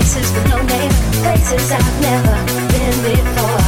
[0.00, 0.90] Faces with no name.
[1.20, 2.32] Places I've never
[2.72, 3.60] been before.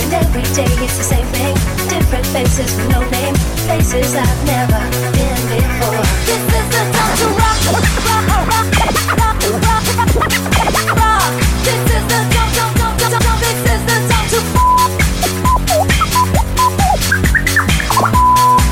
[0.00, 1.54] And every day it's the same thing.
[1.92, 3.34] Different faces with no name.
[3.68, 4.80] Places I've never
[5.12, 6.00] been before.
[6.24, 7.60] This is the time to rock.
[8.08, 8.72] rock, rock, rock,
[9.20, 9.84] rock, rock,
[10.96, 11.32] rock.
[11.60, 13.38] This is the time, time, time, time, time.
[13.44, 14.40] This is the time to.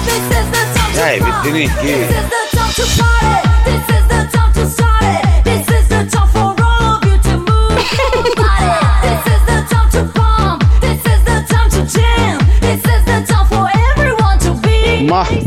[0.08, 1.20] This is the time to.
[1.20, 1.84] Vittinicchi.
[1.84, 3.05] This is the time to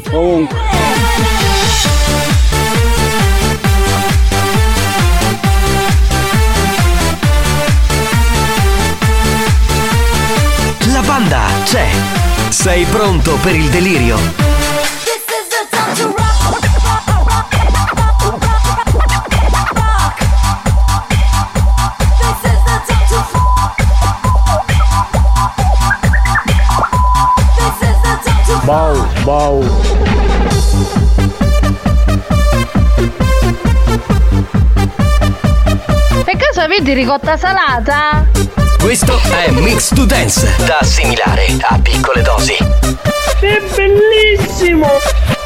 [0.10, 0.58] Ma comunque.
[10.92, 11.88] La banda c'è.
[12.50, 14.18] Sei pronto per il delirio?
[14.18, 15.50] This is
[36.60, 38.26] Per caso avete ricotta salata?
[38.82, 42.58] Questo è Mix to Dance, da assimilare a piccole dosi.
[43.40, 45.39] È bellissimo!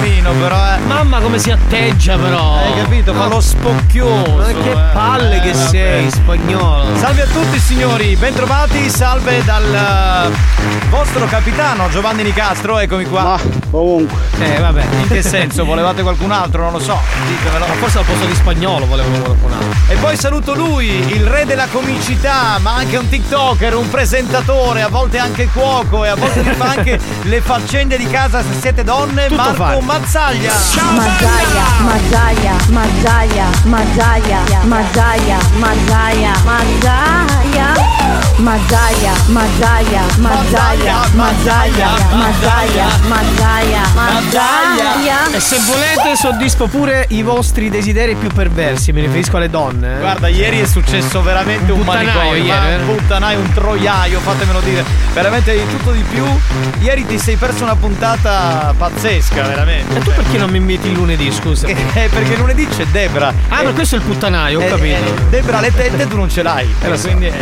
[0.00, 0.67] carino, però eh
[1.18, 1.20] eh.
[1.20, 2.54] Mamma come si atteggia però.
[2.54, 3.12] Hai capito?
[3.12, 4.36] Fa lo spocchioso.
[4.36, 4.92] Ma che eh.
[4.92, 5.68] palle che Vabbè.
[5.68, 6.96] sei, spagnolo.
[6.96, 13.22] Salve a tutti signori, bentrovati, salve dal eh, vostro capitano Giovanni Nicastro, eccomi qua.
[13.22, 13.40] Ma
[13.70, 14.16] comunque.
[14.38, 15.64] Eh vabbè, in che senso?
[15.64, 16.62] Volevate qualcun altro?
[16.62, 17.64] Non lo so, ditemelo.
[17.78, 19.68] Forse al posto di spagnolo volevo qualcun altro.
[19.88, 24.88] E poi saluto lui, il re della comicità, ma anche un TikToker, un presentatore, a
[24.88, 29.26] volte anche cuoco e a volte fa anche le faccende di casa se siete donne,
[29.26, 29.80] Tutto Marco fare.
[29.80, 30.52] Mazzaglia.
[31.08, 37.88] Mazzaia, Mazzaia, Mazzaia, Mazzaia, Mazzaia, Mazzaia, Mazzaia.
[38.38, 45.30] Mazzaia, Mazzaia, Mazzaia, Mazzaia, Mazzaia, Mazzaia, Mazzaia.
[45.32, 49.96] E se volete soddisfo pure i vostri desideri più perversi, mi riferisco alle donne.
[49.96, 49.98] Eh?
[49.98, 54.84] Guarda, ieri è successo veramente un, un manicomio, ieri, un puttanaio, un troiaio, fatemelo dire.
[55.12, 56.24] Veramente di tutto di più.
[56.78, 59.96] Ieri ti sei perso una puntata pazzesca, veramente.
[59.96, 61.66] E tu perché non mi inviti in lunedì, scusa?
[61.98, 63.32] Eh, perché lunedì c'è Debra.
[63.48, 64.96] Ah, ma questo è il puttanaio, ho Eh, capito.
[64.96, 66.72] eh, Debra, le tette tu non ce l'hai.
[66.80, 67.06] Eh, so.
[67.06, 67.32] quindi eh,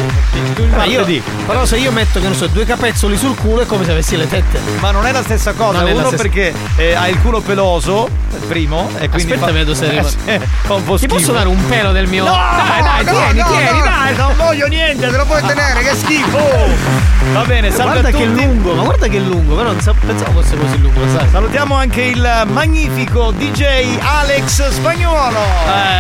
[0.55, 1.23] tu il Ma io, martedì.
[1.47, 4.17] però se io metto, che non so, due capezzoli sul culo è come se avessi
[4.17, 4.59] le tette.
[4.81, 5.81] Ma non è la stessa cosa.
[5.83, 9.53] Non Uno stessa- perché eh, ha il culo peloso, il primo, e quindi Aspetta, fa,
[9.53, 10.05] vedo se arriva.
[10.27, 11.15] Eh, un po' Ti schifo.
[11.15, 12.25] posso dare un pelo del mio.
[12.25, 14.17] No, dai, dai, no, tieni, no, tieni, no, dai.
[14.17, 16.39] Non voglio niente, te lo puoi tenere, che schifo.
[17.33, 20.57] Va bene, salve Guarda che lungo, ma guarda che lungo, però non sa- pensavo fosse
[20.57, 21.27] così lungo, sai.
[21.31, 25.39] Salutiamo anche il magnifico DJ Alex Spagnuolo.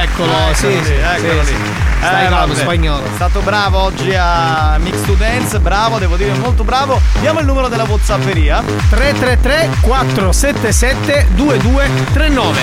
[0.03, 1.57] Eccolo, sì, Eccolo sì, lì, eccolo sì, lì.
[1.65, 1.85] sì.
[1.99, 2.61] Stai calmo, vabbè.
[2.61, 3.05] Spagnolo.
[3.05, 7.01] È stato bravo oggi a Mix to Dance, bravo, devo dire molto bravo.
[7.21, 8.63] Diamo il numero della Whatsapperia.
[8.91, 12.61] 333 477 2239.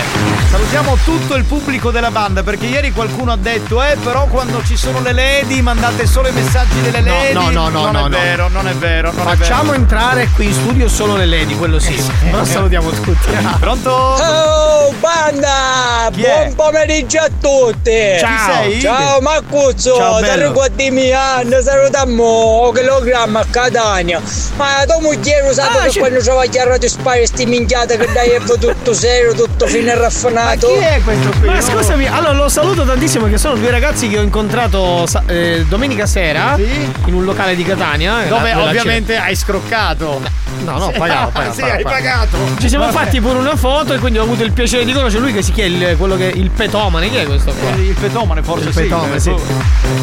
[0.50, 4.78] Salutiamo tutto il pubblico della banda perché ieri qualcuno ha detto eh però quando ci
[4.78, 7.34] sono le lady mandate solo i messaggi delle No, lady.
[7.34, 8.18] no, no, no, non no, è no.
[8.18, 11.80] vero, non è vero, non Facciamo è entrare qui in studio solo le lady, quello
[11.80, 12.00] sì.
[12.22, 13.30] Però salutiamo tutti.
[13.32, 13.58] vero.
[13.60, 13.90] Pronto?
[13.92, 14.63] Oh,
[15.00, 16.10] banda!
[16.12, 16.52] Chi è?
[16.54, 18.18] Buon pomeriggio a tutti!
[18.20, 18.80] Ciao.
[18.80, 19.96] Ciao Marcuzzo!
[19.96, 24.22] Ciao, ricordi miei anni, salutiamo chilogramma a Catania!
[24.56, 28.30] Ma tu moglie lo sai Ah, che quando travagliare a spare sti minchiate che dai
[28.30, 30.68] è tutto serio, tutto fine e raffinato?
[30.68, 31.48] Chi è questo qui?
[31.48, 36.06] Ma scusami, allora lo saluto tantissimo che sono due ragazzi che ho incontrato eh, domenica
[36.06, 36.92] sera Sì?
[37.06, 38.24] in un locale di Catania.
[38.28, 40.22] Dove nella- nella ovviamente hai scroccato.
[40.64, 41.54] No, no, pagato, pagato.
[41.56, 42.38] sì, pagato, hai pagato.
[42.38, 42.62] pagato.
[42.62, 42.98] Ci siamo Vabbè.
[43.06, 45.52] fatti pure una foto e quindi ho avuto il piacere di conoscere lui che si
[45.52, 47.10] chiama il, quello che il petomane.
[47.10, 47.76] Chi è questo qua?
[47.76, 48.82] Il petomane forse Il sì.
[48.82, 49.34] petomane, eh, sì.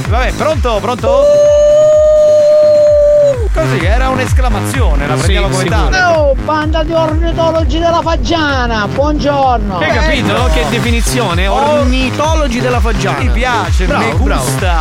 [0.08, 1.24] Vabbè, pronto, pronto?
[3.52, 5.88] Così, era un'esclamazione, la Sì, prendiamo come sicuro.
[5.88, 6.16] tale.
[6.16, 9.78] Oh, banda di ornitologi della Faggiana, buongiorno.
[9.78, 10.36] Hai capito?
[10.36, 10.52] ecco.
[10.52, 11.48] Che definizione?
[11.48, 13.18] Ornitologi della Faggiana.
[13.18, 14.42] Mi piace, Bravo, mi bravo.
[14.44, 14.78] gusta.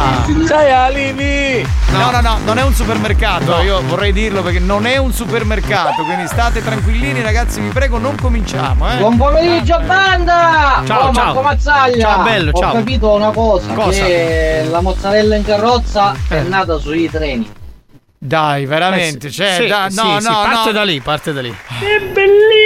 [0.48, 1.66] Sai Alini!
[1.92, 3.62] No, no, no, non è un supermercato, No.
[3.63, 8.15] io vorrei dirlo perché non è un supermercato, quindi state tranquillini ragazzi, vi prego, non
[8.22, 8.98] cominciamo, eh.
[8.98, 10.83] Buon pomeriggio banda!
[10.86, 11.25] Ciao, oh, ciao.
[11.25, 12.07] Marco Mazzaglia!
[12.07, 12.69] Ciao, bello, ciao.
[12.69, 14.04] Ho capito una cosa, Cosa?
[14.04, 16.42] che la mozzarella in carrozza è Eh.
[16.44, 17.57] nata sui treni.
[18.21, 20.71] Dai, veramente, cioè, Sì, da- sì, no, sì, no, parte no.
[20.74, 21.50] da lì, parte da lì.
[21.50, 22.58] È bellissimo!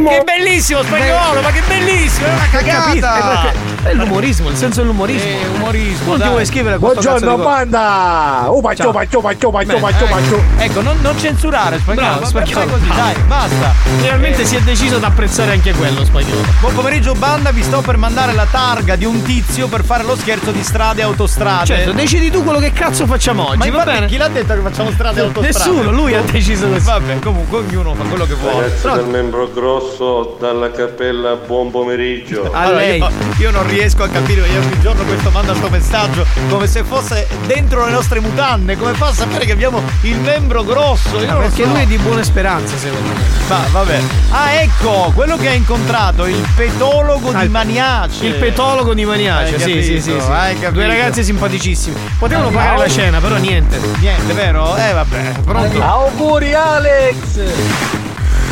[0.00, 2.44] Ma che bellissimo spagnolo, ma che bellissimo, è una?
[2.44, 3.52] È, cagata.
[3.84, 5.28] è l'umorismo, il senso dell'umorismo.
[5.28, 6.28] Eh, umorismo, ti dai.
[6.28, 8.44] vuoi scrivere questo Buongiorno banda!
[8.50, 8.92] Oh, faccio, Ciao.
[8.92, 10.42] faccio, faccio, faccio, Bene, faccio, faccio.
[10.58, 12.66] Ecco, non, non censurare spagnolo, Bravo, spagnolo.
[12.72, 13.74] così, dai, basta.
[13.98, 16.42] Finalmente si è deciso ad apprezzare anche quello spagnolo.
[16.60, 20.16] Buon pomeriggio banda, vi sto per mandare la targa di un tizio per fare lo
[20.16, 21.66] scherzo di strade e autostrade.
[21.66, 24.06] Certo, decidi tu quello che cazzo facciamo oggi, Ma va infatti bene?
[24.06, 25.58] chi l'ha detto che facciamo strade e autostrade?
[25.70, 26.84] Nessuno, lui ha deciso così.
[26.84, 28.62] Vabbè, comunque ognuno fa quello che vuole.
[28.64, 32.50] Ragazzi Però- del membro grosso dalla cappella buon pomeriggio.
[32.52, 32.98] A Allora, lei.
[32.98, 33.08] Io,
[33.38, 37.26] io non riesco a capire, io ogni giorno questo manda sto messaggio come se fosse
[37.46, 41.18] dentro le nostre mutande, come fa a sapere che abbiamo il membro grosso?
[41.18, 41.68] Io non lo Perché so.
[41.70, 43.14] lui è di buona speranza, secondo me.
[43.48, 44.00] Ma vabbè.
[44.30, 48.26] Ah, ecco, quello che ha incontrato, il petologo Ah, di il- Maniace.
[48.26, 50.68] Il petologo di Maniace, Hai sì, sì, sì, sì.
[50.72, 51.96] Due ragazzi simpaticissimi.
[52.18, 53.78] Potevano Ah, pagare la cena, però niente.
[54.00, 54.74] Niente, vero?
[54.76, 55.80] Eh vabbè, pronto.
[55.82, 57.40] Auguri Alex!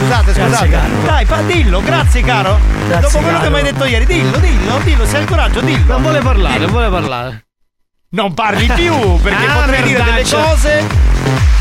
[0.02, 0.68] Scusate, Grazie, scusate.
[0.70, 0.88] caro.
[1.04, 2.58] Dai, fa, dillo, grazie caro.
[2.88, 3.42] Grazie, Dopo quello caro.
[3.42, 5.92] che mi hai detto ieri, dillo, dillo, dillo, se hai il coraggio, dillo.
[5.92, 7.44] Non vuole parlare, non vuole parlare.
[8.10, 10.86] Non parli più, perché Ah, potrei dire delle cose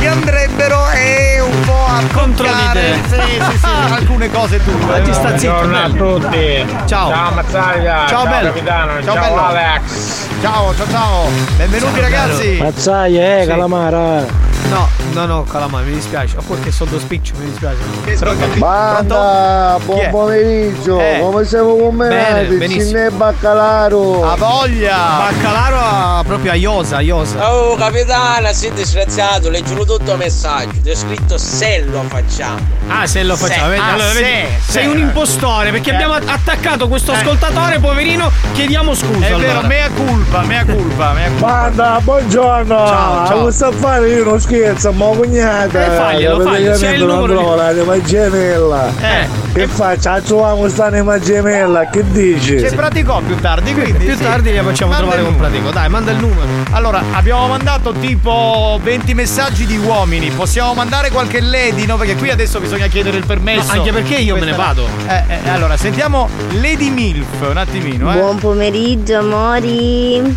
[0.01, 2.93] che andrebbero eh, un po' a Contro di te.
[3.07, 3.21] Sì,
[3.51, 4.73] sì, sì, alcune cose tue.
[4.73, 6.17] Ma ti sta zitto, bello.
[6.17, 6.65] tutti!
[6.87, 7.09] Ciao.
[7.11, 8.05] Ciao Mazzaglia!
[8.07, 8.47] Ciao, bello.
[8.51, 9.03] capitano!
[9.03, 9.41] Ciao, bello.
[9.45, 10.27] Alex!
[10.41, 11.27] Ciao, ciao, ciao.
[11.55, 12.57] Benvenuti Ciao, ragazzi.
[12.59, 13.47] Mazzaia, eh, Sì.
[13.47, 14.49] calamara.
[14.69, 16.37] No, no, no, calamai, mi dispiace.
[16.37, 17.77] Oppure che sono spiccio, mi dispiace.
[18.17, 20.97] Però capi- Banda, buon pomeriggio.
[20.99, 21.19] Eh.
[21.19, 22.45] Come siamo combinati?
[22.55, 22.85] benissimo.
[22.85, 24.31] Cinne e baccalaro.
[24.31, 24.95] A voglia.
[25.29, 27.51] Baccalaro a- proprio a Iosa, a Iosa.
[27.53, 32.59] Oh capitano, sei disgraziato, leggiamo tutto il messaggio, ti ho scritto se lo facciamo.
[32.87, 33.63] Ah, se lo facciamo.
[33.65, 33.69] Sì.
[33.71, 33.81] vedi?
[33.81, 34.47] Ah, allora, sì, vedi?
[34.67, 35.93] Sei un impostore perché Eh.
[35.95, 37.15] abbiamo attaccato questo Eh.
[37.17, 38.31] ascoltatore, poverino.
[38.53, 39.25] Chiediamo scusa.
[39.25, 39.47] È allora.
[39.47, 41.45] vero, mea culpa, mea culpa, mea culpa.
[41.47, 42.75] Banda, buongiorno.
[42.75, 43.37] Ciao, ciao.
[43.39, 45.85] Come sta a fare io non scherzo, ma cognata.
[45.85, 48.91] Eh, faglielo, faglielo, c'è il numero di- non trova l'anima gemella.
[49.01, 50.19] Eh, Che faccia?
[50.21, 52.57] Troviamo sta anima gemella, che dici?
[52.59, 54.05] ci praticò più tardi, quindi.
[54.05, 54.23] Più sì.
[54.23, 55.71] tardi li facciamo Manda trovare con pratico.
[55.71, 56.47] Dai, manda il numero.
[56.71, 60.29] Allora, abbiamo mandato tipo 20 messaggi di uomini.
[60.31, 61.97] Possiamo mandare qualche lady, no?
[61.97, 63.73] Perché qui adesso bisogna chiedere il permesso.
[63.73, 64.87] No, anche perché io me ne Questa- vado.
[65.07, 66.29] Eh, eh, allora, sentiamo
[66.61, 68.17] Lady Milf un attimino, eh.
[68.17, 70.35] Buon pomeriggio amori.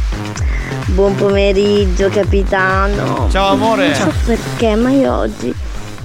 [0.86, 3.28] Buon pomeriggio capitano.
[3.30, 3.88] Ciao amore.
[3.88, 5.54] Non so perché, ma io oggi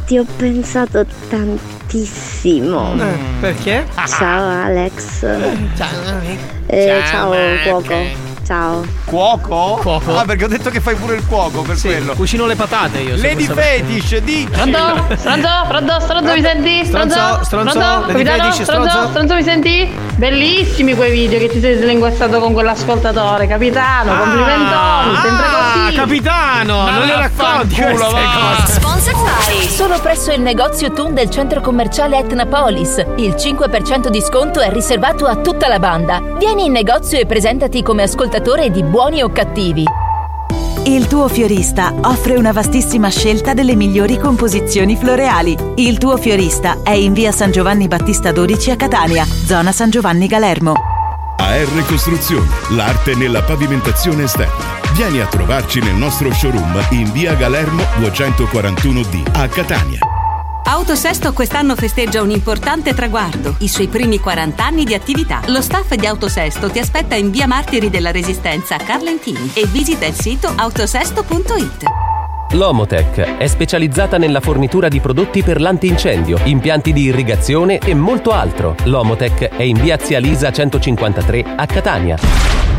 [0.05, 2.93] ti ho pensato tantissimo.
[2.95, 2.99] Mm.
[3.01, 3.85] Eh, perché?
[4.07, 5.19] Ciao Alex.
[5.77, 6.21] Ciao.
[6.67, 8.27] Eh, Ciao, ciao cuoco.
[8.49, 8.83] Ciao.
[9.05, 9.77] Cuoco?
[9.79, 10.17] Cuoco?
[10.17, 12.15] Ah, perché ho detto che fai pure il cuoco per quello.
[12.15, 13.15] Cucino le patate io.
[13.15, 13.43] Lady.
[13.45, 14.47] Fetish, dici.
[14.49, 15.05] Pronto?
[15.21, 15.49] Pronto?
[15.67, 15.99] Pronto?
[15.99, 16.83] Stronzo mi senti?
[16.83, 17.77] Stronzo, Stronzo?
[17.77, 18.43] Lady Capitano?
[18.45, 18.89] Fetish, Stronzo?
[18.89, 19.09] stronzo.
[19.09, 19.87] Stronzo mi senti?
[20.15, 25.95] Bellissimi quei video che ti sei slinguazzato con quell'ascoltatore, capitano, complimentoni, sempre Ah, così.
[25.95, 28.78] capitano, non le racconti queste cose.
[28.99, 32.97] Sponsor by Solo presso il negozio TUN del centro commerciale Etnapolis.
[33.15, 36.21] Il 5% di sconto è riservato a tutta la banda.
[36.37, 39.85] Vieni in negozio e presentati come ascoltatore di buoni o cattivi.
[40.83, 45.55] Il tuo fiorista offre una vastissima scelta delle migliori composizioni floreali.
[45.75, 50.27] Il tuo fiorista è in via San Giovanni Battista 12 a Catania, zona San Giovanni
[50.27, 50.73] Galermo.
[51.37, 54.78] AR Costruzioni, l'arte nella pavimentazione esterna.
[54.99, 59.99] Vieni a trovarci nel nostro showroom in via Galermo 241D a Catania.
[60.65, 65.39] Autosesto quest'anno festeggia un importante traguardo, i suoi primi 40 anni di attività.
[65.45, 70.05] Lo staff di Autosesto ti aspetta in via Martiri della Resistenza a Carlentini e visita
[70.05, 71.83] il sito autosesto.it.
[72.55, 78.75] L'Omotech è specializzata nella fornitura di prodotti per l'antincendio, impianti di irrigazione e molto altro.
[78.83, 82.78] L'Omotech è in via Zia Lisa 153 a Catania.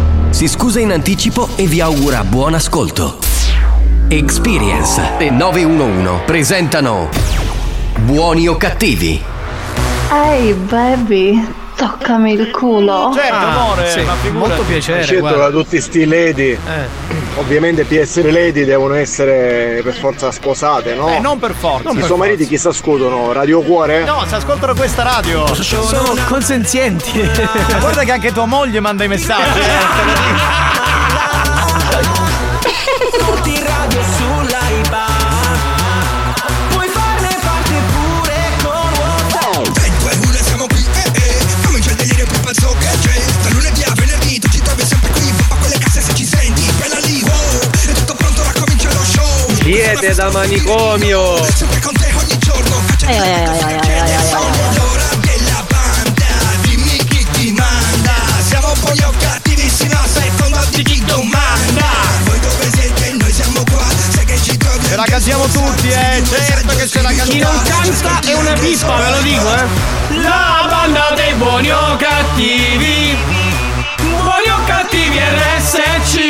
[0.31, 3.19] si scusa in anticipo e vi augura buon ascolto.
[4.07, 7.09] Experience e 911 presentano
[7.99, 9.21] Buoni o cattivi?
[10.11, 11.45] Ehi, baby,
[11.81, 13.11] toccami il culo.
[13.13, 14.49] Certo, amore, sì, ma figurati.
[14.49, 15.03] molto piacere.
[15.03, 16.57] Certo, da tutti sti lady.
[17.37, 21.07] Ovviamente per essere lady devono essere per forza sposate, no?
[21.09, 21.89] Eh, non per forza.
[21.89, 23.31] I suoi mariti chi si ascoltano?
[23.31, 24.03] Radio Cuore?
[24.03, 25.51] No, si ascoltano questa radio.
[25.55, 27.19] Sono consenzienti.
[27.71, 29.59] Ma guarda che anche tua moglie manda i messaggi.
[29.59, 29.69] eh,
[50.01, 51.35] Siete da manicomio!
[51.35, 51.45] Ai,
[53.05, 54.31] ai, ai, ai, ai, ai, ai, ai.
[54.73, 56.25] L'ora della banda
[56.61, 58.15] Dimmi chi ti manda
[58.47, 61.85] Siamo buoni o cattivi, sì no, secondo di chi domanda
[62.23, 66.23] Voi dove siete, noi siamo qua Sai che ci trovi Ce la cantiamo tutti, eh,
[66.25, 67.29] certo che ce la cantiamo.
[67.29, 69.65] Chi non canta è una pippa, ve lo dico, eh.
[70.19, 73.15] La banda dei buoni o cattivi.
[74.01, 76.20] Buoni o cattivi RSC.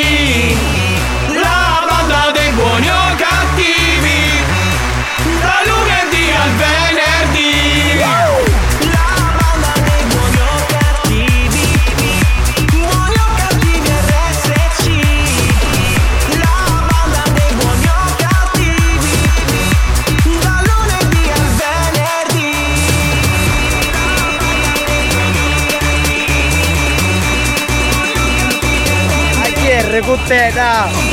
[29.91, 31.10] A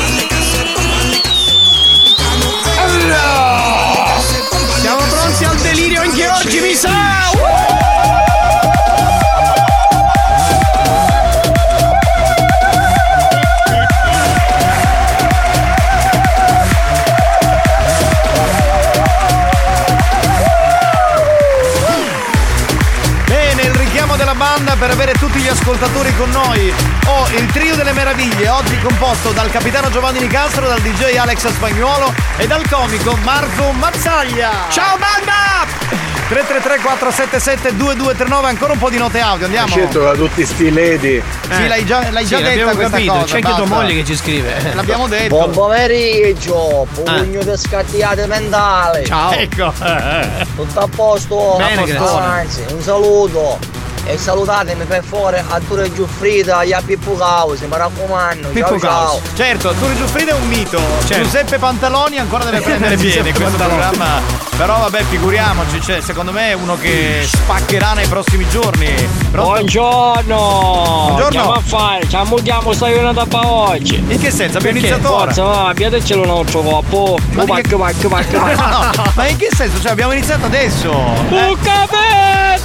[24.58, 26.72] banda per avere tutti gli ascoltatori con noi.
[27.06, 32.12] Ho il trio delle meraviglie, oggi composto dal capitano Giovanni Nicastro, dal DJ Alex Spagnuolo
[32.36, 34.50] e dal comico Marco Mazzaglia.
[34.70, 35.66] Ciao banda!
[36.28, 39.72] 333 477 2239 ancora un po' di note audio, andiamo.
[39.72, 41.22] Certo, da tutti sti lady.
[41.50, 43.24] Sì, l'hai già, l'hai Sì, già detta l'abbiamo questa capito, cosa.
[43.24, 44.72] c'è anche tua moglie che ci scrive.
[44.74, 45.28] L'abbiamo detto.
[45.36, 49.06] Buon pomeriggio, pugno di scattiate mentali.
[49.06, 49.30] Ciao.
[49.32, 49.72] Ecco.
[50.56, 51.54] Tutto a posto?
[51.58, 51.94] Bene, A posto.
[51.94, 52.18] grazie.
[52.18, 53.77] Anzi, un saluto.
[54.10, 58.48] E salutatemi per favore a Ture Giuffrida e a Pippo Causi, mi raccomando.
[58.48, 59.20] Pippo ciao.
[59.36, 60.80] Certo, Turi Giuffrida è un mito.
[61.04, 61.24] Certo.
[61.24, 63.76] Giuseppe Pantaloni ancora deve prendere piede in questo Pantaloni.
[63.96, 64.20] programma.
[64.56, 68.86] Però vabbè, figuriamoci, cioè, secondo me è uno che spaccherà nei prossimi giorni.
[69.30, 69.50] Pronto?
[69.50, 70.36] Buongiorno!
[70.36, 71.24] Buongiorno.
[71.26, 73.96] Andiamo a fare, ci ammutiamo sta giornata per oggi.
[74.08, 74.56] In che senso?
[74.56, 74.94] Abbiamo Perché?
[74.94, 75.24] iniziato ora.
[75.32, 77.18] Forza, va, abbiatecelo un altro coppo.
[77.32, 78.92] Ma Oh, che- pacca, pacca, pacca.
[78.96, 79.78] No, ma in che senso?
[79.82, 80.90] Cioè, abbiamo iniziato adesso.
[81.28, 82.58] Bucca eh,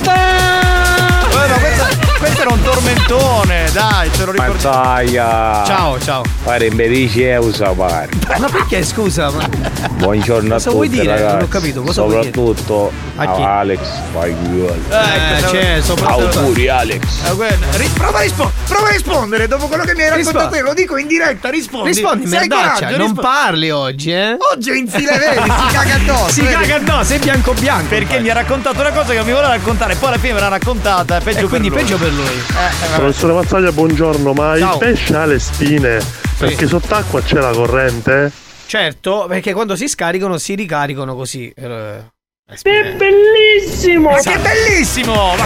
[2.24, 4.10] questo era un tormentone, dai.
[4.14, 4.54] Ce lo ricordiamo.
[4.54, 5.64] Mazzaia.
[5.66, 6.24] Ciao, ciao.
[6.44, 8.08] Fare in berici e usare.
[8.38, 9.30] Ma perché scusa?
[9.30, 9.46] Ma...
[9.92, 11.14] Buongiorno Cosa a vuoi tutti dire?
[11.14, 11.34] ragazzi.
[11.36, 12.32] Non ho capito, cosa vuoi dire?
[12.34, 13.42] Soprattutto A chi?
[13.42, 14.76] Alex Spagnolo.
[14.90, 17.04] Eh, c'è, soprattutto- Auguri Alex.
[17.26, 20.58] Eh, prova, a rispo- prova a rispondere dopo quello che mi hai raccontato Rispondi.
[20.58, 21.88] te, lo dico in diretta, rispondi.
[21.90, 23.22] Rispondi, merdaccia, coraggio, non rispondi.
[23.22, 24.38] parli oggi, eh?
[24.54, 26.22] Oggi è in stile vedi, si caga addosso.
[26.34, 26.54] Si vedi?
[26.54, 27.88] caga addosso, è bianco bianco.
[27.90, 30.40] Perché mi ha raccontato una cosa che non mi vuole raccontare, poi alla fine me
[30.40, 31.78] l'ha raccontata, peggio E per quindi lui.
[31.78, 32.26] peggio per lui.
[32.26, 32.96] Eh, vabbè.
[32.98, 34.74] Professore Mazzaglia, buongiorno, ma Ciao.
[34.74, 36.00] il pesce ha le spine?
[36.38, 38.32] Perché sott'acqua c'è la corrente?
[38.66, 41.52] Certo, perché quando si scaricano si ricaricano così.
[41.56, 42.12] Eh,
[42.46, 44.10] È bellissimo!
[44.12, 44.36] Ma Esatto.
[44.42, 45.14] che bellissimo!
[45.14, 45.46] Ma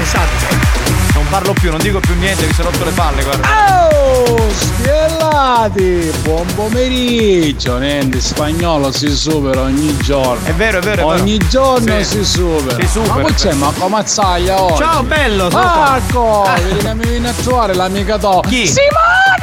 [1.13, 3.47] Non parlo più, non dico più niente, mi sono rotto le palle, guarda.
[3.89, 4.47] Oh,
[4.88, 6.12] spiellati!
[6.24, 7.77] Buon pomeriggio!
[7.77, 10.46] Niente, spagnolo si supera ogni giorno.
[10.46, 11.08] È vero, è vero, è vero.
[11.08, 12.03] Ogni giorno Sì.
[12.06, 12.79] si supera.
[12.79, 13.15] Si supera.
[13.15, 14.82] Ma poi c'è, ma come Mazzaglia oggi?
[14.82, 15.50] Ciao, bello.
[15.50, 16.44] Marco!
[16.44, 16.53] Ah.
[16.67, 18.39] Vedi che mi viene a trovare l'amica tua.
[18.48, 18.65] Chi?
[18.65, 19.36] Simona!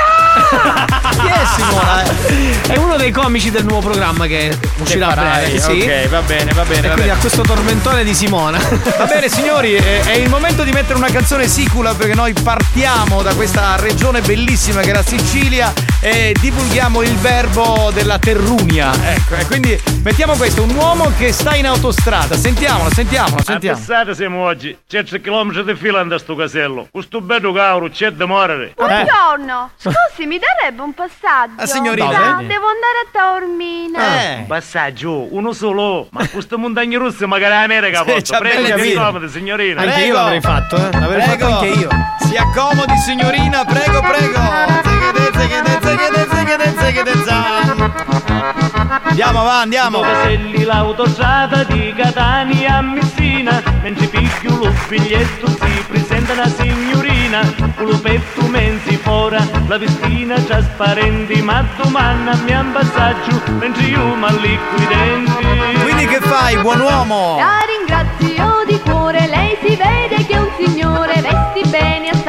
[1.15, 2.53] Chi è Simona?
[2.75, 5.61] È uno dei comici del nuovo programma che uscirà a farai, breve.
[5.61, 5.83] Sì.
[5.83, 7.11] ok, va bene, va bene, E va quindi bene.
[7.13, 8.59] a questo tormentone di Simona.
[8.97, 13.21] Va bene signori, è, è il momento di mettere una canzone sicula perché noi partiamo
[13.23, 15.34] da questa regione bellissima che è la Sicilia
[16.01, 18.93] e divulghiamo il verbo della terrunia.
[19.15, 22.37] Ecco, e quindi mettiamo questo, un uomo che sta in autostrada.
[22.37, 23.77] Sentiamolo, sentiamolo, sentiamo.
[23.77, 26.87] Pensate siamo oggi, 100 km di fila da sto casello.
[26.89, 28.75] Questo bello cauro c'è da morire.
[28.77, 31.55] Buongiorno, scusi, mi darebbe un passaggio?
[31.57, 32.07] Ah, signorina.
[32.07, 32.47] Dove?
[32.47, 34.23] devo andare a Taormina.
[34.23, 34.37] Eh.
[34.37, 36.07] Un passaggio, uno solo.
[36.11, 38.39] Ma queste montagne russe magari America Sì, porta.
[38.39, 38.79] capito.
[38.79, 39.81] si scomodi, signorina.
[39.81, 40.91] Anche io l'avrei fatto, eh.
[40.93, 41.49] L'avrei Prego.
[41.49, 41.89] fatto anche io.
[42.21, 44.85] Si accomodi signorina, prego, prego.
[49.15, 50.01] Andiamo, va, andiamo.
[50.01, 57.41] Caselli l'autostrada di Catania a Messina Mentre picchio lo biglietto si presenta una signorina
[57.77, 59.39] Con lo petto mensi fora,
[59.69, 66.57] la vestina trasparente Ma domanda mi passaggio mentre io m'allicco i denti Quindi che fai,
[66.59, 67.37] buon uomo?
[67.37, 72.24] La ringrazio di cuore, lei si vede che è un signore, vesti bene, assai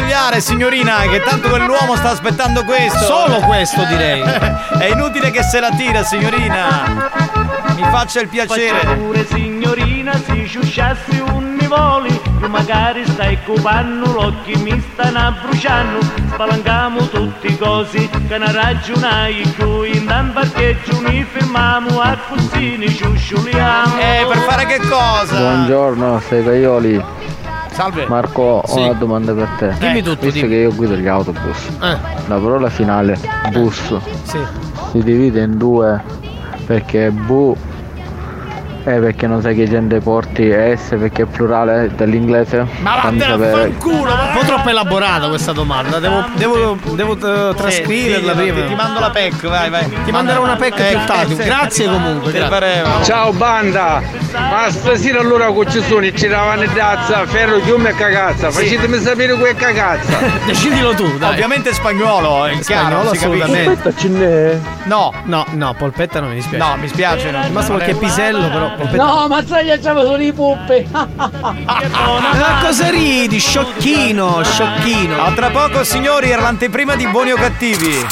[0.00, 2.98] spogliare signorina che tanto quell'uomo sta aspettando questo.
[3.04, 4.22] Solo questo, direi.
[4.80, 7.08] È inutile che se la tira signorina.
[7.76, 8.96] Mi faccia il Faccia piacere.
[8.96, 15.98] pure signorina si sciusciassi un nivoli Tu magari stai cupando l'occhio mi stanno bruciando
[16.32, 22.88] Spalancamo tutti così che ne ragionai più In un parcheggio mi fermiamo a così ne
[22.88, 25.36] sciusciuliamo Eh, per fare che cosa?
[25.38, 27.04] Buongiorno, sei Caioli.
[27.80, 28.04] Salve.
[28.08, 28.78] Marco, ho Sì.
[28.78, 29.74] una domanda per te.
[29.78, 30.48] Dimmi tutto, Visto dimmi.
[30.52, 31.96] che io guido gli autobus, Eh.
[32.26, 33.18] la parola finale,
[33.52, 34.38] bus, Sì.
[34.90, 35.98] si divide in due
[36.66, 37.56] perché bu
[38.84, 42.66] è perché non sai che gente porti S perché è plurale dall'inglese.
[42.80, 45.98] Ma vattene a fanculo, ma un po' troppo elaborata questa domanda.
[45.98, 48.60] Devo, devo, devo eh, trascriverla Sì, prima.
[48.60, 49.88] Ti, ti mando la PEC, vai, vai.
[50.04, 51.36] Ti manderò una PEC più tardi.
[51.36, 52.32] Grazie comunque.
[52.32, 52.48] Grazie.
[52.48, 53.02] pareva.
[53.02, 54.02] Ciao banda!
[54.32, 58.50] Ma stasera allora con ci sono ci davano dazza, ferro, chiume e cagazza.
[58.50, 58.62] Sì.
[58.64, 60.18] Facetemi sapere quel cagazza.
[60.46, 61.32] Decidilo tu, dai.
[61.32, 63.80] Ovviamente spagnolo, è chiaro, Spagnolo, si capisce.
[63.84, 64.60] assolutamente.
[64.84, 66.64] No, No, no, polpetta non mi dispiace.
[66.64, 67.30] no, mi spiace.
[67.46, 68.69] Rimasto qualche pisello, però.
[68.76, 69.04] Polpetta.
[69.04, 70.86] No, Mazzaglia c'aveva solo i puppe.
[70.92, 73.38] Ma cosa ridi?
[73.38, 75.22] Sciocchino, sciocchino.
[75.22, 78.06] A tra poco, signori, era l'anteprima di buoni o cattivi.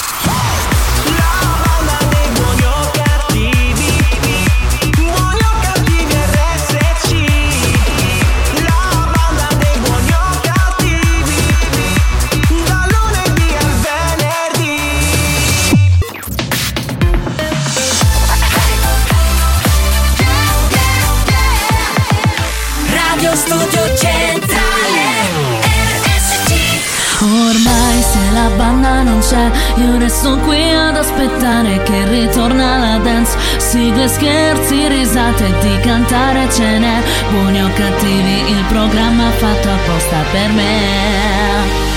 [28.69, 33.37] Banda non c'è, io resto qui ad aspettare che ritorna la dance.
[33.57, 37.03] Sigle, scherzi, risate di cantare ce n'è.
[37.31, 41.88] Buoni o cattivi, il programma fatto apposta per me.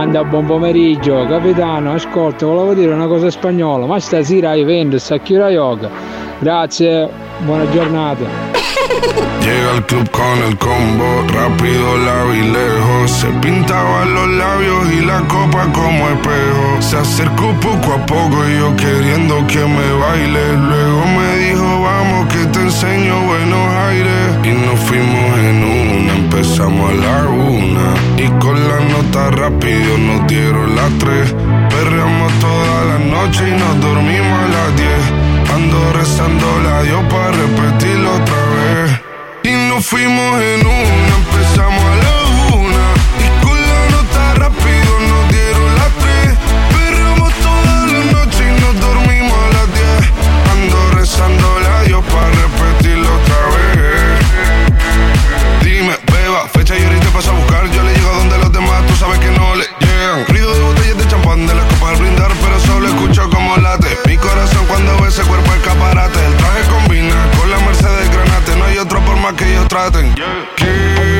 [0.00, 1.26] Banda, buon pomeriggio.
[1.26, 3.84] Capitano, ascolta, volevo dire una cosa spagnola.
[3.84, 5.90] Ma stasera vendo, sta chiura yoga.
[6.38, 7.06] Grazie.
[7.40, 8.24] Buona giornata.
[9.42, 13.10] Llega al club con el combo, rápido la vi lejos.
[13.10, 16.80] Se pintaba los labios y la copa como espejo.
[16.80, 20.56] Se acercó poco a poco y yo queriendo que me baile.
[20.56, 24.38] Luego me dijo, vamos que te enseño buenos aires.
[24.44, 27.89] Y nos fuimos en una, empezamos a la una.
[29.12, 31.34] Rápido nos dieron las tres.
[31.68, 35.02] Perreamos toda la noche y nos dormimos a las diez.
[35.52, 39.00] Ando rezando la Dios para repetirlo otra vez.
[39.42, 42.12] Y nos fuimos en una, empezamos a la
[42.56, 42.86] una.
[43.18, 46.38] Y con la nota rápido nos dieron las tres.
[46.72, 50.02] Perreamos toda la noche y nos dormimos a las diez.
[50.52, 54.22] Ando rezando la Dios para repetirlo otra vez.
[55.64, 57.68] Dime, beba, fecha y ahorita paso a buscar.
[57.70, 57.99] Yo le
[58.86, 60.26] tú sabes que no le llegan.
[60.28, 63.98] Ruido de botellas de champán de las copas al brindar, pero solo escucho como late.
[64.06, 66.24] Mi corazón cuando ve ese cuerpo escaparate.
[66.26, 68.56] El traje combina con la Mercedes Granate.
[68.56, 70.14] No hay otro por más que ellos traten.
[70.14, 71.19] Quédate,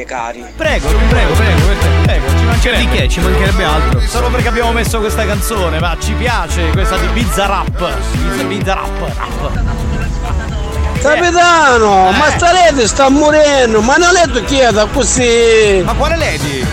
[0.00, 0.44] Grazie cari.
[0.56, 1.60] Prego, prego, prego,
[2.04, 2.90] prego, ci mancherebbe.
[2.90, 3.08] Di che?
[3.08, 4.00] Ci mancherebbe altro.
[4.00, 7.92] Solo perché abbiamo messo questa canzone, ma ci piace questa di Bizza Rap.
[8.46, 9.52] Bizza, Rap, rap.
[11.00, 12.16] Capitano, Eh.
[12.16, 15.82] ma sta Lady sta morendo, ma non letto chieda così.
[15.84, 16.66] Ma quale Lady?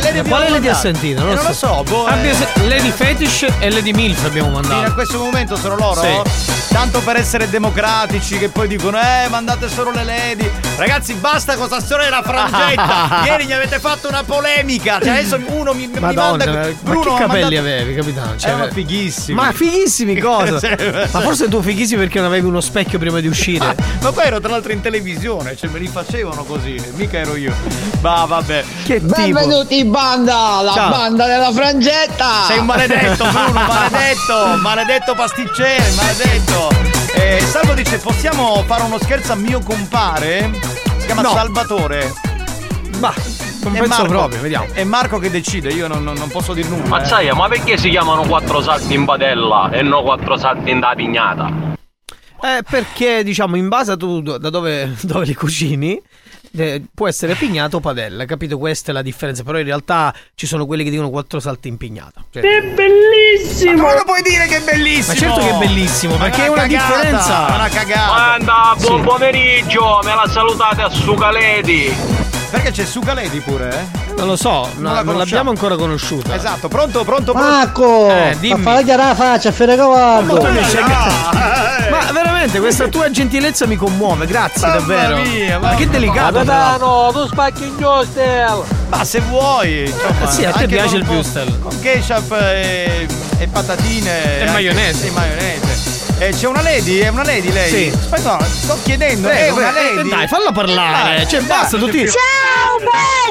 [0.00, 0.78] Che Lady Quale Lady ha mandato?
[0.78, 1.20] sentito?
[1.30, 2.04] Eh, non lo so, boh.
[2.06, 2.34] Abbia eh.
[2.34, 4.94] se- Lady Fetish e Lady Milf abbiamo Fino a mandato.
[4.94, 6.00] questo momento sono loro?
[6.00, 6.58] Sì.
[6.72, 10.48] Tanto per essere democratici che poi dicono eh mandate solo le lady.
[10.76, 13.24] Ragazzi basta con sta storia della frangetta.
[13.26, 14.98] Ieri mi avete fatto una polemica.
[15.00, 17.94] Cioè adesso uno mi, mi Madonna, manda ma Bruno che mi ha capelli mandato- avevi,
[17.94, 18.36] capitano?
[18.38, 19.36] Cioè, Erano fighissimi.
[19.36, 20.58] Ma fighissimi cosa?
[20.60, 20.68] Sì.
[21.12, 23.74] Ma forse tu fighissimi perché non avevi uno specchio prima di uscire.
[24.00, 27.52] Ma poi ero tra l'altro in televisione, cioè me li facevano così, mica ero io.
[28.00, 28.64] Ma vabbè.
[28.84, 30.90] Che Benvenuti in banda, la Ciao.
[30.90, 32.44] banda della frangetta.
[32.46, 36.68] Sei un maledetto, Bruno, maledetto, maledetto pasticcere, maledetto.
[37.14, 40.50] Eh, Salvo dice, possiamo fare uno scherzo a mio compare?
[40.98, 41.30] Si chiama No.
[41.32, 42.12] Salvatore.
[42.98, 43.12] Ma
[43.62, 44.06] non È penso Marco.
[44.08, 44.66] proprio, vediamo.
[44.72, 46.84] È Marco che decide, io non, non- non posso dire nulla.
[46.84, 46.88] eh.
[46.88, 50.92] Mazzaia, ma perché si chiamano quattro salti in padella e non quattro salti in da
[50.94, 51.68] pignata?
[52.42, 56.00] Eh, perché diciamo in base a tu da dove, dove li cucini
[56.56, 58.58] eh, può essere pignato o padella, capito?
[58.58, 59.42] Questa è la differenza.
[59.42, 62.24] Però in realtà ci sono quelli che dicono quattro salti in pignata.
[62.30, 63.72] Cioè- È bellissimo!
[63.74, 65.06] Ma come lo puoi dire che è bellissimo?
[65.14, 67.48] Ma certo che è bellissimo, Ma perché è una cagata, differenza.
[67.48, 68.24] È una cagata.
[68.34, 69.06] Anda, buon Sì.
[69.06, 71.94] pomeriggio, me la salutate a Sucaledi.
[72.50, 73.98] Perché c'è Sucaledi pure, eh?
[74.16, 76.34] Non lo so, no- la non, l'abbiamo ancora conosciuta.
[76.34, 77.48] Esatto, pronto, pronto, pronto.
[77.48, 78.62] Marco, Eh, fa dimmi.
[78.62, 80.34] fare chiara la faccia, fare cavallo.
[80.34, 80.76] Ma tu dici-
[81.90, 85.16] Ma veramente questa tua gentilezza mi commuove, grazie Mamma davvero.
[85.22, 86.34] mia, ma che delicato.
[86.34, 88.62] Capitano, tu spacchi in Jostel.
[88.88, 91.58] Ma se vuoi, insomma, Eh sì, a te piace il Würstel.
[91.60, 93.06] Con ketchup e,
[93.38, 95.06] e patatine E anche- maionese.
[95.06, 95.99] E maionese.
[96.22, 96.98] Eh, c'è una lady?
[96.98, 97.70] È una lady lei?
[97.70, 97.92] Sì.
[97.98, 100.08] Aspetta, no, sto chiedendo, è Prego, una prego, lady?
[100.10, 101.26] dai, falla parlare.
[101.26, 102.76] Cioè, dai, basta, tutti- Ciao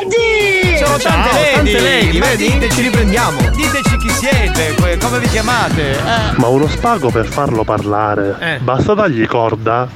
[0.08, 0.76] belli!
[0.84, 2.52] Sono Ciao, tante lady, tante lady, ma vedi?
[2.52, 3.42] diteci- Ci riprendiamo.
[3.52, 5.92] Diteci chi siete, come vi chiamate?
[5.92, 6.32] Eh.
[6.38, 8.36] Ma uno spago per farlo parlare.
[8.40, 8.58] Eh.
[8.58, 9.88] Basta dargli corda.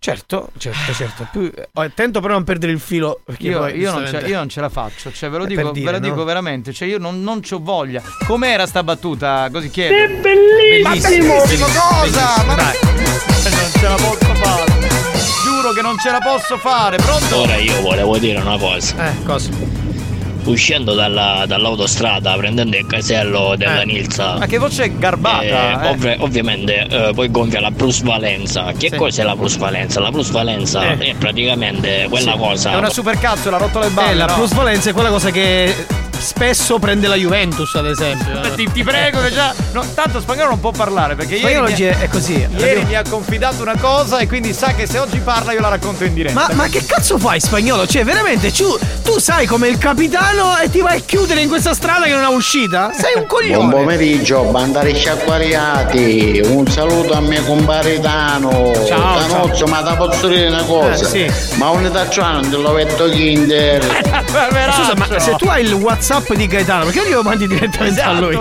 [0.00, 1.28] Certo, certo, certo.
[1.32, 3.20] Più- oh, attento però a non perdere il filo.
[3.24, 5.86] Perché Io, poi, io non io non ce la faccio, cioè ve lo dico, dire,
[5.86, 6.08] ve lo no?
[6.12, 8.00] dico veramente, cioè io non, non c'ho voglia.
[8.26, 9.48] Com'era sta battuta?
[9.50, 9.94] Così chiedo.
[9.94, 11.34] È bellissimo!
[11.34, 12.44] Ma bellissimo cosa?
[12.44, 12.78] Ma Dai.
[12.82, 14.72] non ce la posso fare.
[15.42, 17.36] Giuro che non ce la posso fare, pronto?
[17.36, 19.08] Ora io volevo dire una cosa.
[19.10, 19.77] Eh, cosa?
[20.48, 24.38] Uscendo dalla- dall'autostrada, prendendo il casello della Nilsa.
[24.38, 25.88] Ma che voce garbata, eh.
[25.90, 28.72] ovvi- ovviamente eh, poi gonfia la plusvalenza.
[28.76, 28.96] Che Sì.
[28.96, 30.00] cos'è la plusvalenza?
[30.00, 30.98] La plusvalenza Eh.
[30.98, 32.38] è praticamente quella Sì.
[32.38, 32.72] cosa.
[32.72, 34.10] È una supercazzo, l'ha rotto le balle.
[34.12, 34.34] Eh, la no?
[34.34, 35.74] plusvalenza è quella cosa che
[36.18, 38.42] spesso prende la Juventus, ad esempio.
[38.42, 39.54] Eh, Ti, ti prego che già.
[39.72, 41.44] No, tanto spagnolo non può parlare perché ieri.
[41.46, 42.46] Spagnolo oggi è- è così.
[42.56, 45.68] Ieri mi ha confidato una cosa e quindi sa che se oggi parla io la
[45.68, 46.34] racconto in diretta.
[46.48, 47.86] Ma, ma che cazzo fai spagnolo?
[47.86, 51.74] Cioè, veramente, tu, tu sai come il capitano e ti vai a chiudere in questa
[51.74, 52.90] strada che non ha uscita?
[52.92, 53.70] Sei un Buon coglione.
[53.74, 60.62] pomeriggio, bandari sciacquariati, un saluto a mio comparitano, Ciao, Canozzo, ma ti posso dire una
[60.62, 61.10] cosa?
[61.12, 63.84] Eh, Ma un italiano non lo vedo Kinder.
[64.10, 68.00] Ma Scusa, ma se tu hai il WhatsApp di Gaetano, perché non glielo mandi direttamente
[68.00, 68.38] a lui?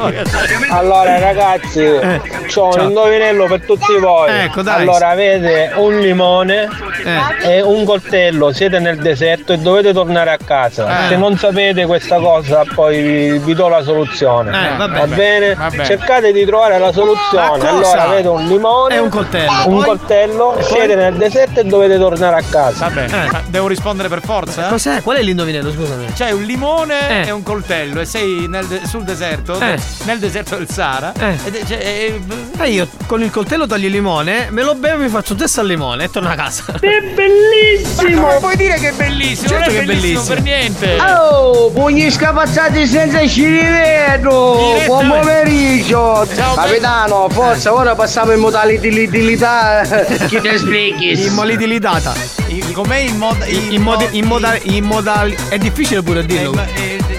[0.69, 2.73] Allora ragazzi, Eh, ciao.
[2.75, 4.29] un indovinello per tutti voi.
[4.31, 4.81] Ecco, dai.
[4.81, 6.67] Allora avete un limone
[7.41, 7.55] Eh.
[7.57, 11.05] e un coltello, siete nel deserto e dovete tornare a casa.
[11.05, 11.09] Eh.
[11.09, 14.73] Se non sapete questa cosa, poi vi, do la soluzione.
[14.73, 14.99] Eh, vabbè.
[14.99, 15.55] Va bene?
[15.55, 15.85] Vabbè.
[15.85, 17.67] Cercate di trovare la soluzione.
[17.67, 19.51] Allora avete un limone E un coltello.
[19.65, 19.83] Un Poi?
[19.85, 20.63] coltello, E poi?
[20.65, 22.87] siete nel deserto e dovete tornare a casa.
[22.89, 24.67] Vabbè, ma devo rispondere per forza?
[24.67, 24.69] eh?
[24.69, 25.01] Cos'è?
[25.01, 26.05] Qual è l'indovinello, scusami?
[26.15, 27.27] C'hai un limone Eh.
[27.27, 29.79] e un coltello e sei nel de- sul deserto, Eh.
[30.03, 31.13] nel deserto del Sahara.
[31.17, 31.35] Eh.
[31.43, 32.21] È- cioè, eh,
[32.59, 35.57] E io con il coltello taglio il limone, me lo bevo, mi faccio un test
[35.59, 36.63] al limone e torno a casa.
[36.79, 38.21] È bellissimo!
[38.21, 39.47] Ma come puoi dire che è bellissimo?
[39.49, 40.33] Certo non che è è bellissimo, bellissimo.
[40.35, 40.97] per niente.
[41.01, 44.57] Oh, pugni scapazzati senza ci rivedo!
[44.85, 45.09] Buon eh.
[45.09, 46.27] pomeriggio!
[46.35, 49.81] Ciao, Capitano, forza, ora passiamo in modalità.
[50.27, 51.25] Chi te spieghi?
[51.25, 52.13] Immolidilitata.
[52.47, 53.43] Il- Com'è il mod.
[53.47, 56.51] In, in, modi- in moda- in modali- È difficile pure dirlo.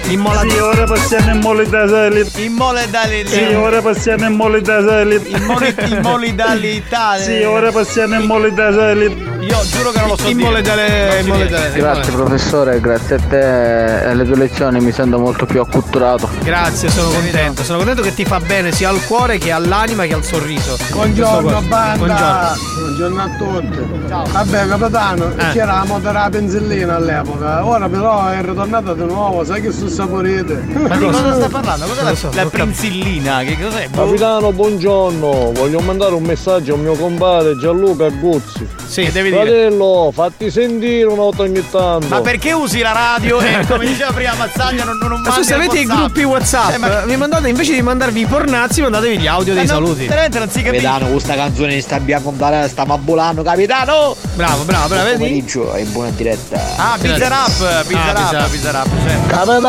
[0.09, 2.39] In mola- Sì, ora passiamo in molidalità.
[2.41, 3.01] In modalità.
[3.27, 5.37] Sì, ora passiamo in molidalità.
[5.37, 7.19] In moli- in modalità.
[7.19, 9.27] Sì, ora passiamo in molidalità.
[9.41, 10.49] Io giuro che non lo so In dire.
[10.49, 14.93] mole dalle- in mole dalle- Grazie professore, grazie a te e alle tue lezioni mi
[14.93, 16.29] sento molto più acculturato.
[16.43, 17.63] Grazie, sono contento.
[17.63, 20.77] Sono contento che ti fa bene sia al cuore che all'anima che al sorriso.
[20.91, 21.97] Buongiorno banda!
[21.97, 22.57] Buongiorno.
[22.97, 24.33] Buongiorno a tutti!
[24.33, 25.53] Vabbè capitano, Eh.
[25.53, 29.89] c'era la moto della benzellina all'epoca, ora però è ritornata di nuovo, sai che sono
[30.03, 30.55] saporite?
[30.89, 31.87] Ma di cosa sta parlando?
[31.87, 33.43] Cos'è la, so, la prinzillina?
[33.43, 33.89] Che cos'è?
[33.89, 34.05] Boh.
[34.05, 35.53] Capitano, buongiorno.
[35.53, 38.67] Voglio mandare un messaggio al mio compare Gianluca Guzzi.
[38.87, 39.43] Sì, devi dire.
[39.45, 42.07] Fratello, fatti sentire una volta ogni tanto.
[42.07, 45.55] Ma perché usi la radio e come diceva prima Mazzaglia non, non Ma mandi se
[45.55, 49.19] il avete i gruppi WhatsApp, Eh, ma- mi mandate invece di mandarvi i pornazzi, mandatevi
[49.19, 50.07] gli audio dei Ma non- saluti.
[50.07, 50.85] Veramente non si capisce.
[50.87, 54.15] Capitano, questa canzone mi sta abbiamo comprare, stiamo abbulando, capitano!
[54.35, 55.17] Bravo, bravo, bravo, vedi?
[55.19, 56.61] Pomeriggio è in buona diretta.
[56.77, 58.51] Ah, pizza rap, pizza Ah, rap, pizza rap.
[58.51, 59.27] pizza rap, certo.
[59.29, 59.61] Capitano,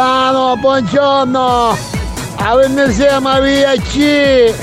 [0.59, 1.77] buongiorno!
[2.35, 4.53] Avete insieme via C!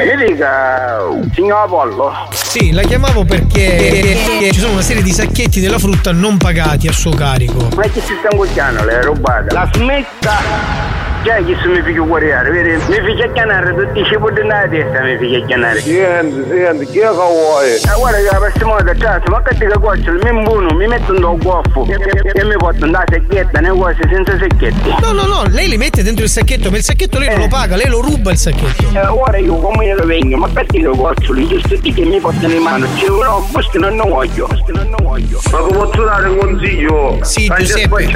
[0.00, 1.00] Mi dica,
[1.34, 2.12] signor Apollo.
[2.32, 6.92] Sì, la chiamavo perché ci sono una serie di sacchetti della frutta non pagati a
[6.92, 7.68] suo carico.
[7.76, 9.54] Ma che si sta ingozzando le rubate?
[9.54, 11.09] La smetta!
[11.22, 12.70] Se mi figlio guardare, vedi?
[12.88, 15.78] Mi figlio chiamare tutti i cibi nella testa, mi figlio chiamare.
[15.80, 17.80] Senti, senti, chi è che vuoi?
[17.84, 20.86] Ma guarda che la prossima volta, cazzo, ma che ti coccio, il mio buono, mi
[20.86, 24.94] metto un goffo e, mi porto una secchietta, nei cose senza secchetti.
[25.02, 27.48] No, no, no, lei li mette dentro il sacchetto, ma il sacchetto lei non lo
[27.48, 28.82] paga, lei lo ruba il sacchetto.
[28.90, 31.34] E ora io come lo vengo, ma perché lo coccio?
[31.34, 34.88] Gli tutti che mi portano in mano, cioè, no, questo non lo voglio, questo non
[34.88, 35.38] lo voglio.
[35.52, 37.18] Ma come posso dare un consiglio?
[37.22, 38.08] Sì, Giuseppe.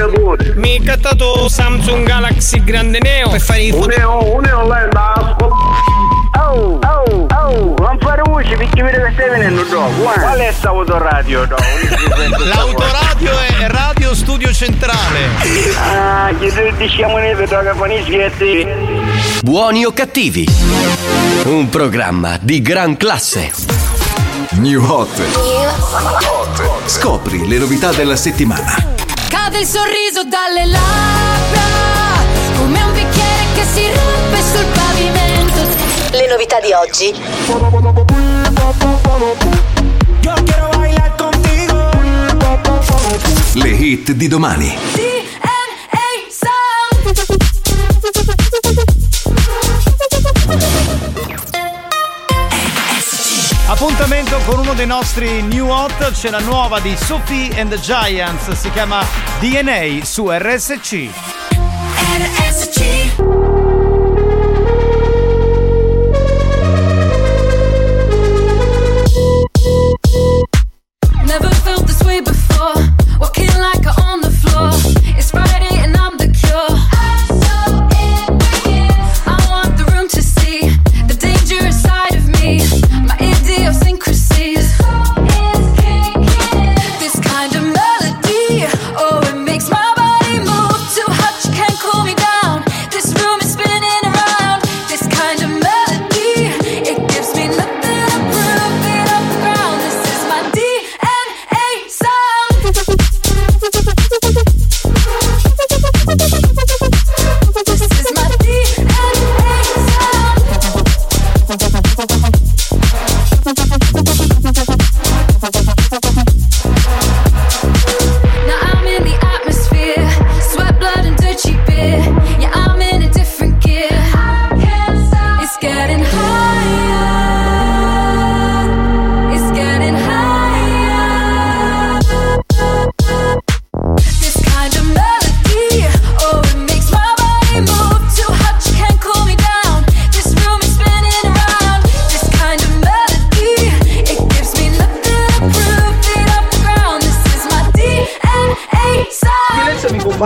[0.55, 3.97] Mi hai cattato Samsung Galaxy Grande Neo per fare i Un foto.
[3.97, 5.37] neo, un neo lei da
[6.37, 10.13] Oh, oh, oh, non fare voce perché vedo che stai venendo dopo.
[10.15, 10.21] eh.
[10.21, 11.63] Qual è sta autoradio dopo?
[12.45, 15.29] L'autoradio è Radio Studio Centrale.
[15.93, 18.67] Ah, che diciamo ne vedo che con i schietti.
[19.43, 20.47] Buoni o cattivi?
[21.45, 23.53] Un programma di gran classe.
[24.53, 25.21] New Hot.
[26.87, 28.75] Scopri le novità della settimana.
[29.29, 31.61] Cade il sorriso dalle labbra,
[32.57, 35.61] come un bicchiere che si rompe sul pavimento.
[36.11, 37.15] Le novità di oggi.
[43.55, 44.77] Le hit di domani.
[53.67, 58.51] Appuntamento con uno dei nostri new hot, c'è la nuova di Sophie and the Giants,
[58.53, 59.05] si chiama
[59.41, 61.54] DNA su RSC.
[71.27, 72.75] Never felt this way before.
[73.19, 74.71] Walking like on the floor.
[75.19, 75.74] It's Friday.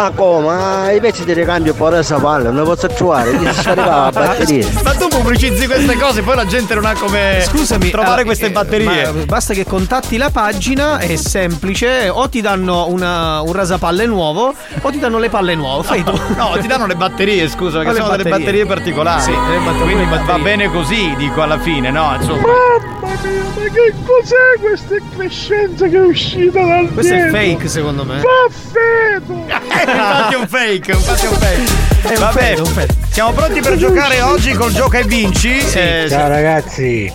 [0.08, 0.46] Ma come?
[0.46, 4.04] Ma i pezzi di ricambio poi adesso palle, non le posso trovare, chi si scaricava
[4.04, 4.66] la batteria.
[4.82, 8.46] Ma tu pubblicizzi queste cose, poi la gente non ha come Scusami, trovare ah, queste
[8.46, 9.12] eh, batterie.
[9.12, 14.54] ma basta che contatti la pagina, è semplice, o ti danno una- un rasapalle nuovo
[14.80, 15.82] o ti danno le palle nuove.
[15.84, 16.12] Fai tu.
[16.36, 19.22] No, ti danno le batterie, scusa, perché Ah, sono delle batterie particolari.
[19.22, 20.42] Sì, le batterie- Quindi le va batterie.
[20.42, 22.14] bene così, dico alla fine, no?
[22.18, 23.37] Insomma.
[23.54, 28.20] Ma che cos'è questa crescenza che è uscita dal Questo è fake secondo me.
[28.20, 29.32] Baffeto!
[29.48, 32.12] infatti è un fake, infatti è un fake.
[32.14, 32.94] un Vabbè, fake, un fake.
[33.10, 35.58] siamo pronti per giocare oggi col gioca e vinci?
[35.74, 37.12] Eh, Ciao ragazzi,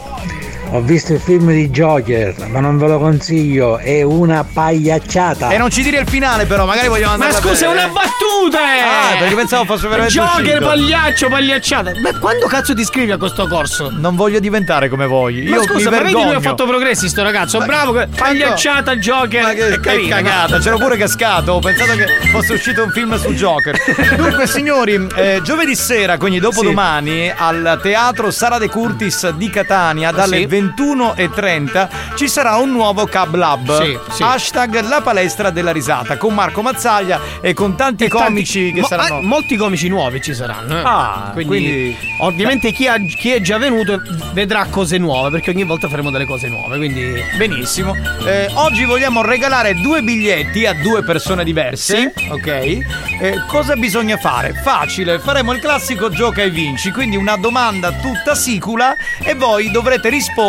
[0.75, 5.51] ho visto il film di Joker, ma non ve lo consiglio, è una pagliacciata.
[5.51, 8.59] E non ci dire il finale, però, magari vogliamo Ma andare scusa, è una battuta!
[8.59, 11.91] Ah, perché pensavo fosse veramente Joker, pagliaccio, pagliacciata.
[12.01, 13.91] Ma quando cazzo ti iscrivi a questo corso?
[13.91, 15.43] Non voglio diventare come voi.
[15.43, 16.25] Io ma scusa, mi ma vedi vergogno.
[16.25, 19.41] lui ha fatto progressi sto ragazzo, Ma- bravo, che- ma pagliacciata, Joker.
[19.43, 20.63] Ma che, è che carino, cagata, no?
[20.63, 21.51] c'ero pure cascato.
[21.51, 23.77] Ho pensato che fosse uscito un film su Joker.
[24.17, 30.37] Dunque, signori, eh, giovedì sera, quindi dopodomani, al teatro Sara De Curtis di Catania, dalle
[30.37, 30.45] Sì.
[30.63, 33.81] 21.30 ci sarà un nuovo Cab Lab.
[33.83, 34.23] Sì, sì.
[34.23, 39.15] Hashtag la palestra della risata con Marco Mazzaglia e con tanti comici che Mo- saranno.
[39.17, 40.77] ah, molti comici nuovi ci saranno.
[40.79, 40.81] eh.
[40.83, 44.01] Ah, quindi, quindi- ovviamente chi, ha- chi è già venuto
[44.33, 46.77] vedrà cose nuove perché ogni volta faremo delle cose nuove.
[46.77, 47.95] Quindi Benissimo.
[48.25, 52.13] Eh, oggi vogliamo regalare due biglietti a due persone diverse.
[52.29, 52.47] Ok.
[52.47, 54.53] Eh, cosa bisogna fare?
[54.63, 56.91] Facile, faremo il classico gioca e vinci.
[56.91, 60.41] Quindi una domanda tutta sicula e voi dovrete rispondere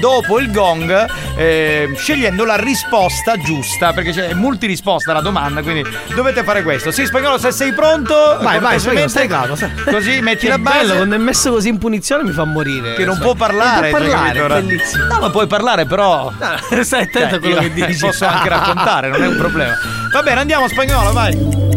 [0.00, 3.92] dopo il gong eh, scegliendo la risposta giusta.
[3.92, 6.90] Perché c'è multirisposta la domanda, quindi dovete fare questo.
[6.90, 8.14] Sì, spagnolo, se sei pronto.
[8.40, 9.54] vai, vai, cortesemente, stai calmo.
[9.56, 10.78] stai- Così metti Che la base.
[10.78, 12.94] bello, quando è messo così in punizione mi fa morire.
[12.94, 13.24] Che non Sai.
[13.24, 14.54] può parlare, Non può parlare, ora?
[14.60, 15.04] bellissimo.
[15.06, 16.32] No, ma puoi parlare, però.
[16.82, 18.00] Stai attento a quello Cioè, che io dici.
[18.04, 19.74] Posso anche raccontare, non è un problema.
[20.12, 21.67] Va bene, andiamo a spagnolo, vai.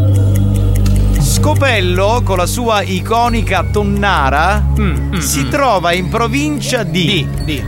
[1.45, 4.63] Scopello con la sua iconica tonnara
[5.17, 7.27] si trova in provincia di.
[7.43, 7.65] Di.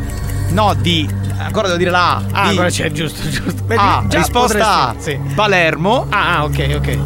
[0.50, 1.10] No, di.
[1.40, 2.22] Ancora devo dire la A.
[2.32, 2.50] Ah, di.
[2.50, 3.64] ancora c'è, giusto, giusto.
[3.66, 4.06] Vedi, A.
[4.08, 4.96] Risposta A.
[5.00, 5.18] sì.
[5.34, 6.06] Palermo.
[6.10, 6.98] Ah, ah, ok, ok.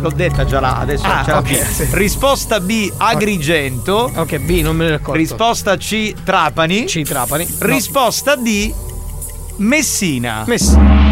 [0.00, 1.62] L'ho detta già là, adesso Ah, c'è la B.
[1.62, 1.86] sì.
[1.92, 2.90] Risposta B.
[2.96, 4.10] Agrigento.
[4.12, 5.16] Ok, B, non me ne ricordo.
[5.16, 6.12] Risposta C.
[6.24, 6.86] Trapani.
[6.86, 7.02] C.
[7.02, 7.46] Trapani.
[7.48, 7.66] No.
[7.66, 8.74] Risposta D.
[9.58, 10.42] Messina.
[10.44, 11.09] Messina.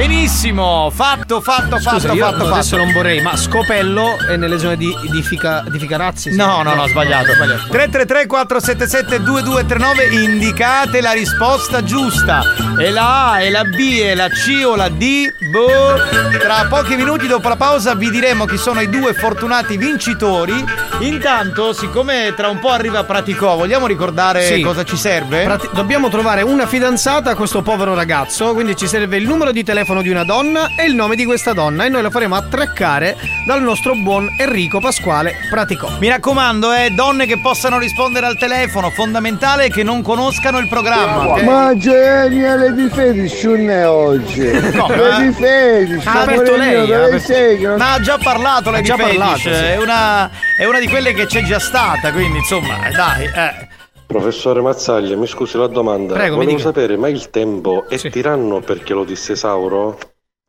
[0.00, 2.84] Benissimo, fatto, fatto, Scusa, fatto, io fatto, adesso fatto.
[2.84, 6.34] non vorrei, ma Scopello è nelle zone di, di, Fica, di Ficarazzi?
[6.34, 7.32] No, no, no, sbagliato.
[7.34, 12.40] 333 477 2239 indicate la risposta giusta.
[12.78, 15.34] E la A, e la B, e la C o la D.
[15.50, 16.38] Boh.
[16.38, 20.64] Tra pochi minuti dopo la pausa vi diremo chi sono i due fortunati vincitori.
[21.00, 24.62] Intanto, siccome tra un po' arriva Praticò, vogliamo ricordare Sì.
[24.62, 25.44] cosa ci serve?
[25.44, 29.62] Prati- dobbiamo trovare una fidanzata a questo povero ragazzo, quindi ci serve il numero di
[29.62, 33.16] telefono di una donna e il nome di questa donna e noi lo faremo attraccare
[33.44, 35.88] dal nostro buon Enrico Pasquale Praticò.
[35.98, 41.28] Mi raccomando, eh, donne che possano rispondere al telefono, fondamentale che non conoscano il programma.
[41.32, 41.42] ok?
[41.42, 44.40] Ma genia le di Fetish non è oggi.
[44.80, 48.70] No, le ma- di Fetish, Ha aperto lei, mio, ha aperto- Ma ha già parlato
[48.70, 49.48] lei Ha di già Fetish, parlato, sì.
[49.48, 53.68] è, una, è una di quelle che c'è già stata, quindi insomma, eh, dai, eh.
[54.10, 56.14] Professore Mazzaglia, mi scusi la domanda.
[56.14, 59.96] Prego, Volevo sapere, ma il tempo è tiranno perché lo disse Sauro?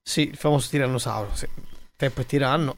[0.02, 1.48] Sì, il famoso tirannosauro, sì.
[1.96, 2.78] Tempo e tiranno.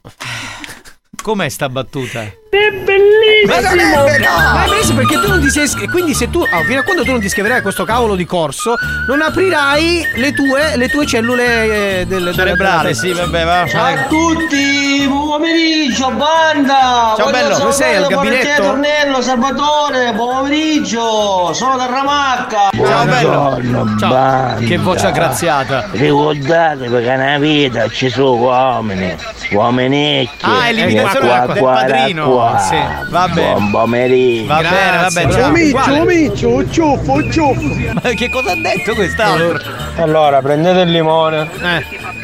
[1.24, 2.20] Com'è sta battuta?
[2.20, 4.04] È bellissimo!
[4.04, 5.90] Ma è bellissimo perché tu non ti sei iscritto.
[5.90, 6.42] Quindi se tu.
[6.42, 8.74] ah, fino a quando tu non ti iscriverai a questo cavolo di corso,
[9.08, 13.66] non aprirai le tue, le tue cellule eh, del Cerebrale, sì, vabbè, va.
[13.66, 17.14] Ciao a tutti, buon pomeriggio, banda!
[17.16, 18.62] Ciao, Voglio bello, dove sei, al gabinetto?
[18.62, 22.70] Tornello, Salvatore, buon pomeriggio, sono da Ramacca!
[22.72, 23.30] Ciao bello!
[23.30, 24.56] Buongiorno, banda.
[24.64, 25.88] Che voce aggraziata!
[25.90, 29.16] Ricordatevi che nella vita ci sono uomini,
[29.50, 30.44] uominicchi.
[30.44, 32.30] Ah, è l'imitazione Qua, del qua, padrino.
[32.30, 32.58] qua.
[32.58, 32.76] Sì,
[33.10, 33.52] va bene.
[33.52, 34.46] Buon pomeriggio.
[34.46, 36.04] Va bene, va bene, ciao.
[36.04, 37.92] Miccio, ciuffo, ciuffo.
[37.94, 39.58] Ma che cosa ha detto quest'altro?
[39.96, 41.48] Allora, prendete il limone,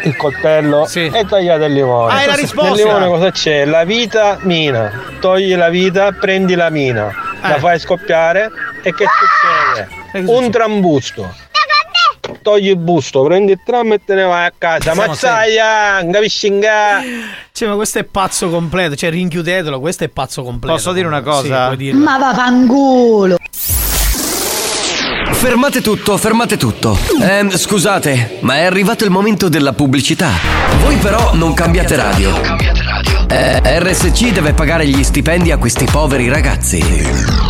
[0.04, 2.12] il coltello e tagliate il limone.
[2.12, 2.70] Ah, è la risposta.
[2.74, 3.64] Nel limone cosa c'è?
[3.64, 4.90] La vita mina.
[5.20, 7.12] Togli la vita, prendi la mina.
[7.42, 7.58] La Eh.
[7.60, 8.50] fai scoppiare
[8.82, 10.28] e che succede?
[10.30, 11.32] Un trambusto.
[12.42, 14.92] Togli il busto, prendi il tram e te ne vai a casa.
[14.92, 17.02] Siamo Mazzaia, capisci nga?
[17.52, 18.96] Cioè, ma questo è pazzo completo.
[18.96, 20.74] Cioè, rinchiudetelo, questo è pazzo completo.
[20.76, 21.74] Posso dire una Sì, cosa?
[21.74, 22.02] dirlo.
[22.02, 23.36] Ma vaffanculo!
[25.32, 26.98] Fermate tutto, fermate tutto.
[27.22, 30.30] Ehm, scusate, ma è arrivato il momento della pubblicità.
[30.82, 32.30] Voi però non cambiate radio.
[33.28, 37.49] Eh, RSC deve pagare gli stipendi a questi poveri ragazzi.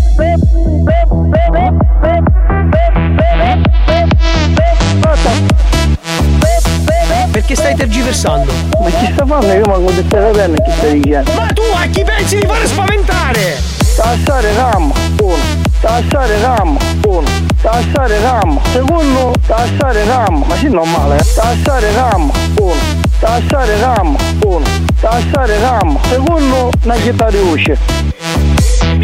[7.31, 8.51] Perché stai tergiversando?
[8.81, 9.53] Ma chi sta fanno?
[9.53, 11.31] Io manco di stai capendo chi stai dicendo.
[11.33, 13.57] Ma tu a chi pensi di fare spaventare?
[13.95, 14.91] Tassare RAM,
[15.21, 15.37] uno.
[15.79, 17.27] Tassare RAM, uno.
[17.61, 19.33] Tassare RAM, secondo.
[19.45, 21.33] Tassare RAM, ma sì normale, eh.
[21.33, 22.75] Tassare RAM, uno.
[23.19, 24.65] Tassare RAM, uno.
[24.99, 26.69] Tassare RAM, secondo.
[26.83, 28.10] Una città di usce.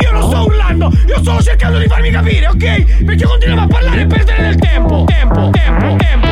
[0.02, 3.04] Io non sto urlando, io sto cercando di farmi capire, ok?
[3.04, 5.06] Perché continuiamo a parlare e perdere del tempo.
[5.08, 6.28] Tempo, tempo, tempo.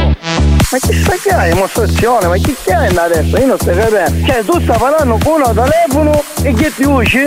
[0.71, 2.27] Ma chi sta che hai dimostrazione?
[2.27, 3.37] Ma chi che hai adesso?
[3.37, 4.25] Io non sto capendo.
[4.25, 7.25] Cioè tu stai parlando con uno telefono e che ti usci?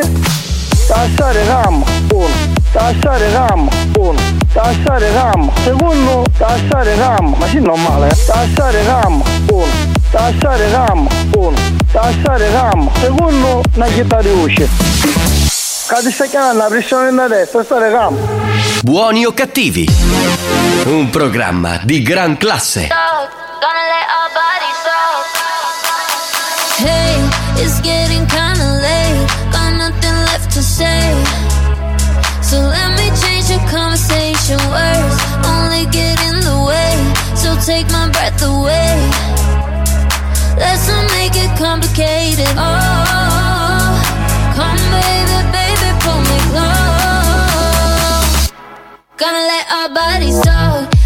[0.86, 2.56] Tassare RAM, uno.
[2.72, 4.20] Tassare RAM, uno.
[4.52, 6.24] Tassare RAM, secondo.
[6.36, 8.16] Tassare RAM, ma sì normale, eh.
[8.26, 9.66] Tassare RAM, uno.
[10.10, 11.56] Tassare RAM, uno.
[11.90, 13.62] Tassare RAM, secondo.
[13.74, 15.37] Una città di usci.
[15.88, 18.14] Stai chiamando la pressione da destra, stare RAM.
[18.82, 19.88] Buoni o cattivi?
[20.84, 22.88] Un programma di gran classe.
[26.76, 27.16] Hey,
[27.56, 29.26] it's getting kinda late.
[29.50, 31.14] Got nothing left to say.
[32.42, 34.58] So let me change the conversation.
[34.68, 35.16] Words
[35.46, 36.96] only get in the way.
[37.34, 38.98] So take my breath away.
[40.56, 42.54] Let's not make it complicated.
[42.56, 43.17] Oh,
[49.18, 50.97] Gonna let our bodies talk.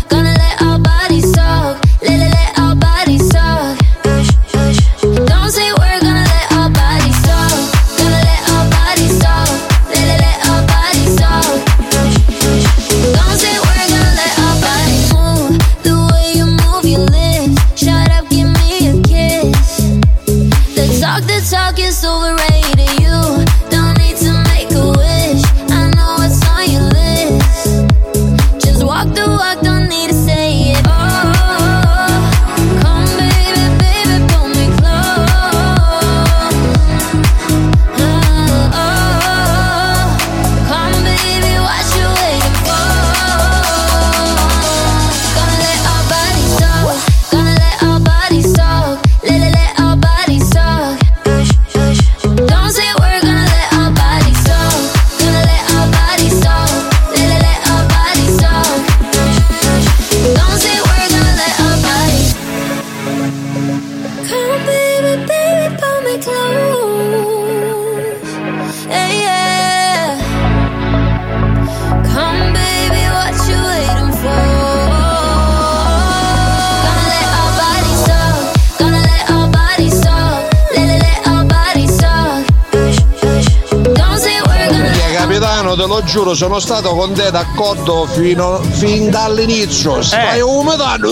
[85.83, 90.01] Te lo giuro, sono stato con te d'accordo fino, fin dall'inizio.
[90.01, 91.09] Stai vomitando.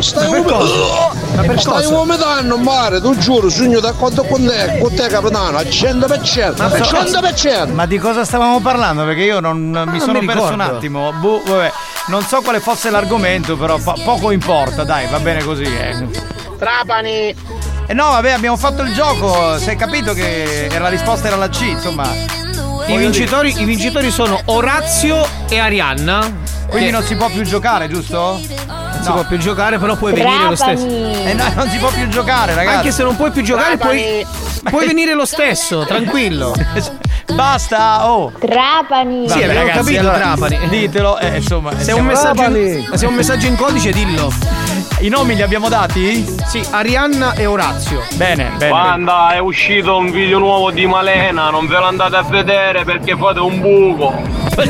[0.00, 1.58] Stai vomitando.
[1.58, 1.84] Stai
[2.40, 6.54] in mare, tu giuro, sogno d'accordo con te, con te capitano, al 100%.
[6.56, 7.72] Ma al per cosa- 100%.
[7.74, 9.04] Ma di cosa stavamo parlando?
[9.04, 11.12] Perché io non mi sono mi perso un attimo.
[11.12, 11.72] Vabbè.
[12.06, 15.64] Non so quale fosse l'argomento, però po- poco importa, dai, va bene così.
[15.64, 16.08] Eh.
[16.58, 17.34] Trapani.
[17.86, 21.48] Eh no, vabbè, abbiamo fatto il gioco, si è capito che la risposta era la
[21.50, 22.40] C, insomma.
[22.86, 26.50] I vincitori, I vincitori sono Orazio e Arianna.
[26.68, 28.40] Quindi Che- non si può più giocare, giusto?
[28.66, 30.86] Non si può più giocare, però puoi venire lo stesso.
[30.86, 32.76] Eh no, non si può più giocare, ragazzi.
[32.76, 34.26] Anche se non puoi più giocare, puoi,
[34.70, 36.54] puoi venire lo stesso, tranquillo.
[37.34, 38.32] Basta, oh.
[38.38, 39.28] Trapani.
[39.28, 40.58] Sì, abbiamo capito, Trapani.
[40.68, 41.76] Ditelo, eh, insomma.
[41.78, 44.30] Se è, un messaggio in, se è un messaggio in codice, dillo.
[45.00, 46.24] I nomi li abbiamo dati?
[46.46, 48.02] Sì, Arianna e Orazio.
[48.14, 48.70] Bene, bene.
[48.70, 53.16] Banda, è uscito un video nuovo di Malena, non ve lo andate a vedere perché
[53.16, 54.14] fate un buco.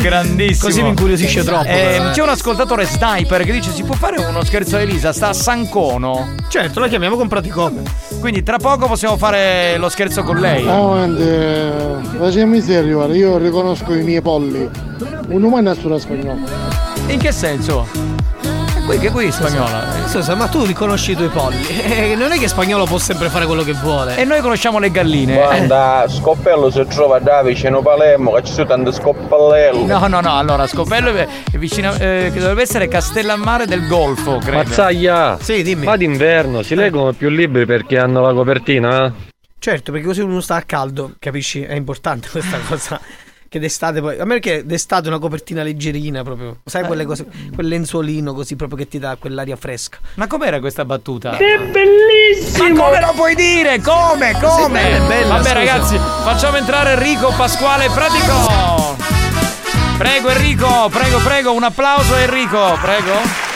[0.00, 0.68] Grandissimo.
[0.68, 1.66] Così mi incuriosisce troppo.
[1.66, 2.10] Eh, eh.
[2.12, 5.12] c'è un ascoltatore sniper che dice: Si può fare uno scherzo a Elisa?
[5.12, 6.34] Sta a Sancono.
[6.48, 7.82] Certo, la chiamiamo con praticome.
[8.20, 10.68] Quindi tra poco possiamo fare lo scherzo con lei.
[10.68, 11.24] Avanti,
[12.18, 14.68] facciamo serio, io riconosco i miei polli.
[15.28, 16.36] Un umano è sulla spagnola.
[17.08, 18.19] In che senso?
[18.90, 20.08] Poi che qui spagnola?
[20.08, 21.58] Scusa, ma tu li conosci i tuoi polli?
[22.00, 24.16] Eh, non è che spagnolo può sempre fare quello che vuole.
[24.16, 25.34] E noi conosciamo le galline.
[25.34, 29.84] Guarda, Scoppello si trova da vicino Palermo, che ci sono tanti scoppellelli.
[29.86, 34.38] No, no, no, allora Scopello è è vicino, eh, che dovrebbe essere Castellammare del Golfo,
[34.38, 34.56] credo.
[34.56, 35.38] Mazzaglia!
[35.40, 35.84] Sì, dimmi.
[35.84, 39.06] Ma d'inverno si leggono più libri perché hanno la copertina?
[39.06, 39.12] eh?
[39.60, 41.62] Certo, perché così uno sta a caldo, capisci?
[41.62, 43.00] È importante questa cosa.
[43.52, 44.16] Che d'estate poi.
[44.16, 46.58] A me che d'estate una copertina leggerina proprio.
[46.64, 47.26] Sai quelle cose.
[47.52, 49.98] Quel lenzuolino così proprio che ti dà quell'aria fresca.
[50.14, 51.30] Ma com'era questa battuta?
[51.36, 52.68] Che bellissimo!
[52.68, 53.80] Ma come lo puoi dire?
[53.80, 54.34] Come?
[54.40, 54.62] Come?
[54.66, 55.52] Sì, bella, bella, Vabbè scusa.
[55.52, 58.96] ragazzi, facciamo entrare Enrico Pasquale Pratico.
[59.98, 63.49] Prego Enrico, prego, prego, un applauso a Enrico, prego.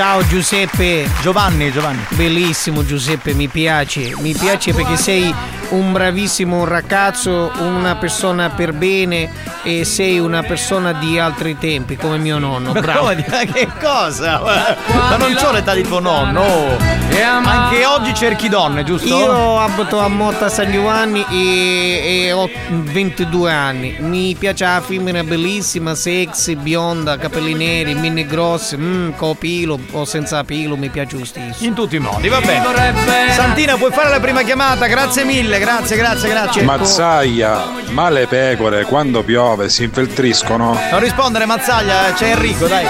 [0.00, 1.06] Ciao Giuseppe.
[1.20, 2.02] Giovanni, Giovanni.
[2.12, 4.14] Bellissimo Giuseppe, mi piace.
[4.20, 5.34] Mi piace perché sei
[5.70, 9.30] un bravissimo ragazzo, una persona per bene
[9.62, 12.72] e sei una persona di altri tempi, come mio nonno.
[12.72, 13.12] Bravo.
[13.12, 14.40] ma che cosa?
[14.86, 16.78] Ma non c'ho l'età di tuo nonno.
[17.22, 19.06] Anche oggi cerchi donne, giusto?
[19.06, 23.96] Io abito a Motta San Giovanni e, e ho 22 anni.
[23.98, 30.04] Mi piace la femmina bellissima, sexy, bionda, capelli neri, mini grossi, mm, con pilo o
[30.04, 31.64] senza pilo, mi piace lo stesso.
[31.64, 33.32] In tutti i modi, va bene.
[33.32, 34.86] Santina, puoi fare la prima chiamata?
[34.86, 36.62] Grazie mille, grazie, grazie, grazie.
[36.62, 40.78] Mazzaia, ma le pecore quando piove si infiltriscono?
[40.90, 42.86] Non rispondere, Mazzaglia, c'è Enrico, dai.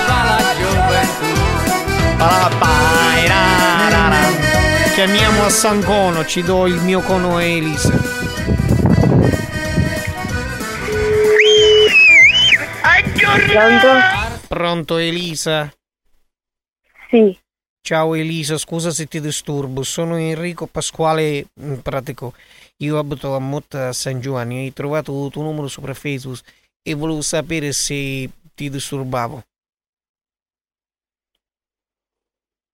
[4.94, 7.92] Chiamiamo a San Cono, ci do il mio cono a Elisa.
[13.46, 13.88] Pronto?
[14.48, 15.70] Pronto Elisa?
[17.10, 17.36] Sì.
[17.82, 22.34] Ciao Elisa, scusa se ti disturbo, sono Enrico Pasquale in pratico.
[22.78, 26.40] Io abito a Motta San Giovanni, hai trovato il tuo numero sopra Facebook
[26.82, 29.42] e volevo sapere se ti disturbavo.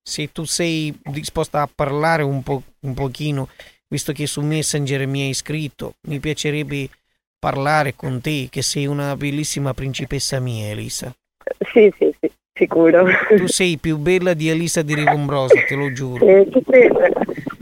[0.03, 3.49] Se tu sei disposta a parlare un, po', un pochino,
[3.89, 6.91] visto che su Messenger mi hai scritto, mi piacerebbe
[7.39, 11.15] parlare con te, che sei una bellissima principessa mia, Elisa.
[11.73, 12.16] Sì, sì,
[12.57, 13.05] sicuro.
[13.37, 16.27] Tu sei più bella di Elisa di Rivombrosa, te lo giuro.
[16.27, 17.09] Eh, che c'entra?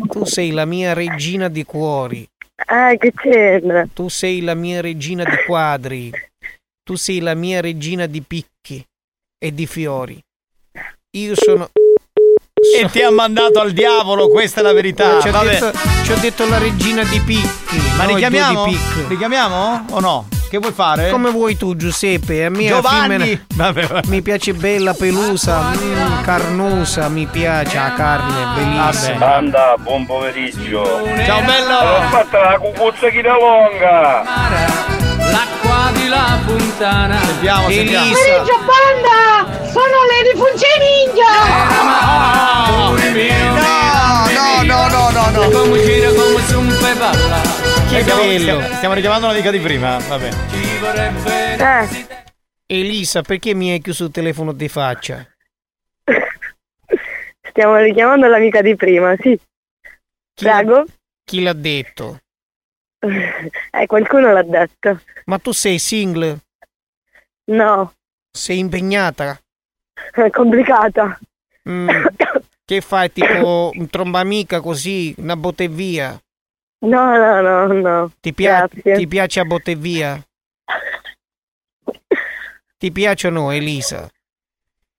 [0.09, 2.27] Tu sei la mia regina di cuori.
[2.67, 3.87] Ah, che c'entra?
[3.93, 6.11] Tu sei la mia regina di quadri.
[6.83, 8.85] Tu sei la mia regina di picchi
[9.39, 10.21] e di fiori.
[11.17, 11.71] Io sono.
[11.75, 15.21] E ti ha mandato al diavolo, questa è la verità.
[15.21, 15.73] Ci ho, detto,
[16.05, 17.77] ci ho detto la regina di picchi.
[17.97, 18.65] Ma no, richiamiamo?
[18.65, 19.09] due di picchi.
[19.09, 20.29] Richiamiamo o no?
[20.49, 21.11] Che vuoi fare?
[21.11, 22.45] Come vuoi tu, Giuseppe?
[22.45, 23.09] A me Giovanni!
[23.19, 24.07] la femmina- Vabbè, vabbè.
[24.09, 29.17] mi piace bella, pelusa, mm, carnosa, mi piace la carne, bellissima.
[29.27, 30.85] Banda, buon pomeriggio.
[31.25, 31.77] Ciao bello!
[31.79, 34.23] Ho fatto la cucuzza chi da longa.
[35.33, 37.19] L'acqua di la puntana.
[37.25, 38.13] Sentiamo, sentiamo.
[38.13, 39.63] Pomeriggio banda!
[39.73, 40.67] Sono le rifunze
[44.35, 45.49] No, no, no, no, no.
[45.51, 47.74] Come gira, come zumpe balla.
[47.95, 48.61] Chi stiamo, bello.
[48.75, 50.37] stiamo- richiamando un'amica di prima, va bene.
[50.51, 52.13] Ci vorrebbe.
[52.67, 55.27] Elisa, perché mi hai chiuso il telefono di faccia?
[57.51, 59.39] Stiamo richiamando l'amica di prima, sì.
[60.35, 60.85] Prego?
[61.25, 62.19] Chi l'ha detto?
[63.71, 65.01] Eh, qualcuno l'ha detto.
[65.27, 66.39] Ma tu sei single?
[67.47, 67.93] No,
[68.31, 69.39] Sei impegnata?
[70.13, 71.19] è complicata.
[71.69, 71.89] Mm,
[72.65, 73.13] che fai?
[73.13, 76.19] Tipo un trombamica così, una bottevia?
[76.85, 78.11] No, no, no, no.
[78.20, 80.22] Ti, pia- ti piace a bottevia?
[82.78, 84.11] Ti piace o no, Elisa?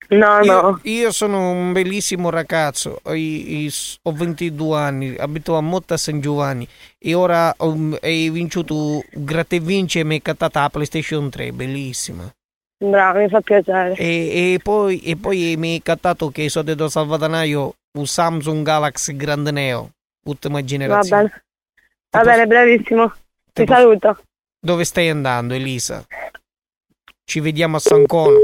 [0.10, 0.80] No, Io, no.
[0.84, 3.72] io sono un bellissimo ragazzo, ho, i- i-
[4.04, 6.68] ho 22 anni, abito a Motta San Giovanni
[7.00, 8.64] e ora ho, hai vinto
[9.12, 12.32] gratta e vince e mi hai cattata la PlayStation 3, bellissima.
[12.78, 13.96] Bravo, mi fa piacere.
[13.96, 19.16] E, e poi, e poi mi hai cattato che sono detto salvatanaio un Samsung Galaxy
[19.16, 19.90] Grande Neo,
[20.26, 21.22] ultima Va generazione.
[21.24, 21.44] bene.
[22.16, 23.10] Va bene, bravissimo.
[23.10, 24.18] Ti Tipo- saluto.
[24.60, 26.04] Dove stai andando, Elisa?
[27.28, 28.42] Ci vediamo a San Cono.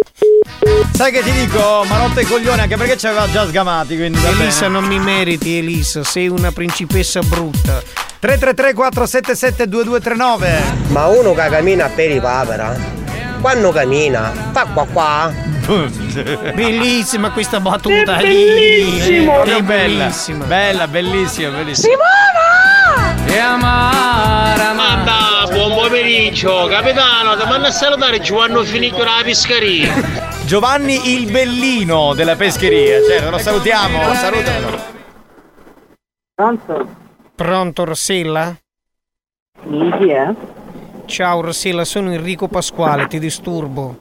[0.94, 1.84] Sai che ti dico?
[1.88, 4.74] Ma rotte i coglioni, anche perché ci aveva già sgamati, quindi va Elisa, bene.
[4.80, 7.82] non mi meriti, Elisa, sei una principessa brutta.
[8.20, 12.76] 333 477 2239 Ma uno che cammina per i papera,
[13.42, 15.34] quando cammina, fa qua qua.
[16.54, 18.46] Bellissima questa battuta È lì.
[18.46, 19.32] bellissimo.
[19.32, 20.04] È Proprio bella.
[20.06, 20.46] bellissima.
[20.46, 21.94] Bella, bellissima, bellissima.
[23.26, 26.68] E amara, Banda, buon pomeriggio.
[26.68, 30.30] Capitano, ti mando a salutare Giovanni Finicchio della pescaria.
[30.46, 34.80] Giovanni il bellino della pescheria, certo, lo salutiamo, salutalo.
[36.34, 36.96] Pronto?
[37.36, 38.54] Pronto, Rossella?
[39.64, 40.34] Chi è?
[41.12, 43.98] Ciao, Rossella, sono Enrico Pasquale, ti disturbo.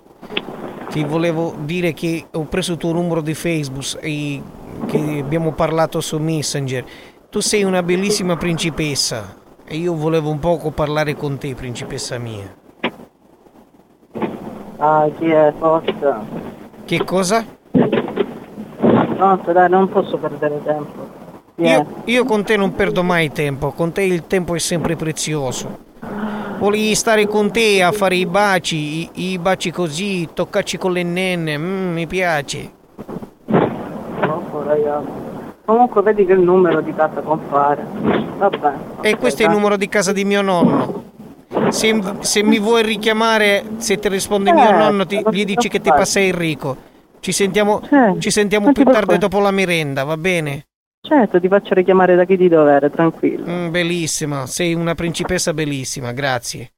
[0.90, 4.40] ti volevo dire che ho preso il tuo numero di Facebook e
[4.86, 6.84] che abbiamo parlato su Messenger.
[7.28, 9.34] Tu sei una bellissima principessa
[9.64, 12.54] e io volevo un poco parlare con te, principessa mia.
[14.76, 15.52] Ah, chi è?
[15.58, 16.24] Forza.
[16.84, 17.44] Che cosa?
[17.72, 21.08] No, dai, non posso perdere tempo.
[21.56, 25.88] Io, io con te non perdo mai tempo, con te il tempo è sempre prezioso.
[26.60, 31.02] Volevi stare con te a fare i baci, i, i baci così, toccarci con le
[31.02, 32.70] nenne, mm, mi piace.
[34.20, 35.08] Troppo, ragazzi.
[35.64, 37.82] Comunque vedi che il numero di casa compare.
[38.36, 38.72] Vabbè.
[39.00, 41.04] E questo è il numero di casa di mio nonno.
[41.70, 45.80] Se, se mi vuoi richiamare, se ti risponde mio Eh, nonno, ti- gli dici che
[45.80, 46.76] ti passa Enrico.
[47.20, 50.66] Ci sentiamo, Eh, ci sentiamo più tardi dopo la merenda, va bene?
[51.02, 53.44] Certo, ti faccio richiamare da chi di dovere, tranquillo.
[53.48, 56.72] Mm, bellissima, sei una principessa bellissima, grazie.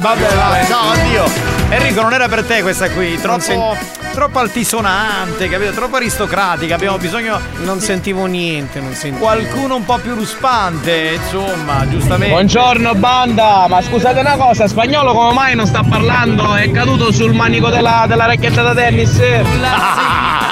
[0.00, 1.24] Vabbè, vabbè, no, oddio.
[1.70, 3.16] Enrico, non era per te questa qui.
[3.16, 3.76] Troppo,
[4.12, 5.72] troppo altisonante, capito?
[5.72, 6.74] Troppo aristocratica.
[6.74, 7.38] Abbiamo bisogno.
[7.62, 9.24] Non sentivo niente, non sentivo.
[9.24, 12.32] Qualcuno un po' più ruspante, insomma, giustamente.
[12.32, 16.54] Buongiorno banda, ma scusate una cosa, spagnolo come mai non sta parlando?
[16.54, 19.18] È caduto sul manico della, della racchetta da tennis?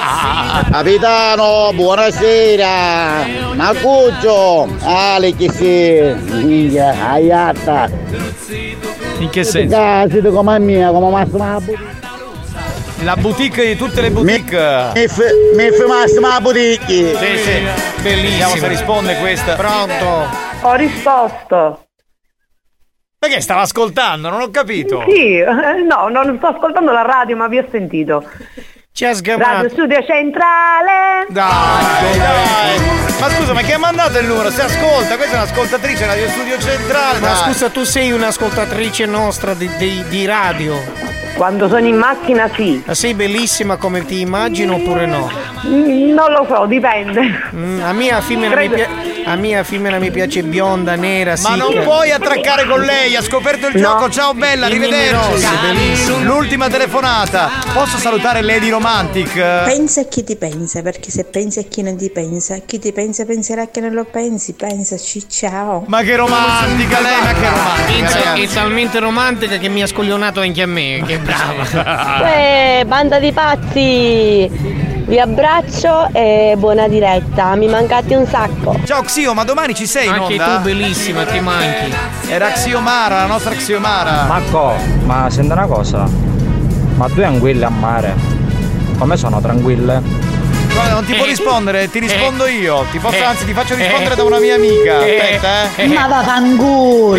[0.71, 3.25] Capitano, buonasera!
[3.55, 4.67] Ma Cuccio!
[4.83, 6.33] Ale che si...
[6.43, 7.89] Minchia, aiatta!
[9.19, 9.75] In che senso?
[9.75, 11.61] Ah, siete come a mia, come Massimo
[13.03, 13.65] la boutique.
[13.65, 14.91] Di tutte le boutique.
[14.93, 15.01] Mi,
[15.55, 16.85] mi f- Massimo la boutique!
[17.17, 18.01] Sì, sì.
[18.01, 18.29] Bellissimo.
[18.29, 19.55] Vediamo se risponde questa.
[19.55, 20.27] Pronto?
[20.61, 21.83] Ho risposto.
[23.17, 24.29] Perché stava ascoltando?
[24.29, 25.03] Non ho capito.
[25.07, 25.45] Sì, eh,
[25.85, 28.23] no, non sto ascoltando la radio, ma vi ho sentito.
[28.91, 29.49] Ci ha sgamato.
[29.51, 31.25] Radio Studio Centrale.
[31.29, 32.79] Dai, dai.
[33.19, 34.49] Ma scusa, ma chi ha mandato il numero?
[34.49, 37.19] Si ascolta, questa è un'ascoltatrice Radio Studio Centrale.
[37.19, 37.35] Ma dai.
[37.43, 40.75] scusa, tu sei un'ascoltatrice nostra di, di- di radio.
[41.39, 42.83] Quando sono in macchina sì.
[42.85, 45.31] Ma sei bellissima come ti immagino oppure no?
[45.67, 47.21] Mm, Non lo so, dipende.
[47.55, 48.87] Mm, a mia femmina mi, Credo- pia-
[49.31, 53.67] a mia femmina mi piace bionda, nera, Ma non puoi attraccare con lei, ha scoperto
[53.67, 54.09] il gioco.
[54.09, 56.23] Ciao bella, arrivederci.
[56.23, 57.49] L'ultima telefonata.
[57.73, 59.33] Posso salutare Lady Romantic?
[59.63, 62.91] Pensa a chi ti pensa, perché se pensi a chi non ti pensa, chi ti
[62.91, 65.83] pensa penserà che non lo pensi, pensaci, ciao.
[65.87, 68.33] Ma che romantica lei, ma che romantica.
[68.33, 71.01] Pensa, è talmente romantica che mi ha scoglionato anche a me.
[71.05, 72.23] Che brava.
[72.23, 74.87] Uè, banda di pazzi!
[75.09, 78.79] Vi abbraccio e buona diretta, mi mancate un sacco.
[78.85, 80.57] Ciao Xio, ma domani ci sei in Anche onda?
[80.57, 81.91] tu bellissima, ti manchi.
[82.27, 84.25] Era Xiomara, la nostra Xiomara.
[84.27, 84.75] Marco,
[85.05, 86.05] ma senti una cosa,
[86.95, 88.13] ma due anguille a mare,
[88.99, 90.27] come sono tranquille?
[90.73, 92.85] Guarda, non ti può rispondere, ti rispondo io.
[92.91, 94.97] Ti posso, anzi, ti faccio rispondere da una mia amica.
[94.99, 95.87] Aspetta, eh.
[95.87, 97.17] Ma vaffanculo!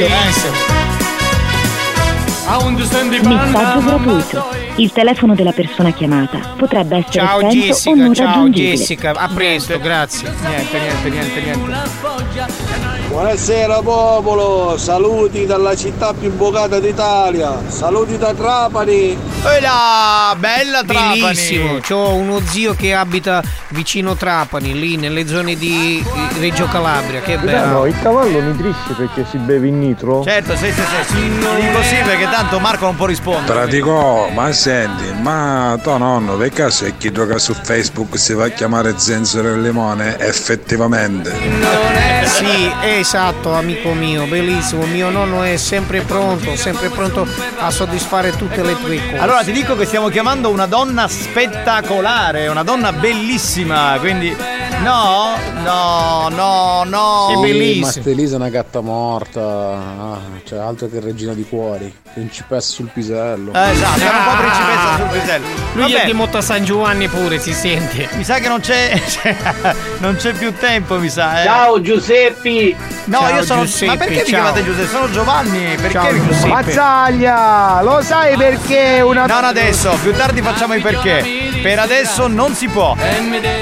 [2.51, 4.45] Messaggio gratuito.
[4.75, 8.75] Il telefono della persona chiamata potrebbe essere Ciao spento o Jessica, non ciao raggiungibile.
[8.75, 10.33] Jessica, a presto, grazie.
[10.41, 12.70] Niente, niente, niente, niente.
[13.11, 19.19] Buonasera popolo, saluti dalla città più bucata d'Italia, saluti da Trapani.
[19.43, 21.21] E là, bella Trapani.
[21.21, 26.01] Bellissimo, ho uno zio che abita vicino Trapani, lì nelle zone di
[26.39, 27.85] Reggio Calabria, che bello.
[27.85, 30.23] il cavallo nitrisce perché si beve in nitro?
[30.23, 31.15] Certo, sì, sì, sì.
[31.15, 33.53] Ti dico sì perché tanto Marco non può rispondere.
[33.53, 38.45] Pratico, ma senti, ma tuo nonno per caso è chi gioca su Facebook si va
[38.45, 40.17] a chiamare Zenzero e Limone?
[40.21, 41.99] Effettivamente.
[42.25, 42.71] Sì,
[43.01, 44.85] esatto, amico mio, bellissimo.
[44.85, 47.27] Mio nonno è sempre pronto, sempre pronto
[47.59, 49.19] a soddisfare tutte le tue cose.
[49.19, 54.37] Allora ti dico che stiamo chiamando una donna spettacolare, una donna bellissima, quindi
[54.83, 57.41] no, no, no, no.
[57.81, 62.91] Ma Stelisa è una gatta morta, ah, cioè altro che regina di cuori, principessa sul
[62.93, 63.53] pisello.
[63.53, 65.47] Eh, esatto, era un po' principessa sul pisello.
[65.73, 68.09] Lui Vabbè, è di Motta San Giovanni pure, si sente.
[68.17, 69.01] mi sa che non c'è,
[69.99, 71.41] non c'è più tempo, mi sa.
[71.41, 71.45] Eh.
[71.45, 72.77] Ciao Giuseppi!
[73.05, 73.65] No, Ciao, io sono.
[73.65, 74.27] Giuseppe, ma perché mi ciao.
[74.27, 74.89] chiamate Giuseppe?
[74.89, 75.75] Sono Giovanni.
[75.77, 76.33] Perché Ciao, mi chiamate?
[76.33, 76.49] Giuseppe.
[76.49, 77.83] Mazzaglia!
[77.83, 79.27] Lo sai perché una...
[79.27, 81.49] Non adesso, più tardi facciamo i perché.
[81.63, 82.97] Per adesso non si può.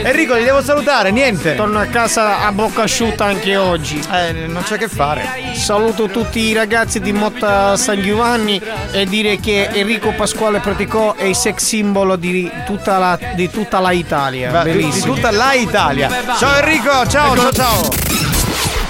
[0.02, 1.54] Enrico, ti devo salutare, niente.
[1.54, 4.00] Torno a casa a bocca asciutta anche oggi.
[4.12, 5.52] Eh, non c'è che fare.
[5.54, 11.24] Saluto tutti i ragazzi di Motta San Giovanni e dire che Enrico Pasquale Praticò è
[11.24, 14.50] il sex simbolo di tutta la, di tutta la Italia.
[14.50, 15.14] Va- di- di Bellissimo.
[15.14, 16.08] tutta la Italia.
[16.38, 17.88] Ciao Enrico, ciao, ciao, ciao.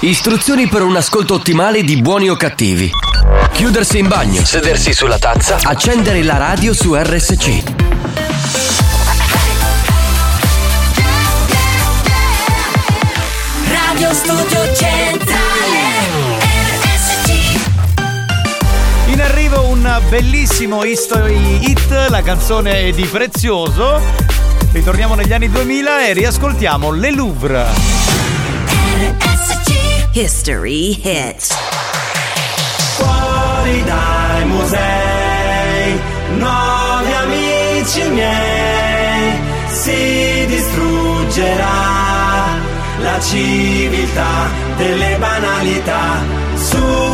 [0.01, 2.89] Istruzioni per un ascolto ottimale di buoni o cattivi.
[3.51, 7.78] Chiudersi in bagno, sedersi sulla tazza, accendere la radio su RSC.
[13.99, 17.31] Radio Studio Centrale RSC
[19.07, 23.99] In arrivo un bellissimo History Hit, la canzone di Prezioso.
[24.71, 27.65] Ritorniamo negli anni 2000 e riascoltiamo Le Louvre.
[30.13, 31.53] History Hits.
[32.95, 35.99] Fuori dai musei,
[36.37, 41.88] nuovi amici miei, si distruggerà
[43.19, 46.23] la civiltà delle banalità.
[46.55, 47.09] Su,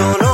[0.00, 0.29] sono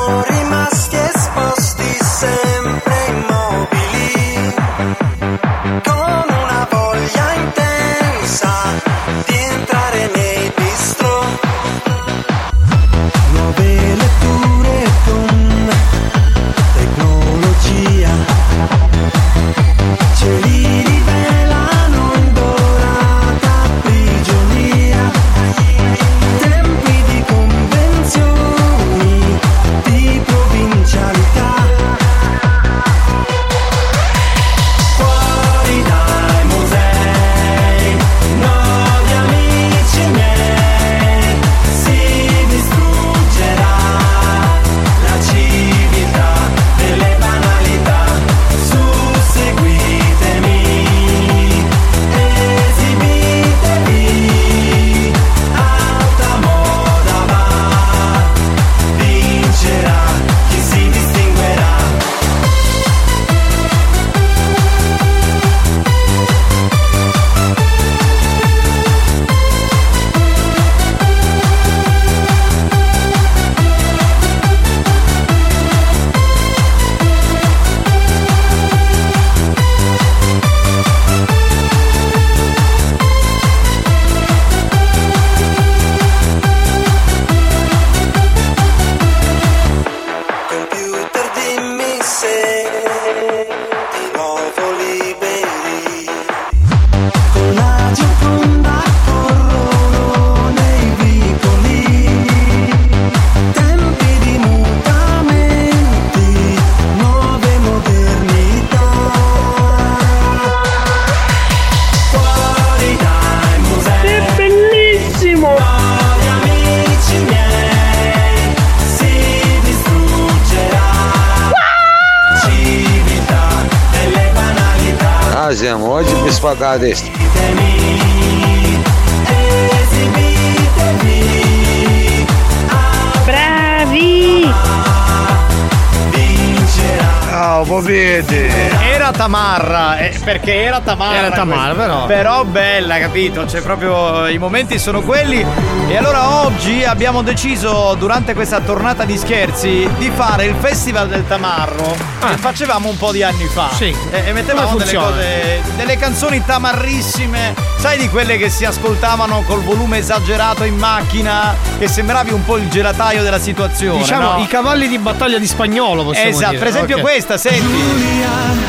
[140.95, 141.75] perché era questa.
[141.75, 142.07] però.
[142.07, 143.47] Però bella, capito?
[143.47, 145.45] Cioè, proprio i momenti sono quelli.
[145.89, 151.27] E allora oggi abbiamo deciso, durante questa tornata di scherzi, di fare il Festival del
[151.27, 151.95] Tamarro.
[152.19, 153.69] Che facevamo un po' di anni fa.
[153.69, 153.75] Ah.
[153.75, 153.95] Sì.
[154.11, 155.63] E, e mettevamo delle cose.
[155.77, 157.55] delle canzoni tamarrissime.
[157.77, 161.55] Sai di quelle che si ascoltavano col volume esagerato in macchina?
[161.79, 163.99] Che sembravi un po' il gelataio della situazione.
[163.99, 164.43] Diciamo no?
[164.43, 166.59] i cavalli di battaglia di spagnolo possiamo Esatto, dire.
[166.59, 167.03] per esempio Ok.
[167.03, 167.85] questa, senti.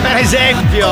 [0.02, 0.90] Per esempio,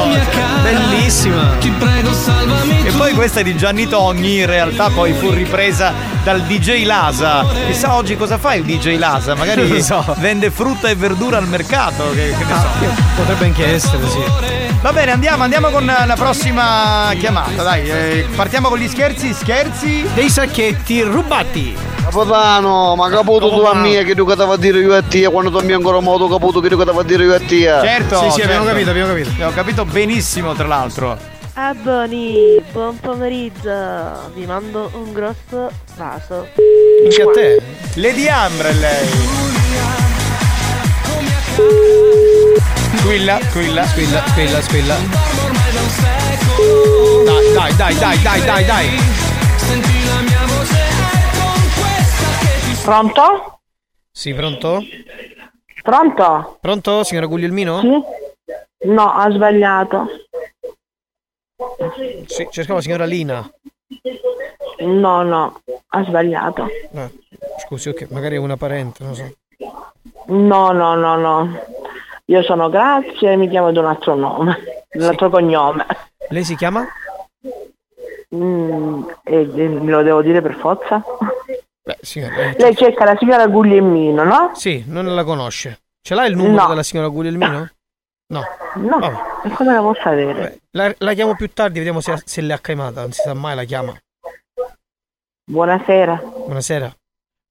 [0.62, 1.56] bellissima.
[1.60, 6.14] Ti prego salvami E poi questa è di Gianni Togni, in realtà poi fu ripresa
[6.26, 7.45] dal DJ Lasa.
[7.67, 9.36] Chissà oggi cosa fa il DJ Lasa?
[9.36, 10.03] Magari so.
[10.17, 12.09] vende frutta e verdura al mercato.
[12.15, 12.95] Che, che ne so.
[13.15, 14.23] Potrebbe anche essere, sì.
[14.82, 17.61] Va bene, andiamo, andiamo con la prossima chiamata.
[17.61, 19.34] Dai, eh, partiamo con gli scherzi.
[19.34, 21.78] Scherzi dei sacchetti rubati.
[22.05, 25.30] Capitano, ma caputo tu a mia che tu che ti fa dire io a te
[25.30, 27.61] quando tu mi ancora modo caputo che tu che ti fa dire io a te.
[27.61, 28.65] Certo, Sì, sì, abbiamo certo.
[28.65, 29.30] capito, abbiamo capito.
[29.30, 31.34] Abbiamo capito benissimo, tra l'altro.
[31.68, 36.47] Ah Boni, buon pomeriggio, vi mando un grosso bacio.
[37.03, 37.61] Anche a te.
[37.95, 39.07] Lady Ambra è lei.
[42.97, 43.84] Squilla, squilla.
[43.88, 44.95] Squilla, squilla, squilla.
[47.55, 48.88] Dai, dai, dai, dai, dai, dai, dai.
[49.55, 50.91] Senti la mia voce è
[51.34, 53.59] con questa che ti Pronto?
[54.11, 54.84] Sì, pronto?
[55.82, 56.57] Pronto?
[56.61, 57.80] Pronto, signora Guglielmino?
[57.80, 58.24] Sì?
[58.88, 60.07] No, ha sbagliato.
[62.25, 63.49] Sì, cercavo la signora Lina.
[64.79, 66.67] No, no, ha sbagliato.
[66.95, 67.09] Ah,
[67.65, 69.33] scusi, ok, magari è una parente, non so.
[70.27, 71.59] No, no, no, no.
[72.25, 74.57] Io sono Grazia e mi chiamo di un altro nome,
[74.89, 75.86] di un altro cognome.
[76.29, 76.86] Lei si chiama?
[78.36, 81.03] Mm, e, e me lo devo dire per forza?
[81.83, 82.36] Beh, signora.
[82.36, 84.51] eh, Lei cerca la signora Guglielmino, no?
[84.55, 85.79] Sì, non la conosce.
[86.01, 86.67] Ce l'ha il numero No.
[86.69, 87.69] della signora Guglielmino?
[88.36, 88.43] No.
[88.75, 89.53] No, Vabbè.
[89.55, 90.59] come la posso avere?
[90.71, 93.01] La, la chiamo più tardi, vediamo se, se le ha chiamata.
[93.01, 93.97] Non si sa mai, la chiama.
[95.49, 96.21] Buonasera.
[96.45, 96.93] Buonasera.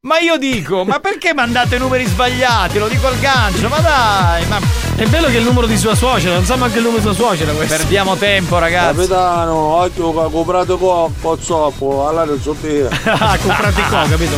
[0.04, 2.78] Ma io dico, ma perché mandate numeri sbagliati?
[2.78, 4.60] Lo dico al gancio, ma dai, ma.
[4.96, 7.06] È bello che è il numero di sua suocera, non sa manche il numero di
[7.06, 7.74] sua suocera questo.
[7.74, 8.96] Perdiamo tempo, ragazzi.
[8.96, 12.90] Capitano, che ha comprato coppo, zoppo, allora non so dire.
[13.06, 14.36] ah, comprati qua, capito?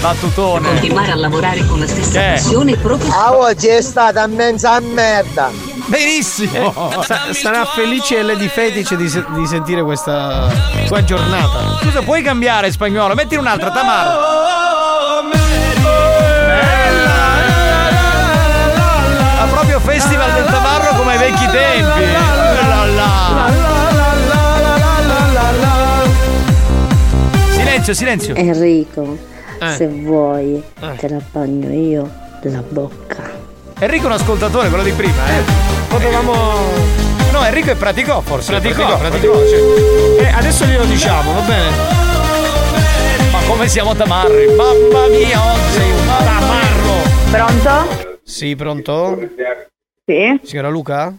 [0.00, 0.68] Battutone.
[0.68, 2.32] Continuare a lavorare con la stessa Eh.
[2.34, 5.50] passione proprio A oggi è stata immensa merda.
[5.86, 6.90] Benissimo.
[7.00, 10.48] Eh, sa- sarà felice Lady Fetice di, se- di sentire questa
[10.86, 11.78] sua giornata.
[11.82, 13.14] Scusa, puoi cambiare spagnolo?
[13.14, 14.63] Metti un'altra, Tamara.
[19.84, 22.12] Festival del tamarro come ai vecchi tempi.
[22.12, 22.34] La
[22.68, 23.52] la la.
[27.50, 28.34] Silenzio, silenzio.
[28.34, 29.16] Enrico,
[29.60, 29.74] Eh.
[29.76, 30.96] se vuoi, Eh.
[30.96, 32.10] te la bagno io
[32.42, 33.30] la bocca.
[33.78, 35.42] Enrico è un ascoltatore, quello di prima, eh.
[35.88, 36.32] Potevamo.
[37.32, 38.52] No, Enrico è praticò forse.
[38.52, 40.22] Praticò, praticò, sì.
[40.22, 41.70] Eh, adesso glielo diciamo, va bene?
[43.32, 44.46] Ma come siamo tamarri?
[44.54, 46.92] Mamma mia, oggi sei un tamarro.
[47.30, 48.18] Pronto?
[48.24, 49.18] Sì, pronto?
[50.04, 50.38] Sì?
[50.42, 51.16] Signora Luca?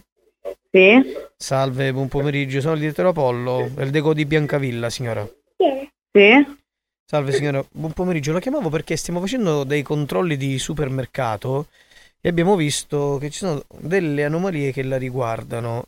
[0.70, 1.14] Sì?
[1.36, 5.28] Salve, buon pomeriggio, sono il direttore Apollo, del Deco di Biancavilla, signora.
[6.12, 6.56] Sì?
[7.04, 8.32] Salve signora, buon pomeriggio.
[8.32, 11.66] La chiamavo perché stiamo facendo dei controlli di supermercato
[12.20, 15.86] e abbiamo visto che ci sono delle anomalie che la riguardano.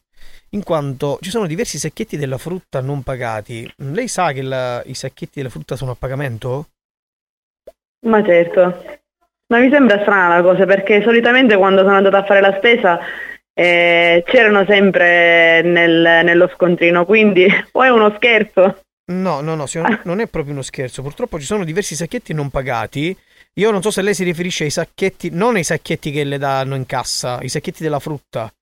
[0.50, 3.70] In quanto ci sono diversi sacchetti della frutta non pagati.
[3.76, 6.68] Lei sa che la- i sacchetti della frutta sono a pagamento?
[8.06, 8.98] Ma certo.
[9.48, 12.98] Ma mi sembra strana la cosa perché solitamente quando sono andata a fare la spesa
[13.54, 18.80] eh, c'erano sempre nel- nello scontrino, quindi o è uno scherzo.
[19.10, 21.00] No, no, no, signora, non è proprio uno scherzo.
[21.02, 23.16] Purtroppo ci sono diversi sacchetti non pagati.
[23.54, 26.74] Io non so se lei si riferisce ai sacchetti, non ai sacchetti che le danno
[26.76, 28.52] in cassa, i sacchetti della frutta.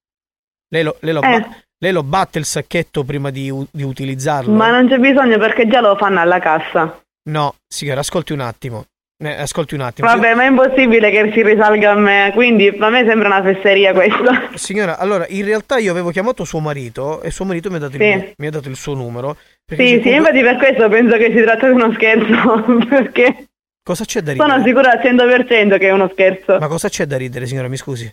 [0.69, 1.41] Lei lo, lei lo, Eh.
[1.41, 4.53] ba- lei lo batte il sacchetto prima di, di utilizzarlo?
[4.55, 7.03] Ma non c'è bisogno perché già lo fanno alla cassa.
[7.29, 8.87] No, signora, ascolti un attimo.
[9.19, 10.09] Eh, ascolti un attimo.
[10.09, 13.95] Vabbè, ma è impossibile che si risalga a me, quindi a me sembra una fesseria
[13.95, 14.51] questa.
[14.55, 17.97] Signora, allora, in realtà io avevo chiamato suo marito e suo marito mi ha dato,
[17.97, 18.35] il, Sì.
[18.37, 19.37] mi ha dato il suo numero.
[19.67, 23.45] Sì, sì, "Comunque, infatti per questo penso che si tratta di uno scherzo, perché
[23.83, 24.51] Cosa c'è da ridere?
[24.51, 26.59] sono sicura al 100% che è uno scherzo.
[26.59, 27.69] Ma cosa c'è da ridere, signora?
[27.69, 28.13] Mi scusi.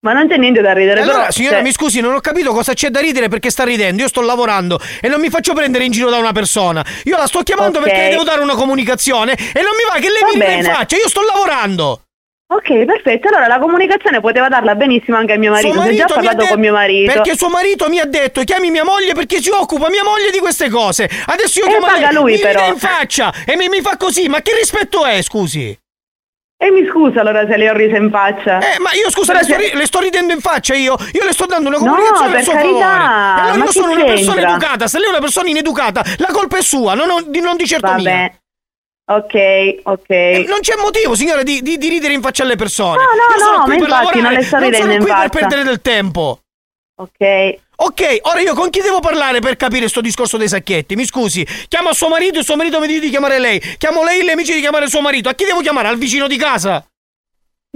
[0.00, 1.30] Ma non c'è niente da ridere, allora, però...
[1.32, 4.00] signora, cioè, mi scusi, non ho capito cosa c'è da ridere perché sta ridendo.
[4.02, 6.84] Io sto lavorando e non mi faccio prendere in giro da una persona.
[7.04, 7.84] Io la sto chiamando Ok.
[7.84, 10.52] perché le devo dare una comunicazione e non mi va che lei Va mi rida
[10.52, 10.96] in faccia.
[10.96, 12.02] Io sto lavorando.
[12.50, 13.28] Ok, perfetto.
[13.28, 15.72] Allora la comunicazione poteva darla benissimo anche a mio marito.
[15.74, 17.12] Suo Se già parlato detto- con mio marito.
[17.12, 20.38] Perché suo marito mi ha detto chiami mia moglie perché si occupa mia moglie di
[20.38, 21.10] queste cose.
[21.26, 22.66] Adesso io E chiamo paga lei, lui, mi però.
[22.68, 24.28] in faccia e mi, mi fa così.
[24.28, 25.76] Ma che rispetto è, scusi?
[26.60, 28.58] E mi scusa allora se le ho riso in faccia.
[28.58, 30.96] Eh, ma io scusa, le sto, se- ri- le sto ridendo in faccia io.
[31.12, 33.92] Io le sto dando una No, comunicazione per a suo carità, allora ma io sono
[33.92, 34.86] una persona educata.
[34.88, 37.64] Se lei è una persona ineducata, la colpa è sua, non, ho- di, non di
[37.66, 38.10] certo mia.
[38.10, 38.32] Vabbè.
[39.10, 40.10] Ok, ok.
[40.10, 42.96] Eh, Non c'è motivo, signora, di, di- di ridere in faccia alle persone.
[42.96, 44.84] No, no, Io sono no, qui ma per infatti lavorare, non le sto non ridendo
[44.86, 46.40] sono in qui per perdere del tempo.
[46.96, 47.58] Ok.
[47.80, 50.96] Ok, ora io con chi devo parlare per capire sto discorso dei sacchetti?
[50.96, 53.60] Mi scusi, chiamo suo marito e suo marito mi dice di chiamare lei.
[53.78, 55.28] Chiamo lei e le amici di chiamare suo marito.
[55.28, 55.86] A chi devo chiamare?
[55.86, 56.84] Al vicino di casa?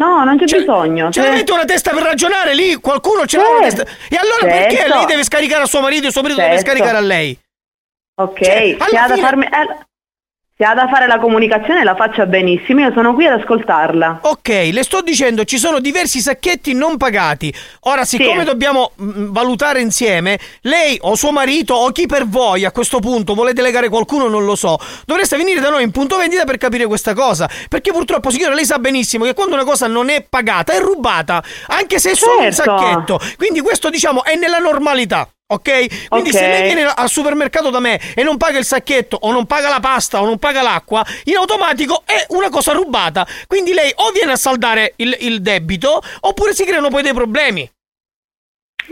[0.00, 1.06] No, non c'è bisogno.
[1.12, 2.74] Ce cioè- l'avete una testa per ragionare lì?
[2.76, 3.84] Qualcuno ce l'ha una Certo.
[3.84, 4.06] testa?
[4.08, 4.94] E allora perché Certo.
[4.96, 6.70] lei deve scaricare a suo marito e suo marito deve Certo.
[6.70, 7.38] scaricare a lei?
[8.20, 9.78] Ok, Cioè, alla ha da fine- farmi- eh,
[10.62, 14.20] se ha da fare la comunicazione la faccia benissimo, io sono qui ad ascoltarla.
[14.22, 17.52] Ok, le sto dicendo ci sono diversi sacchetti non pagati.
[17.80, 18.44] Ora, siccome Sì.
[18.44, 23.34] dobbiamo mm, valutare insieme, lei o suo marito o chi per voi a questo punto
[23.34, 26.86] vuole delegare qualcuno, non lo so, dovreste venire da noi in punto vendita per capire
[26.86, 27.50] questa cosa.
[27.68, 31.42] Perché purtroppo, signora, lei sa benissimo che quando una cosa non è pagata è rubata,
[31.68, 32.62] anche se è solo un Certo.
[32.78, 33.20] sacchetto.
[33.36, 35.28] Quindi questo, diciamo, è nella normalità.
[35.52, 36.08] Ok?
[36.08, 36.36] Quindi Ok.
[36.36, 39.68] se lei viene al supermercato da me e non paga il sacchetto o non paga
[39.68, 43.26] la pasta o non paga l'acqua, in automatico è una cosa rubata.
[43.46, 47.70] Quindi lei o viene a saldare il, il debito oppure si creano poi dei problemi.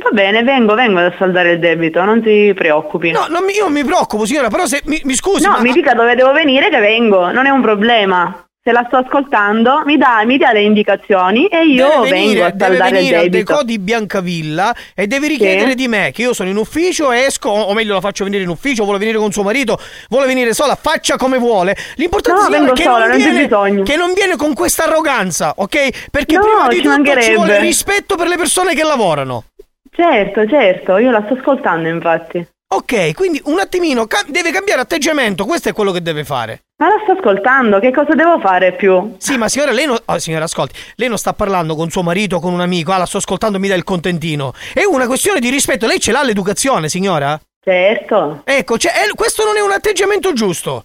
[0.03, 3.11] Va bene, vengo, vengo a saldare il debito, non ti preoccupi.
[3.11, 5.45] No, non mi- io non mi preoccupo, signora, però se mi, mi scusi.
[5.45, 8.45] No, ma- mi dica dove devo venire che vengo, non è un problema.
[8.63, 12.45] Se la sto ascoltando, mi dà, mi dia le indicazioni e io deve venire, vengo
[12.45, 13.53] a deve saldare il venire al debito.
[13.53, 15.75] Deco di Biancavilla e deve richiedere Sì.
[15.77, 18.85] di me che io sono in ufficio, esco, o meglio la faccio venire in ufficio,
[18.85, 19.79] vuole venire con suo marito,
[20.11, 21.75] vuole venire sola, faccia come vuole.
[21.95, 23.83] L'importante No, è che, sola, non non viene, bisogno.
[23.83, 26.11] che non viene con questa arroganza, ok?
[26.11, 29.45] Perché No, prima di ci tutto ci vuole rispetto per le persone che lavorano.
[29.91, 32.47] Certo, certo, io la sto ascoltando infatti.
[32.73, 36.67] Ok, quindi un attimino ca- deve cambiare atteggiamento, questo è quello che deve fare.
[36.77, 39.17] Ma la sto ascoltando, che cosa devo fare più?
[39.19, 39.99] Sì, ma signora, lei non.
[40.05, 42.99] oh, signora, ascolti, lei non sta parlando con suo marito o con un amico, ah,
[42.99, 44.53] la sto ascoltando, mi dà il contentino.
[44.73, 47.41] È una questione di rispetto, lei ce l'ha l'educazione, signora?
[47.61, 48.43] Certo.
[48.45, 50.85] Ecco, cioè, eh, questo non è un atteggiamento giusto.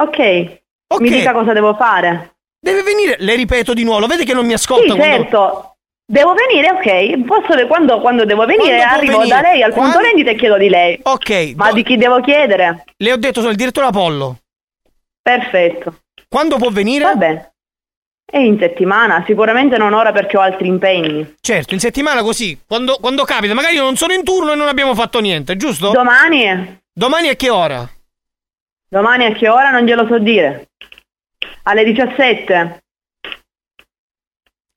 [0.00, 0.18] Ok,
[1.00, 2.36] mi dica cosa devo fare.
[2.60, 5.72] Deve venire, le ripeto di nuovo, vede che non mi ascolta Sì, quando- certo.
[6.10, 7.24] Devo venire, ok.
[7.26, 9.36] Posso, quando, quando devo venire, Quando può arrivo venire?
[9.42, 10.98] da lei al punto Quando- vendita e chiedo di lei.
[11.02, 11.52] Ok.
[11.56, 12.84] Ma di chi devo chiedere?
[12.96, 14.38] Le ho detto, sono il direttore Apollo.
[15.20, 16.00] Perfetto.
[16.26, 17.04] Quando può venire?
[17.04, 17.52] Va bene.
[18.30, 21.34] E in settimana, sicuramente non ora perché ho altri impegni.
[21.42, 24.68] Certo, in settimana così, quando, quando capita, magari io non sono in turno e non
[24.68, 25.90] abbiamo fatto niente, giusto?
[25.90, 26.78] Domani?
[26.90, 27.86] Domani a che ora?
[28.88, 30.68] Domani a che ora non glielo so dire.
[31.64, 32.82] Alle 17.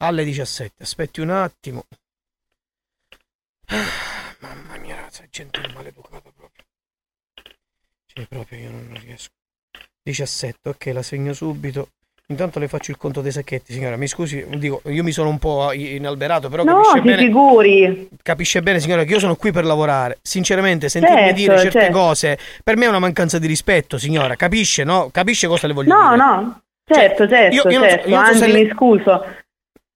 [0.03, 1.83] Alle 17, aspetti un attimo.
[3.67, 3.75] Ah,
[4.39, 6.63] Mamma mia, ragazzi, gente maleducata proprio.
[8.07, 9.29] Cioè, proprio io non riesco.
[10.03, 11.89] 17, ok, la segno subito.
[12.27, 13.95] Intanto le faccio il conto dei sacchetti, signora.
[13.97, 17.21] Mi scusi, dico, io mi sono un po' inalberato, però No, capisce ti bene.
[17.23, 18.09] figuri.
[18.23, 20.17] Capisce bene, signora, che io sono qui per lavorare.
[20.21, 21.91] Sinceramente, sentirmi Certo, dire certe certo.
[21.97, 24.35] cose per me è una mancanza di rispetto, signora.
[24.35, 25.09] Capisce, no?
[25.11, 26.15] Capisce cosa le voglio No, dire?
[26.17, 26.61] no.
[26.85, 28.09] Certo, certo, io- io so- certo.
[28.09, 29.25] io non so se Anzi, lei- mi scuso.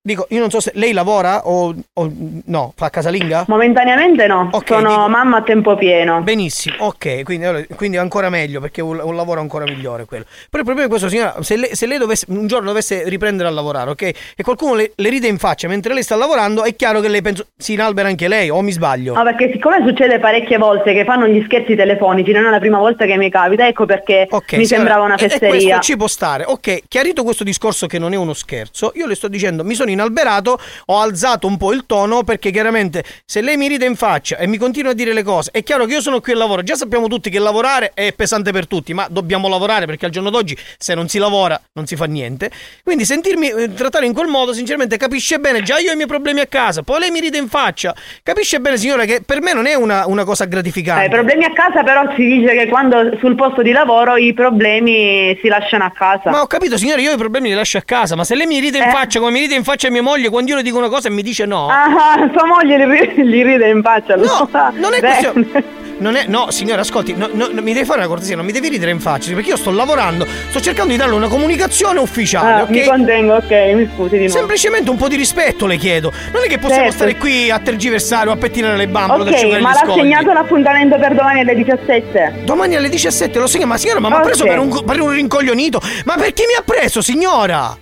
[0.06, 2.12] Dico, io non so se lei lavora o, o
[2.46, 3.46] no, fa casalinga?
[3.48, 4.50] Momentaneamente no.
[4.52, 6.22] Ok, Sono dico- mamma a tempo pieno.
[6.22, 10.26] Benissimo, ok, quindi, quindi ancora meglio perché è un, un lavoro ancora migliore quello.
[10.26, 13.50] Però il problema è questo, signora, se lei, se lei dovesse, un giorno dovesse riprendere
[13.50, 14.02] a lavorare, ok?
[14.36, 17.24] E qualcuno le, le ride in faccia mentre lei sta lavorando, è chiaro che lei
[17.24, 19.16] penso, si inalbera anche lei, o mi sbaglio?
[19.16, 22.78] No, perché siccome succede parecchie volte che fanno gli scherzi telefonici, non è la prima
[22.78, 25.50] volta che mi capita, ecco perché Ok, mi signora, sembrava una e- e fesseria.
[25.50, 26.44] questo ci può stare.
[26.46, 29.94] Ok, chiarito questo discorso che non è uno scherzo, io le sto dicendo, mi sono
[29.96, 34.38] inalberato, ho alzato un po' il tono perché chiaramente se lei mi ride in faccia
[34.38, 36.62] e mi continua a dire le cose, è chiaro che io sono qui al lavoro,
[36.62, 40.30] già sappiamo tutti che lavorare è pesante per tutti, ma dobbiamo lavorare perché al giorno
[40.30, 42.52] d'oggi se non si lavora non si fa niente.
[42.84, 46.08] Quindi sentirmi eh, trattare in quel modo, sinceramente capisce bene, già io ho i miei
[46.08, 49.54] problemi a casa, poi lei mi ride in faccia, capisce bene signora che per me
[49.54, 51.04] non è una, una cosa gratificante.
[51.04, 54.34] Eh, I problemi a casa però si dice che quando sul posto di lavoro i
[54.34, 56.30] problemi si lasciano a casa.
[56.30, 58.60] Ma ho capito, signore, io i problemi li lascio a casa, ma se lei mi
[58.60, 58.92] ride in Eh.
[58.92, 61.12] faccia come mi ride in faccia mia moglie quando io le dico una cosa e
[61.12, 61.68] mi dice no.
[61.70, 62.84] Ah, sua moglie gli,
[63.16, 64.16] ri- gli ride in faccia.
[64.16, 65.84] No, non è questione.
[65.98, 68.68] Non è, no, signora, ascolti, no, no, mi devi fare una cortesia, non mi devi
[68.68, 72.64] ridere in faccia, perché io sto lavorando, sto cercando di darle una comunicazione ufficiale, Ah,
[72.64, 72.70] ok?
[72.70, 74.34] Mi contengo, ok, mi scusi di nuovo.
[74.38, 76.12] Semplicemente un po' di rispetto le chiedo.
[76.34, 76.98] Non è che possiamo Certo.
[76.98, 80.00] stare qui a tergiversare o a pettinare le bambole Ok, ma l'ha scogli.
[80.02, 82.34] segnato l'appuntamento per domani alle 17?
[82.44, 85.12] Domani alle 17 lo segna, ma signora, ma mi ha preso per un, per un
[85.12, 85.80] rincoglionito?
[86.04, 87.74] Ma per chi mi ha preso, signora?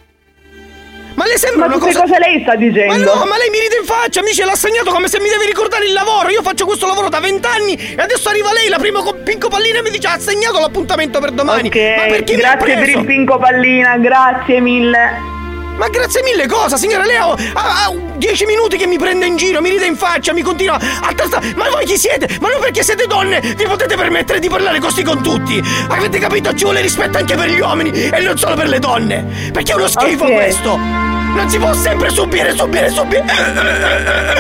[1.16, 2.02] Ma le sembra Ma una cosa...
[2.02, 2.94] cose lei sta dicendo?
[2.94, 5.30] Ma no, ma lei mi ride in faccia, mi dice l'ha segnato come se mi
[5.30, 6.30] devi ricordare il lavoro.
[6.30, 9.80] Io faccio questo lavoro da vent'anni e adesso arriva lei, la prima co- pinco pallina,
[9.80, 11.68] e mi dice ha segnato l'appuntamento per domani.
[11.68, 15.33] Ok, ma per chi mi ha grazie per il pinco pallina, grazie mille.
[15.78, 17.32] Ma grazie mille cosa, signora Leo?
[17.32, 20.76] Ha, ha dieci minuti che mi prende in giro, mi ride in faccia, mi continua
[20.76, 21.54] a tastare.
[21.56, 22.28] Ma voi chi siete?
[22.40, 25.62] Ma non perché siete donne vi potete permettere di parlare così con tutti.
[25.90, 26.54] Avete capito?
[26.54, 29.26] Ci vuole rispetto anche per gli uomini e non solo per le donne.
[29.52, 30.34] Perché è uno schifo Ok.
[30.34, 30.78] questo.
[30.78, 33.26] Non si può sempre subire, subire, subire.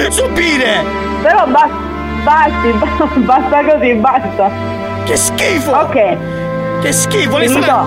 [0.09, 0.83] Subire.
[1.23, 1.75] Però basta,
[2.23, 4.51] basti, basta così, basta.
[5.05, 5.71] Che schifo.
[5.71, 6.17] Ok.
[6.81, 7.61] Che schifo, Finito.
[7.61, 7.85] sarà...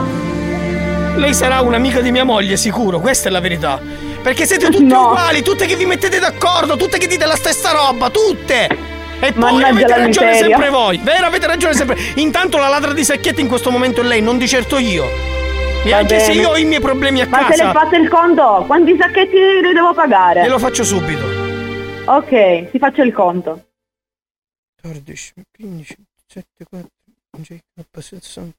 [1.17, 3.81] Lei sarà un'amica di mia moglie, sicuro, questa è la verità.
[4.23, 8.11] Perché siete tutte uguali, tutte che vi mettete d'accordo, tutte che dite la stessa roba,
[8.11, 8.95] tutte!
[9.19, 10.57] E poi Mannaggia avete ragione miseria.
[10.57, 11.27] sempre voi, vero?
[11.27, 11.97] Avete ragione sempre.
[12.17, 15.07] Intanto la ladra di sacchetti in questo momento è lei, non di certo io.
[15.85, 16.41] E Va anche se bene.
[16.43, 19.37] io ho i miei problemi a Ma se casa, le fate il conto, quanti sacchetti
[19.63, 20.43] le devo pagare?
[20.43, 21.25] glielo faccio subito.
[22.05, 23.65] Ok, ti faccio il conto.
[24.83, 25.97] 14, 15,
[26.27, 26.89] 7, 4,
[27.43, 27.63] 5,
[28.03, 28.53] 60.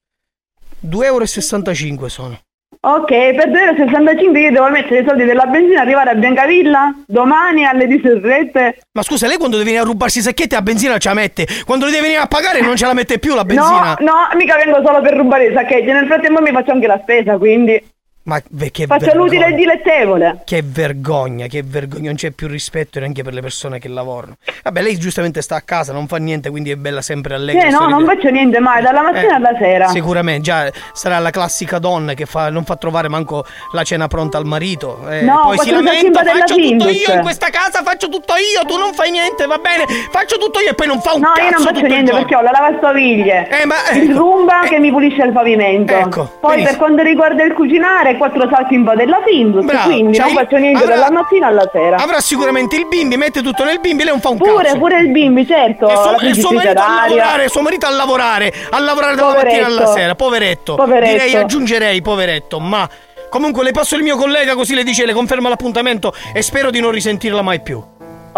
[0.87, 2.39] 2,65 euro sono.
[2.87, 7.85] Ok, per 2,65 io devo mettere i soldi della benzina, arrivare a Biancavilla domani alle
[7.85, 8.77] 17.
[8.93, 11.45] Ma scusa, lei quando deve venire a rubarsi i sacchetti a benzina ce la mette?
[11.65, 13.97] Quando deve venire a pagare non ce la mette più la benzina?
[13.99, 16.99] No, no, mica vengo solo per rubare i sacchetti, nel frattempo mi faccio anche la
[17.01, 17.83] spesa, quindi...
[18.27, 19.13] Ma che vergogna.
[19.13, 20.41] l'utile e il dilettevole.
[20.43, 24.35] Che vergogna, che vergogna, non c'è più rispetto neanche per le persone che lavorano.
[24.63, 27.61] Vabbè, lei giustamente sta a casa, non fa niente, quindi è bella sempre allegra.
[27.61, 29.87] Sì, no, non faccio niente mai, dalla mattina Eh, alla sera.
[29.87, 34.37] Sicuramente, già sarà la classica donna che fa- non fa trovare manco la cena pronta
[34.37, 35.07] al marito.
[35.09, 38.65] eh, No, poi si lamenta, faccio tutto Findus." io in questa casa, faccio tutto io,
[38.67, 41.27] tu non fai niente, va bene, faccio tutto io e poi non fa un No,
[41.33, 44.91] cazzo io non faccio niente perché ho la lavastoviglie, Eh, ma- il rumba che mi
[44.91, 45.93] pulisce il pavimento.
[45.93, 46.65] Ecco, Poi benissimo.
[46.67, 50.39] per quanto riguarda il cucinare, quattro salti in della Findus, Bravo, quindi cioè non il-
[50.39, 51.95] faccio niente avrà- dalla mattina alla sera.
[51.97, 54.77] Avrà sicuramente il bimbi, mette tutto nel bimbi, lei non fa un Pure, cazzo.
[54.77, 58.53] pure il bimbi, certo, E suo, e suo marito a lavorare, suo marito a lavorare,
[58.71, 59.61] a lavorare dalla Poveretto.
[59.61, 60.75] mattina alla sera, poveretto.
[60.75, 61.11] Poveretto.
[61.11, 62.87] Direi aggiungerei, poveretto, ma
[63.29, 66.79] comunque le passo il mio collega così le dice, le conferma l'appuntamento e spero di
[66.79, 67.81] non risentirla mai più.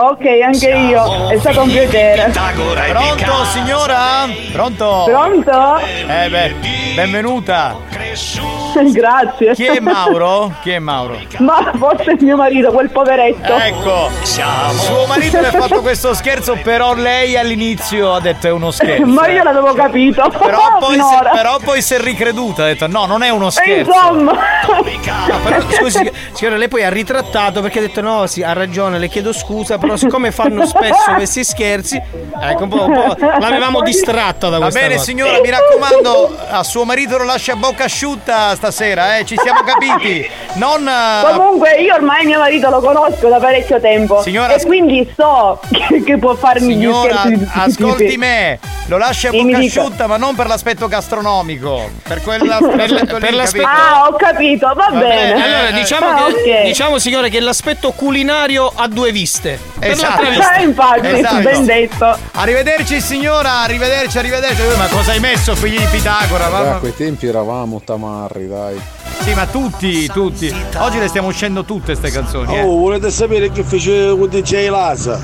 [0.02, 2.32] Ok, anche io, è stato un piacere.
[2.32, 4.30] Pronto signora?
[4.54, 5.04] Pronto?
[5.06, 5.78] Pronto?
[5.78, 6.56] Eh beh,
[6.96, 7.76] benvenuta.
[8.94, 9.54] Grazie.
[9.56, 10.54] Chi è Mauro?
[10.62, 11.20] Chi è Mauro?
[11.40, 13.54] Ma forse il mio marito, quel poveretto.
[13.56, 18.72] Ecco, suo marito le ha fatto questo scherzo, però lei all'inizio ha detto è uno
[18.72, 19.06] scherzo.
[19.06, 20.30] Ma io l'avevo capito.
[20.30, 23.52] Però poi, si, però poi si è ricreduta, ha detto no, non è uno E
[23.52, 23.92] scherzo.
[23.92, 24.34] insomma.
[24.66, 28.98] No, però scusi, signora, lei poi ha ritrattato perché ha detto no, sì, ha ragione,
[29.00, 32.00] le chiedo scusa, però siccome fanno spesso questi scherzi,
[32.42, 35.06] ecco un po', un po' l'avevamo distratta da Va questa bene cosa.
[35.06, 39.62] signora, mi raccomando, a suo marito lo lascia a bocca asciutta stasera, eh, ci siamo
[39.64, 40.28] capiti.
[40.54, 45.12] Non eh, Comunque io ormai mio marito lo conosco da parecchio tempo Signora, e quindi
[45.16, 48.18] so che, che può farmi gli Signora, scherzi di tutti i ascolti tipi.
[48.18, 53.34] me, lo lascia a bocca asciutta, ma non per l'aspetto gastronomico, per quella per, per
[53.34, 55.34] l'aspetto- Ah, ho capito, va, Va bene.
[55.34, 56.62] bene, Allora, diciamo, Ah, che, ok.
[56.66, 59.60] diciamo, signore, che l'aspetto culinario ha due viste.
[59.80, 60.22] Esatto.
[60.22, 61.42] Ah, infatti, Esatto.
[61.42, 62.18] ben detto.
[62.34, 64.62] Arrivederci signora, arrivederci, arrivederci.
[64.62, 66.50] Eh, Ma cosa hai messo, figli di Pitagora?
[66.50, 68.80] Mamma- a quei tempi eravamo tamarri, dai.
[69.22, 70.54] Sì, ma tutti, tutti.
[70.78, 72.62] Oggi le stiamo uscendo tutte ste canzoni, eh.
[72.62, 75.20] Oh, volete sapere che fece con DJ Lasa?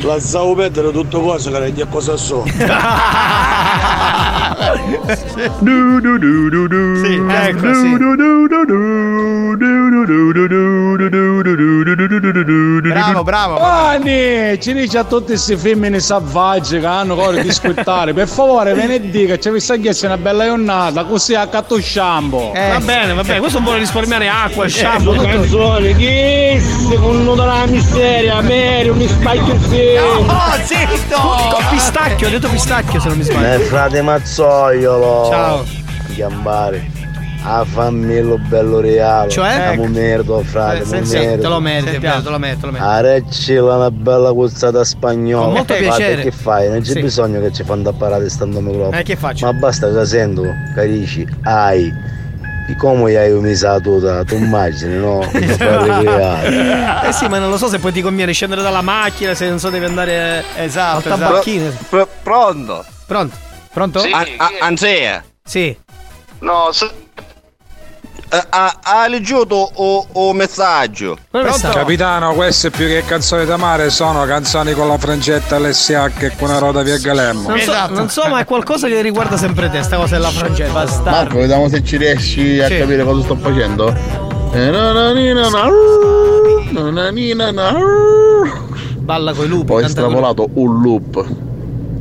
[0.00, 2.44] La stavo perdere tutto cosa, che non cosa so.
[5.60, 7.04] du, du, du, du, du.
[7.04, 7.96] Sì, ecco, sì.
[12.82, 13.58] Bravo, bravo.
[13.60, 18.12] Anni, ci dice a tutte queste femmine selvagge che hanno cuore di squittare.
[18.12, 22.52] Per favore, venerdì che ci vi sta chiedendo una bella giornata, così a catto sciambo.
[22.52, 25.26] Va bene, va bene, questo vuole risparmiare acqua, shampoo, tutto.
[25.26, 29.56] canzone, che secondo la misteria, Mary, un spacchio
[29.86, 31.16] Oh, zitto!
[31.52, 33.54] Con pistacchio, ho detto pistacchio se non mi sbaglio.
[33.54, 35.28] Eh, frate Mazzoiolo.
[35.30, 35.64] Ciao.
[36.16, 36.90] Gambare.
[37.46, 39.28] A famiglia bello reale.
[39.28, 39.50] Cioè?
[39.74, 41.42] Amo merito, frate, Eh, mo sen- sì, merito.
[41.42, 42.22] te lo meriti, Sentiamo.
[42.22, 42.84] te lo metto, te lo metto.
[42.84, 45.44] A Reccila una bella cuzzata spagnola.
[45.44, 46.22] Con molto Frate, piacere.
[46.22, 46.68] che fai?
[46.70, 47.00] Non c'è Sì.
[47.02, 48.96] bisogno che ci fanno apparare stando microfono.
[48.98, 49.44] Eh, che faccio?
[49.44, 50.42] Ma basta che sento,
[50.74, 51.92] carici, ai.
[52.78, 55.20] Come hai umisa tutta, tu immagini, no?
[55.32, 59.58] Eh sì, ma non lo so se poi ti conviene scendere dalla macchina, se non
[59.58, 61.70] so devi andare Esatto, al tabacchino.
[61.88, 62.84] Pr- pronto?
[63.06, 63.36] Pronto?
[63.72, 63.98] Pronto?
[64.00, 65.22] Sì, a- a- Anzea.
[65.44, 65.76] Sì.
[66.40, 66.90] No, se...
[68.34, 71.16] Eh, ha, ha leggiuto o, o messaggio?
[71.70, 76.58] Capitano, queste più che canzoni d'amare sono canzoni con la frangetta LSH e con una
[76.58, 77.48] roda via Galemmo.
[77.50, 77.92] Non so, Esatto.
[77.94, 80.84] non so, ma è qualcosa che riguarda sempre te, sta cosa della frangetta.
[81.10, 82.78] Marco, vediamo se ci riesci a Sì.
[82.78, 83.94] capire cosa sto facendo.
[88.98, 89.70] Balla coi lupi.
[89.72, 89.84] Lupi.
[89.84, 91.24] estrapolato un loop.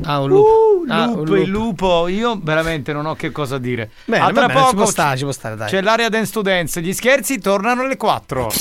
[0.06, 0.84] Ah, un lupo.
[0.90, 1.36] Ah, un lupo, lupo.
[1.36, 3.90] il lupo, io veramente non ho che cosa dire.
[4.06, 5.70] Bene, a tra bene, ci poco può stare, ci può stare, dai.
[5.70, 8.52] C'è l'area dance to dance, gli scherzi tornano alle 4.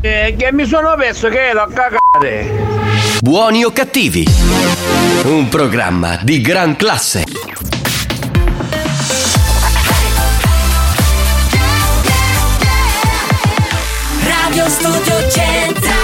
[0.00, 2.82] Eh, che mi sono perso che ero a cagare.
[3.20, 4.24] Buoni o cattivi?
[5.24, 7.24] Un programma di gran classe.
[14.22, 16.03] Radio Studio Centrale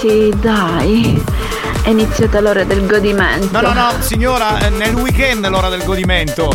[0.00, 1.22] Sì, dai.
[1.82, 3.60] È iniziata l'ora del godimento.
[3.60, 6.50] No, no, no, signora, eh, nel weekend è l'ora del godimento.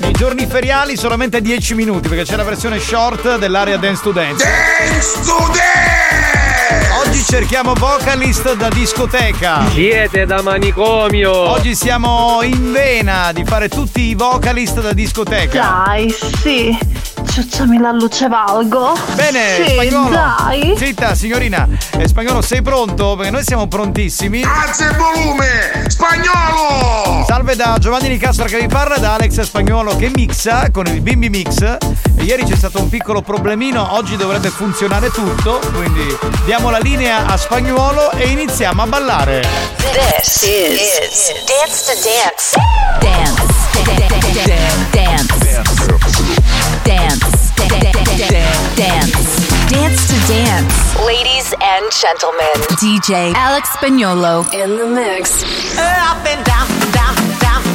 [0.00, 4.44] Nei giorni feriali solamente 10 minuti perché c'è la versione short dell'area Dance to Dance.
[4.44, 7.08] Dance to Dance!
[7.08, 9.66] Oggi cerchiamo vocalist da discoteca.
[9.70, 11.32] Siete da manicomio.
[11.32, 15.84] Oggi siamo in vena di fare tutti i vocalist da discoteca.
[15.86, 16.97] Dai, sì.
[17.38, 18.98] Ciucciami la luce valgo.
[19.14, 20.08] Bene, sì, spagnolo.
[20.08, 20.74] dai.
[20.76, 21.68] Zitta, signorina.
[21.96, 23.14] Eh, spagnolo, sei pronto?
[23.14, 24.42] Perché noi siamo prontissimi.
[24.42, 25.84] Alza il volume!
[25.86, 27.24] Spagnolo!
[27.28, 31.28] Salve da Giovanni Nicastro che vi parla, da Alex Spagnolo che mixa con il Bimbi
[31.28, 31.60] Mix.
[32.16, 37.24] E ieri c'è stato un piccolo problemino, oggi dovrebbe funzionare tutto, quindi diamo la linea
[37.26, 39.46] a Spagnolo e iniziamo a ballare.
[39.92, 42.58] This is, Dance to Dance.
[42.98, 43.42] Dance.
[43.84, 44.44] Dance.
[44.44, 44.90] Dance.
[44.90, 45.37] Dance.
[46.88, 47.38] Dance
[47.68, 50.96] dance, dance, dance to Dance.
[51.04, 55.42] Ladies and gentlemen, DJ Alex Spagnolo in the mix.
[55.76, 57.67] Up and down, down, down, down, down,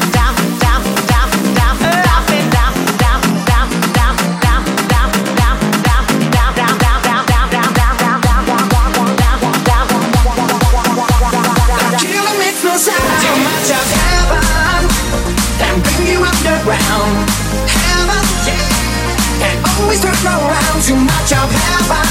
[19.94, 20.82] always turn around.
[20.82, 22.06] Too much of heaven.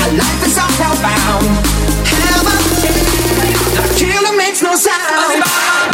[0.00, 1.46] Our life is so profound.
[2.06, 2.58] Heaven,
[3.74, 5.87] the killer makes no sound.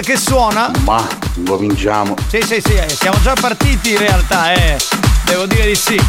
[0.00, 0.70] Dance che suona.
[0.84, 1.06] Ma
[1.46, 2.14] cominciamo.
[2.28, 4.78] Sì, sì, sì, eh, siamo già partiti in realtà, eh.
[5.24, 6.00] Devo dire di sì.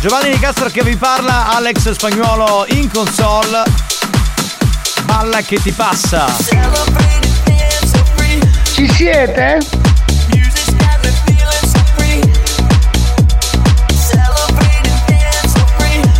[0.00, 3.62] Giovanni Nicastro che vi parla, Alex Spagnuolo in console.
[5.04, 6.26] Balla che ti passa.
[8.74, 9.58] Ci siete?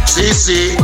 [0.04, 0.83] Sì, sì.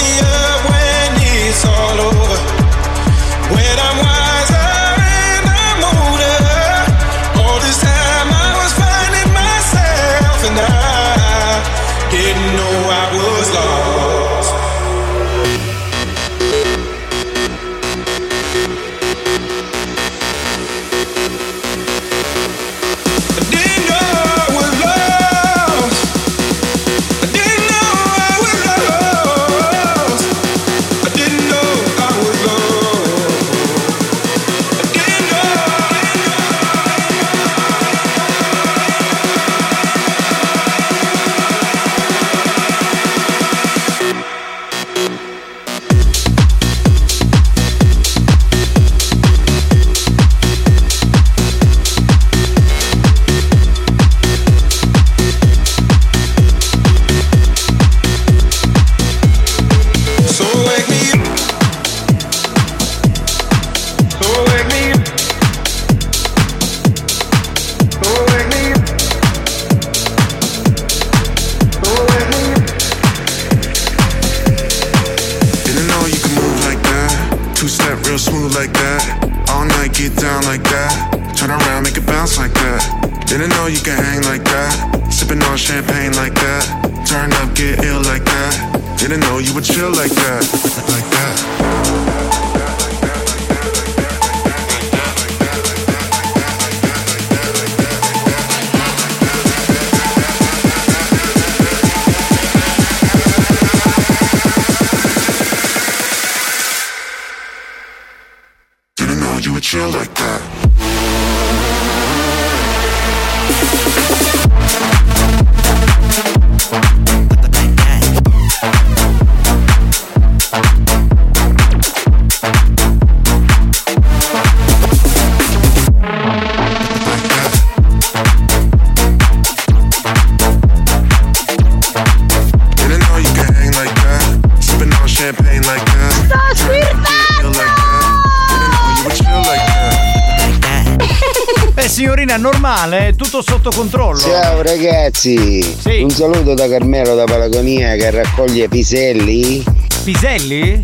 [144.71, 149.61] Ragazzi, un saluto da Carmelo da Palagonia che raccoglie piselli.
[150.05, 150.81] Piselli?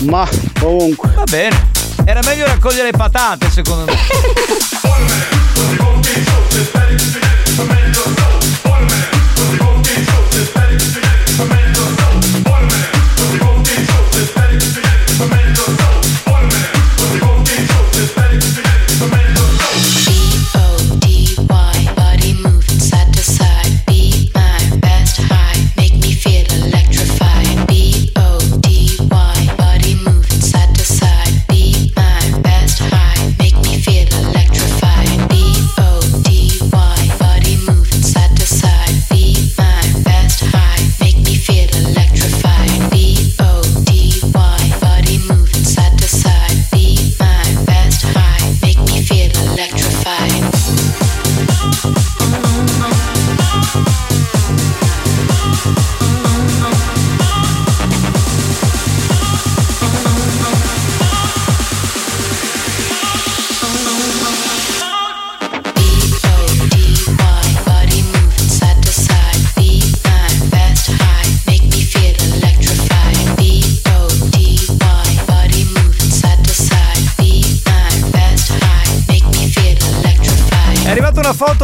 [0.00, 0.28] Ma
[0.58, 1.08] comunque.
[1.14, 1.70] Va bene.
[2.04, 3.92] Era meglio raccogliere patate, secondo me.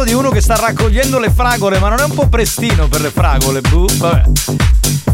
[0.09, 3.11] di uno che sta raccogliendo le fragole, ma non è un po' prestino per le
[3.11, 4.23] fragole, buh, vabbè.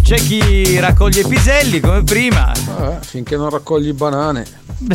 [0.02, 2.54] C'è chi raccoglie i piselli come prima.
[2.66, 4.46] Vabbè, finché non raccogli banane.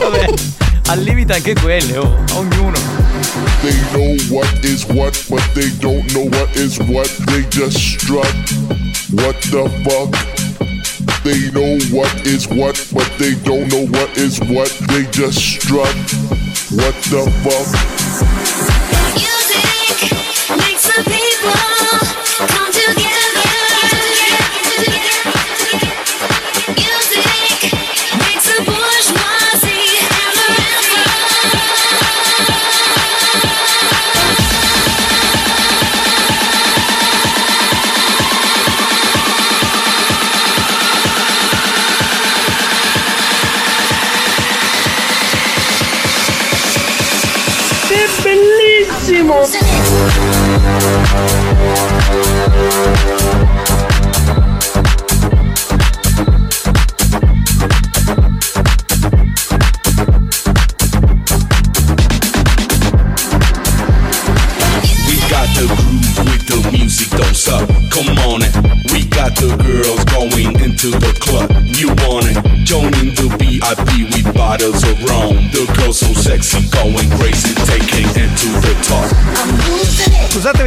[0.00, 0.32] Vabbè,
[0.86, 2.78] al limite anche quelle, oh, ognuno.
[3.60, 7.10] They know what is what, but they don't know what is what.
[7.26, 8.34] They just strut.
[9.10, 10.16] What the fuck?
[11.22, 14.70] They know what is what, but they don't know what is what.
[14.86, 15.94] They just strut.
[16.70, 17.93] What the fuck?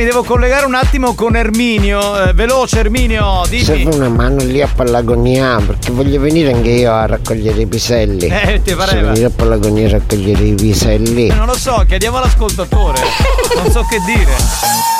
[0.07, 2.29] Devo collegare un attimo con Erminio.
[2.29, 3.95] Eh, veloce, Erminio, Serve dimmi.
[3.95, 8.27] una mano lì a Palagonia perché voglio venire anche io a raccogliere i piselli.
[8.27, 9.09] Eh, ti pareva?
[9.09, 11.27] venire a Palagonia a raccogliere i piselli.
[11.27, 13.01] Eh, Non lo so, chiediamo all'ascoltatore.
[13.57, 14.96] Non so che dire.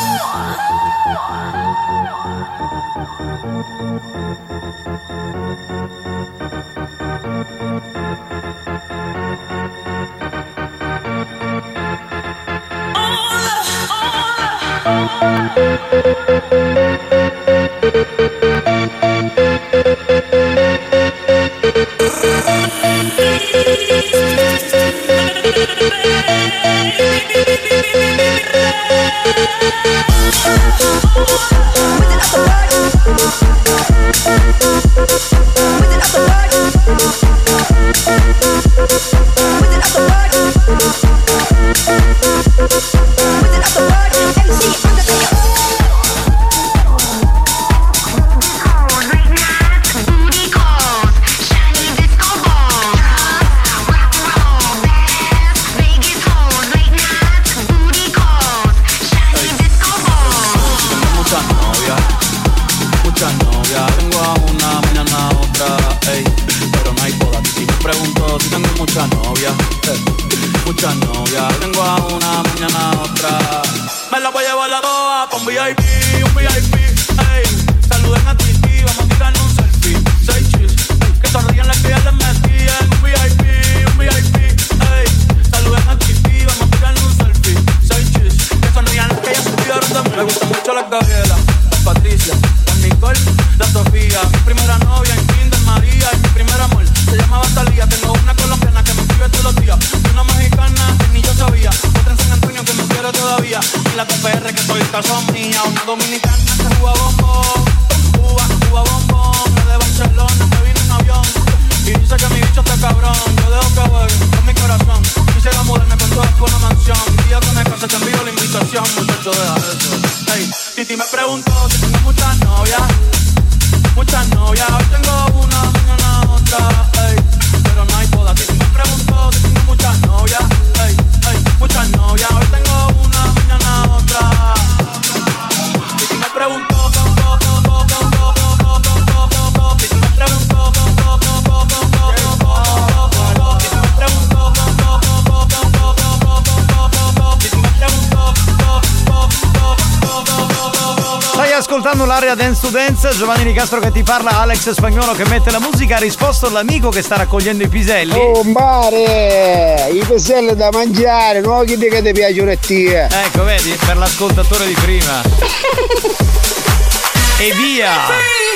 [153.00, 156.90] Dance Giovanni Nicastro che ti parla, Alex Spagnolo che mette la musica, ha risposto l'amico
[156.90, 158.16] che sta raccogliendo i piselli.
[158.16, 159.90] Oh mare!
[159.92, 163.04] I piselli da mangiare, non che ti che ti piacciono a te.
[163.04, 165.22] Ecco, vedi, per l'ascoltatore di prima.
[167.38, 167.92] e via!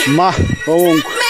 [0.07, 0.33] Ma
[0.65, 1.20] comunque.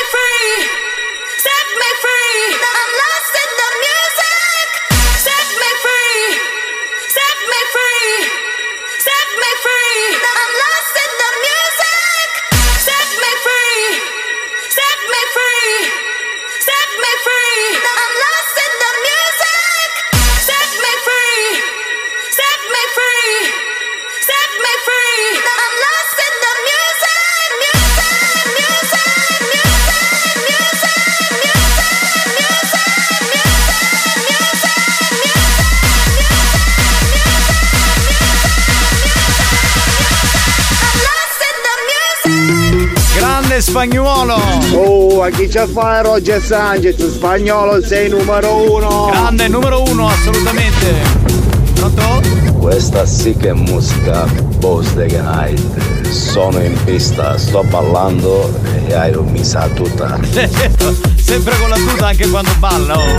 [43.71, 44.35] Spagnuolo!
[44.73, 49.07] Oh, a chi c'ha fare Roger Sanchez, spagnolo sei numero uno!
[49.09, 51.29] Grande numero uno, assolutamente!
[51.75, 52.21] Pronto?
[52.59, 54.25] Questa sì che è musica
[54.57, 56.09] Boss the Night.
[56.09, 58.53] Sono in pista, sto ballando
[58.87, 60.19] e hai mi sa tutta.
[61.31, 63.15] Sempre con la tuta anche quando balla, oh.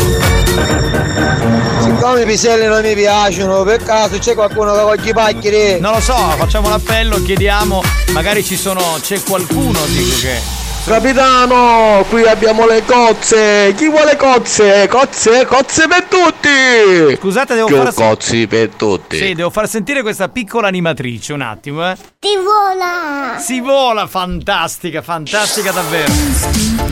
[1.81, 5.81] Siccome i piselli non mi piacciono, per caso c'è qualcuno che coglie i paccheri?
[5.81, 7.81] Non lo so, facciamo un appello, chiediamo,
[8.11, 10.39] magari ci sono, c'è qualcuno dico che.
[10.85, 13.73] Capitano, qui abbiamo le cozze.
[13.79, 14.89] Chi vuole cozze?
[14.89, 17.17] Cozze, cozze per tutti.
[17.19, 19.17] Scusate, devo Più far cozzi per tutti.
[19.17, 21.97] Sì, devo far sentire questa piccola animatrice, un attimo, eh.
[22.19, 23.39] Ti vola!
[23.39, 26.92] Si vola, fantastica, fantastica davvero.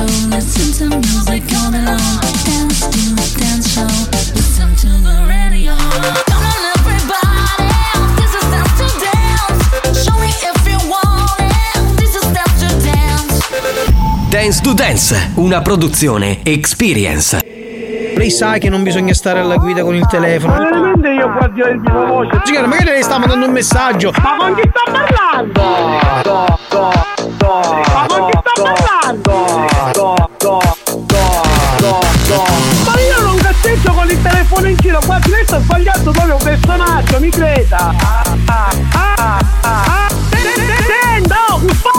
[0.00, 1.98] Dance show, listen to music all day long.
[2.44, 3.86] Dance to dance show,
[4.34, 5.74] listen to the radio.
[5.76, 7.68] Come on, everybody,
[8.16, 10.02] this is dance to dance.
[10.02, 11.96] Show me if you want it.
[11.98, 13.44] This is dance to dance.
[14.30, 17.38] Dance to Dance, una produzione Experience.
[18.16, 20.56] Lei sa che non bisogna stare alla guida con il telefono.
[20.56, 22.40] Veramente io guardo il viva voce.
[22.44, 24.12] Signora, magari lei sta mandando un messaggio.
[24.22, 25.62] Ma con chi sto parlando?
[27.92, 29.79] Ma con chi sto parlando?
[34.70, 37.92] In giro, guardi, lei sta sbagliando proprio un personaggio, mi creda.
[37.98, 40.08] Ah, ah, ah, ah.
[40.30, 41.90] Senta, oh, un f***o,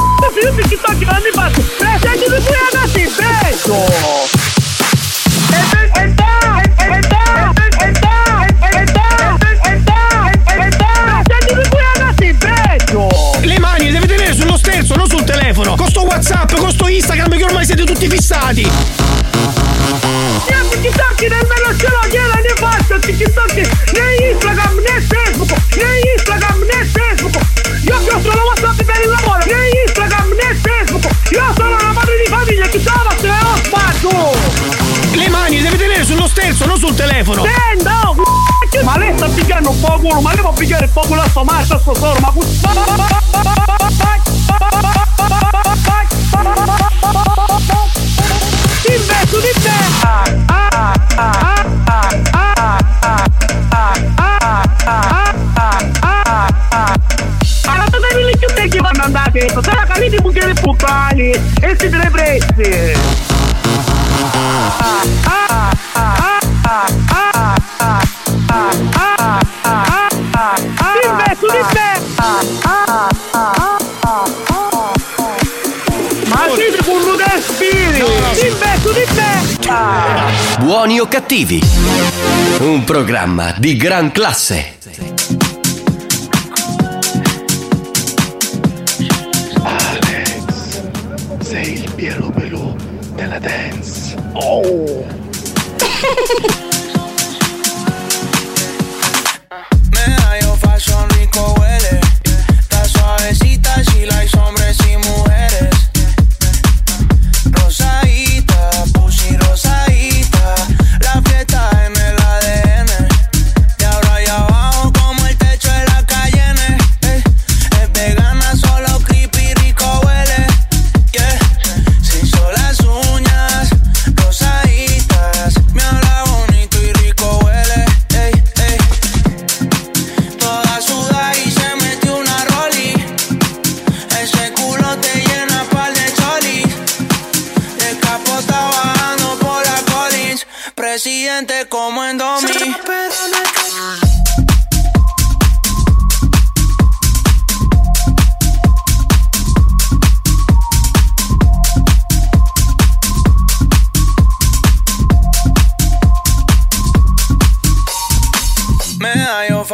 [0.41, 1.61] io ti sto chiamando in faccia.
[1.99, 3.76] Senti tu qui ragazzi, beso.
[5.52, 6.64] E da, e da, e
[6.99, 11.22] da, e da, e da, e da, e da.
[11.27, 13.02] Senti tu qui ragazzi, beso.
[13.41, 15.76] Le mani le deve tenere sullo sterzo, non sul telefono.
[15.76, 18.61] Con sto WhatsApp, con sto Instagram che ormai siete tutti fissati.
[18.61, 18.69] Io
[20.81, 22.02] TikTok nemmeno ce l'ho,
[22.87, 23.53] gliela ne TikTok
[23.93, 27.37] né Instagram né Facebook, né Instagram né Facebook.
[27.83, 31.05] Io che ho solo WhatsApp per il lavoro, né Instagram né Facebook.
[31.31, 32.89] Io sono una madre di famiglia, chi se
[33.65, 34.31] sbaglio.
[35.13, 37.41] Le mani le deve tenere sullo sterzo, non sul telefono.
[37.41, 41.01] Oh, c***o, ma lei sta picchiando un po' culo, ma lei può picchiare un po'
[41.01, 42.33] culo a sto marcio, a sto solo, ma
[48.83, 49.81] Investo di devi te
[59.64, 62.93] se la calite bucchiere puttani e si te ne presti!
[65.23, 66.20] Ah, ah,
[80.72, 81.60] Buoni o cattivi?
[82.60, 84.77] Un programma di gran classe.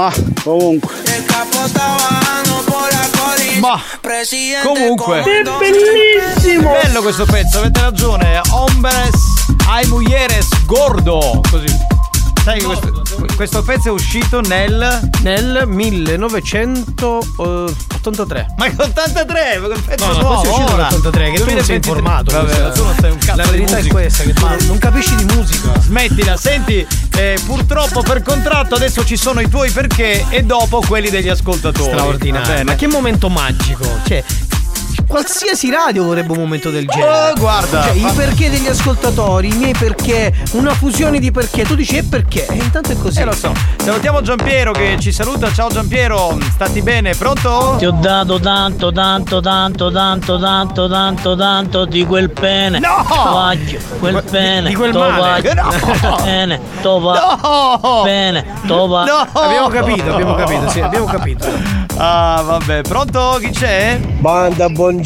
[0.00, 0.10] Ma
[0.42, 0.94] comunque.
[3.60, 3.78] Ma
[4.62, 6.70] Comunque, Don- bellissimo!
[6.72, 8.40] Bello questo pezzo, avete ragione.
[8.50, 9.10] Hombres
[9.68, 11.42] ai mujeres gordo.
[11.50, 11.66] Così.
[12.42, 13.02] Sai che questo,
[13.36, 15.10] questo pezzo è uscito nel.
[15.22, 18.46] Nel 1983.
[18.56, 19.58] Ma che 83?
[19.58, 20.88] Ma che pezzo No, no, nuovo, questo è uscito ora.
[20.88, 21.86] nell'83, che tu non sei 2023.
[21.90, 22.32] informato.
[22.32, 25.14] Vabbè, tu non sei un cazzo La verità è questa, che tu non- non capisci
[25.16, 25.78] di musica.
[25.80, 26.86] Smettila, senti,
[27.16, 31.90] eh, purtroppo per contratto adesso ci sono i tuoi perché e dopo quelli degli ascoltatori.
[31.92, 32.64] Straordinario.
[32.64, 33.84] Ma che momento magico.
[34.06, 34.24] Cioè,
[35.10, 37.32] qualsiasi radio vorrebbe un momento del genere.
[37.32, 37.82] Oh, guarda.
[37.82, 41.64] Cioè, i perché degli ascoltatori, i miei perché, una fusione di perché.
[41.64, 42.46] Tu dici e perché?
[42.46, 43.18] E intanto è così.
[43.18, 43.52] Eh lo so.
[43.82, 45.52] Salutiamo Giampiero che ci saluta.
[45.52, 47.14] Ciao Giampiero, stati bene?
[47.14, 47.74] Pronto?
[47.78, 52.78] Ti ho dato tanto, tanto, tanto, tanto, tanto, tanto, tanto di quel pene.
[52.78, 53.04] No!
[53.08, 54.68] Tovaglio, quel pene.
[54.68, 55.54] di quel tovaglio, male.
[56.00, 56.16] No!
[56.22, 57.38] Pene, tovaglio.
[57.42, 58.00] No!
[58.04, 59.12] Pene, tovaglio.
[59.12, 59.40] No!
[59.40, 61.48] Abbiamo capito, abbiamo capito, sì, abbiamo capito.
[61.96, 63.38] Ah, vabbè, pronto?
[63.40, 63.98] Chi c'è?
[63.98, 64.98] Banda, buongiorno.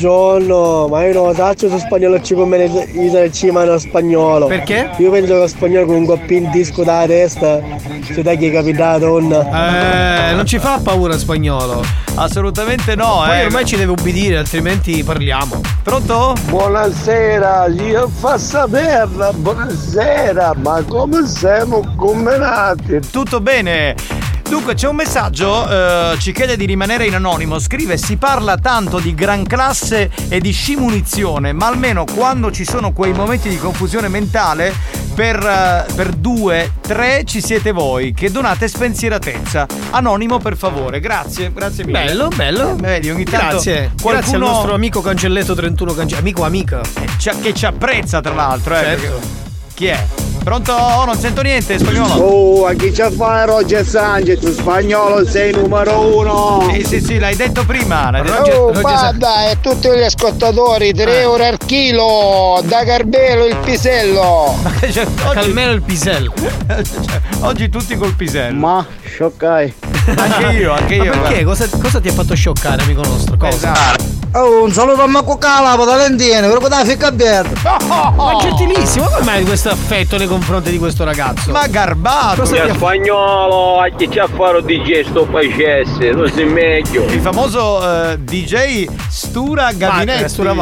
[0.89, 4.47] Ma io non faccio su spagnolo ci come il cimano spagnolo.
[4.47, 4.91] Perché?
[4.99, 7.61] Io penso che lo spagnolo con un coppino disco da testa
[8.03, 10.31] si dà che capita la donna.
[10.31, 11.83] Eh, non ci fa paura spagnolo.
[12.17, 13.45] Assolutamente no, Poi eh.
[13.45, 15.61] ormai ci deve ubbidire, altrimenti parliamo.
[15.83, 16.35] Pronto?
[16.49, 23.01] Buonasera, io fa saperla, buonasera, ma come siamo combinati?
[23.11, 24.24] Tutto bene.
[24.49, 25.69] Dunque c'è un messaggio,
[26.13, 30.39] eh, ci chiede di rimanere in anonimo, scrive si parla tanto di gran classe e
[30.41, 34.73] di scimunizione, ma almeno quando ci sono quei momenti di confusione mentale,
[35.15, 39.67] per, eh, per due, tre ci siete voi che donate spensieratezza.
[39.91, 42.05] Anonimo per favore, grazie, grazie mille.
[42.05, 42.71] Bello, bello.
[42.71, 43.91] Eh, vedi, ogni tanto Grazie.
[44.01, 46.21] qualcuno Grazie al nostro amico Cancelletto 31 Cancelletto.
[46.21, 46.81] Amico amica.
[47.19, 48.75] ci- che ci apprezza tra l'altro.
[48.77, 49.01] Eh, Certo.
[49.01, 49.27] perché-
[49.75, 50.07] Chi è?
[50.45, 50.73] Pronto?
[50.73, 52.13] Oh, non sento niente, spagnolo.
[52.23, 56.69] Oh, a chi c'è fa Roger Sanchez, tu spagnolo sei numero uno!
[56.71, 58.11] Sì, sì, sì, l'hai detto prima.
[58.11, 63.47] L'hai detto Oh, Roger- banda e tutti gli ascoltatori, 3 euro al chilo, da Garbelo
[63.47, 64.55] il pisello!
[64.91, 66.33] Cioè, Calmero il pisello.
[66.67, 68.59] Cioè, oggi tutti col pisello.
[68.59, 69.75] Ma, scioccai!
[70.17, 71.15] Anche io, anche io.
[71.15, 71.45] Ma perché?
[71.45, 73.37] Cosa, cosa ti ha fatto scioccare, amico nostro?
[73.39, 73.73] Cosa?
[73.73, 74.13] Esatto.
[74.37, 77.77] Oh, un saluto a Marco Calapa, Valentino, per da ficca aperta!
[77.89, 81.53] Ma gentilissimo, come mai questo affetto nei confronti di questo ragazzo?
[81.53, 82.41] Ma garbato!
[82.41, 87.05] Cosa ti ha spagnolo, a chi c'ha fare un DJ sto facesse, tu sei meglio.
[87.05, 90.29] Il famoso eh, DJ Stura Gabinetti.
[90.29, 90.53] Stura.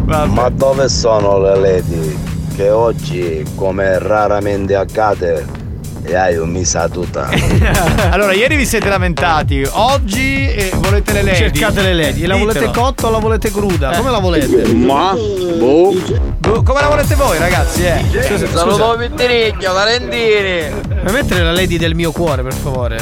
[0.00, 0.26] Vabbè.
[0.26, 2.18] Ma dove sono le lady
[2.54, 5.44] che oggi, come raramente accade,
[6.02, 7.28] e hai un misa tutta?
[8.10, 11.36] allora, ieri vi siete lamentati, oggi eh, volete le lady.
[11.36, 12.26] Cercate le lady.
[12.26, 13.92] La volete cotta o la volete cruda?
[13.92, 13.96] Eh.
[13.96, 14.72] Come la volete?
[14.74, 15.94] Ma, boh!
[16.38, 17.84] Boh, Come la volete voi, ragazzi?
[17.84, 18.04] Eh?
[18.22, 18.96] Scusa, Saluto.
[18.96, 20.68] Vittiricchio, Valentini.
[21.02, 22.98] Puoi mettere la lady del mio cuore, per favore?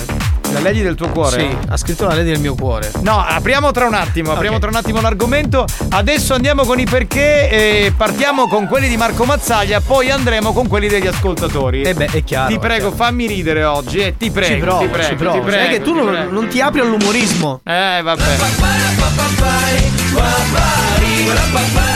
[0.53, 1.39] La Lady del tuo cuore?
[1.41, 2.91] Sì, ha scritto la Lady del mio cuore.
[3.03, 4.61] No, apriamo tra un attimo, apriamo Ok.
[4.63, 5.67] tra un attimo l'argomento.
[5.91, 10.67] Adesso andiamo con i perché e partiamo con quelli di Marco Mazzaglia, poi andremo con
[10.67, 11.83] quelli degli ascoltatori.
[11.83, 12.49] Eh beh, è chiaro.
[12.49, 15.39] Ti è prego, fammi ridere oggi, eh, ti prego, ci provo, ti prego, ci provo.
[15.39, 15.65] ti prego.
[15.65, 17.61] Sai che tu non, non ti apri all'umorismo.
[17.65, 18.23] Eh, vabbè.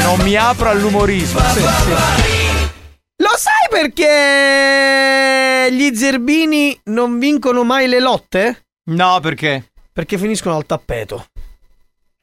[0.03, 1.41] Non mi apro all'umorismo.
[3.17, 4.05] Lo sai perché
[5.71, 8.67] gli zerbini non vincono mai le lotte?
[8.91, 9.71] No, perché?
[9.93, 11.27] Perché finiscono al tappeto.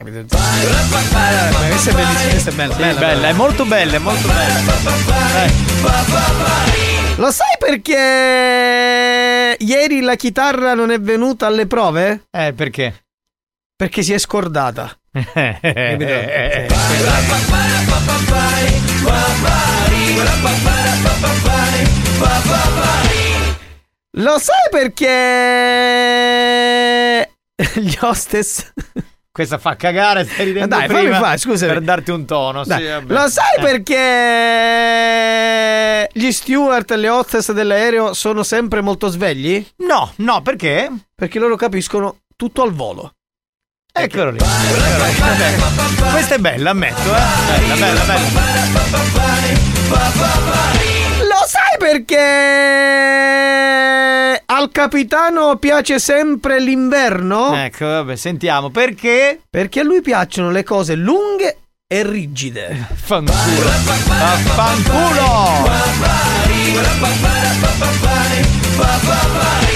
[0.02, 5.44] Questa è bellissima, questa è bella, Sì, bella, bella, è molto bella, è molto bella.
[5.45, 5.52] Eh.
[7.18, 12.28] Lo sai perché ieri la chitarra non è venuta alle prove?
[12.32, 13.03] Eh, perché?
[13.76, 14.98] Perché si è scordata.
[15.11, 16.06] Capito?
[24.20, 25.08] Lo sai perché
[27.80, 28.74] gli hostess
[29.32, 31.72] Questa fa cagare, stai ridendo Dai, prima fammi fare, scusami.
[31.74, 32.76] Per darti un tono, sì.
[33.08, 33.62] Lo sai Eh.
[33.62, 34.00] perché
[36.14, 39.66] gli steward e le hostess dell'aereo sono sempre molto svegli?
[39.78, 40.91] No, no, perché?
[41.16, 43.14] Perché loro capiscono tutto al volo.
[43.94, 44.40] Eccolo lì.
[46.12, 47.22] Questa è bella, ammetto, eh.
[47.68, 48.28] Bella, bella, bella.
[51.91, 52.20] Perché
[54.45, 57.56] al capitano piace sempre l'inverno?
[57.56, 58.70] Ecco, vabbè, sentiamo.
[58.70, 59.40] Perché?
[59.49, 61.57] Perché a lui piacciono le cose lunghe
[61.88, 62.90] e rigide.
[62.94, 63.70] Fanculo.
[64.53, 65.68] Fanculo.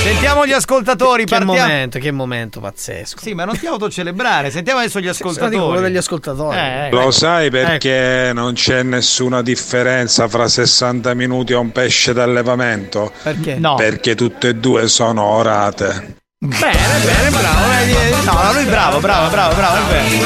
[0.04, 1.54] Sentiamo gli ascoltatori, Che partiamo.
[1.62, 3.20] momento, che momento pazzesco.
[3.22, 4.52] Sì, ma non ti autocelebrare.
[4.52, 5.58] Sentiamo adesso gli ascoltatori.
[5.58, 6.58] quello degli ascoltatori.
[6.58, 7.56] Eh, Lo sai Ecco.
[7.58, 13.12] perché non c'è nessuna differenza fra 60 minuti e un pesce d'allevamento?
[13.24, 13.56] Perché?
[13.56, 13.76] No.
[13.76, 16.16] Perché tutte e due sono orate.
[16.46, 17.70] Bene, bene, bravo.
[17.70, 17.94] vedi,
[18.26, 20.26] No, no, lui bravo, bravo, bravo, bravo, è vero.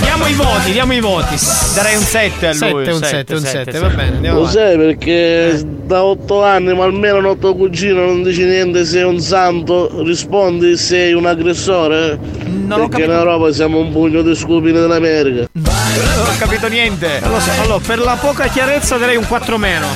[0.00, 1.36] Diamo i voti, diamo i voti.
[1.74, 2.84] Darei un 7 a lui.
[2.86, 4.58] Sette, un 7, un 7, va bene, andiamo Lo avanti.
[4.58, 9.20] sai perché da otto anni, ma almeno un tuo cugino non dici niente, sei un
[9.20, 12.18] santo, rispondi sei un aggressore?
[12.46, 15.48] Non ho perché in Europa siamo un pugno di scupini dell'America.
[15.52, 17.20] Non ho capito niente.
[17.22, 19.86] Allora, per la poca chiarezza darei un 4 meno.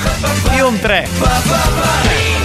[0.54, 1.08] Io un 3.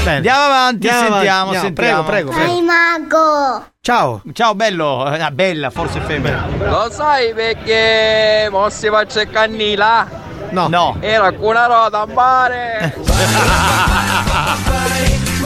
[0.06, 0.18] Bene.
[0.18, 1.66] Andiamo avanti, Andiamo avanti, sentiamo, andiamo.
[1.66, 2.04] sentiamo.
[2.04, 2.62] Prego, prego, prego.
[2.62, 3.66] mago!
[3.82, 4.22] Ciao.
[4.34, 5.04] Ciao bello.
[5.04, 6.46] Ah, bella, forse femmina.
[6.60, 10.08] Lo sai perché mo si faccia il cannila?
[10.52, 10.68] No.
[10.68, 10.98] No.
[11.00, 12.94] Era con una rota a mare.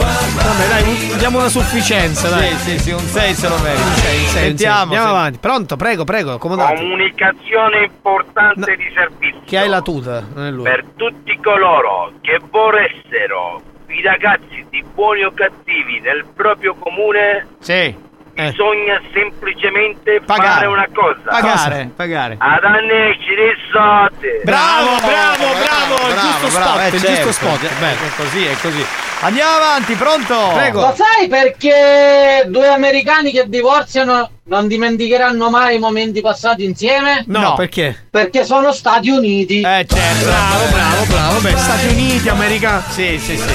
[0.00, 2.54] Vabbè, dai, diamo una sufficienza, dai.
[2.56, 3.82] Sì, sì, sì, un 6 se lo merita.
[3.82, 4.42] Un sei, sei, sei.
[4.48, 4.82] Sentiamo.
[4.82, 5.38] Andiamo senti- avanti.
[5.38, 6.74] Pronto, prego, prego, accomodate.
[6.76, 10.64] Comunicazione importante di servizio Che hai la tuta, non è lui.
[10.64, 13.60] per tutti coloro che vorressero
[13.90, 17.46] i ragazzi di buoni o cattivi nel proprio comune.
[17.58, 18.08] Sì.
[18.48, 20.48] Bisogna semplicemente Pagare.
[20.48, 21.20] fare una cosa.
[21.28, 22.36] Pagare, pagare.
[22.38, 24.28] Ad anneci dei soldi.
[24.44, 27.06] Bravo, bravo, bravo, il bravo, giusto bravo, spot, eh, certo.
[27.28, 27.78] giusto spot.
[27.78, 28.86] Beh, è così, è così.
[29.22, 30.52] Andiamo avanti, pronto?
[30.54, 30.94] Prego.
[30.96, 37.24] sai perché due americani che divorziano non dimenticheranno mai i momenti passati insieme?
[37.26, 37.54] No, No.
[37.54, 38.06] perché?
[38.10, 39.60] Perché sono Stati Uniti.
[39.60, 40.24] Eh, certo.
[40.24, 41.38] Bravo, bravo, bravo.
[41.40, 42.82] Beh, Stati Uniti, America.
[42.88, 43.52] Sì, sì, sì.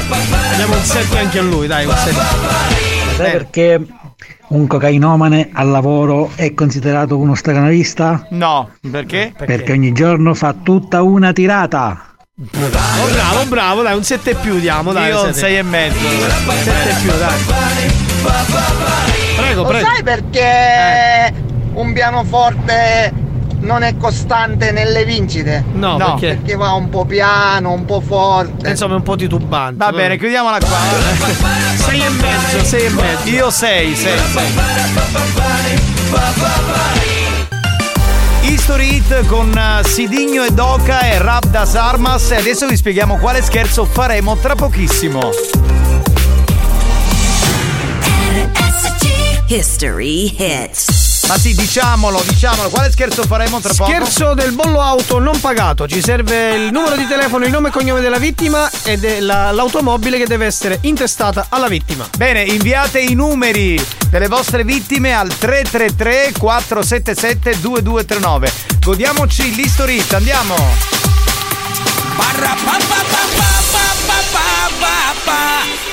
[0.55, 2.11] Diamo un 7 anche a lui, dai, un 7.
[3.15, 3.81] Sai perché
[4.49, 8.27] un cocainomane al lavoro è considerato uno stacanalista?
[8.31, 9.33] No, perché?
[9.35, 12.13] Perché ogni giorno fa tutta una tirata.
[12.37, 15.09] Bravo, bravo, bravo, dai, un 7 più diamo, dai.
[15.09, 15.39] Io un sette.
[15.39, 15.97] 6 e mezzo.
[15.97, 17.39] 7 più, dai.
[19.37, 19.85] Prego, Lo prego.
[19.85, 21.33] sai perché
[21.73, 23.13] un pianoforte
[23.65, 25.63] non è costante nelle vincite?
[25.73, 26.11] No, No.
[26.17, 26.35] perché?
[26.35, 28.69] Perché va un po' piano, un po' forte.
[28.69, 29.75] Insomma, è un po' titubante.
[29.83, 30.77] Va bene, chiudiamola qua.
[31.75, 33.29] 6 e mezzo, 6 e mezzo.
[33.29, 34.43] Io 6, 6, 6.
[38.41, 43.17] History Hit con eh, Sidigno e Doca e Rap das Armas e adesso vi spieghiamo
[43.17, 45.31] quale scherzo faremo tra pochissimo.
[49.47, 51.04] History Hit.
[51.27, 53.89] Ma sì, diciamolo, diciamolo, quale scherzo faremo tra poco?
[53.89, 55.87] Scherzo del bollo auto non pagato.
[55.87, 60.17] Ci serve il numero di telefono, il nome e cognome della vittima e della- l'automobile
[60.19, 62.07] che deve essere intestata alla vittima.
[62.15, 68.51] Bene, inviate i numeri delle vostre vittime al 333 477 2239.
[68.83, 70.55] Godiamoci l'History Hit, andiamo!
[72.15, 73.64] Pa pa pa pa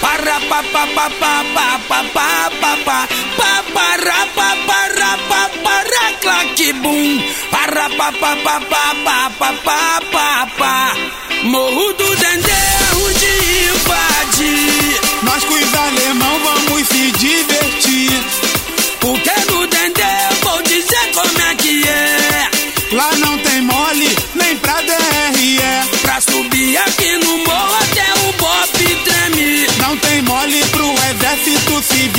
[0.01, 2.29] pa Parra pa pa pa pa pa pa pa
[2.61, 2.99] pa pa
[3.37, 7.19] Pa parra pa parra pa parra claque boom
[7.51, 9.81] Parra pa pa pa pa pa pa pa
[10.13, 10.29] pa
[10.59, 10.75] pa
[11.45, 12.63] Morro do Dendê
[13.03, 13.42] onde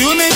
[0.03, 0.32] You need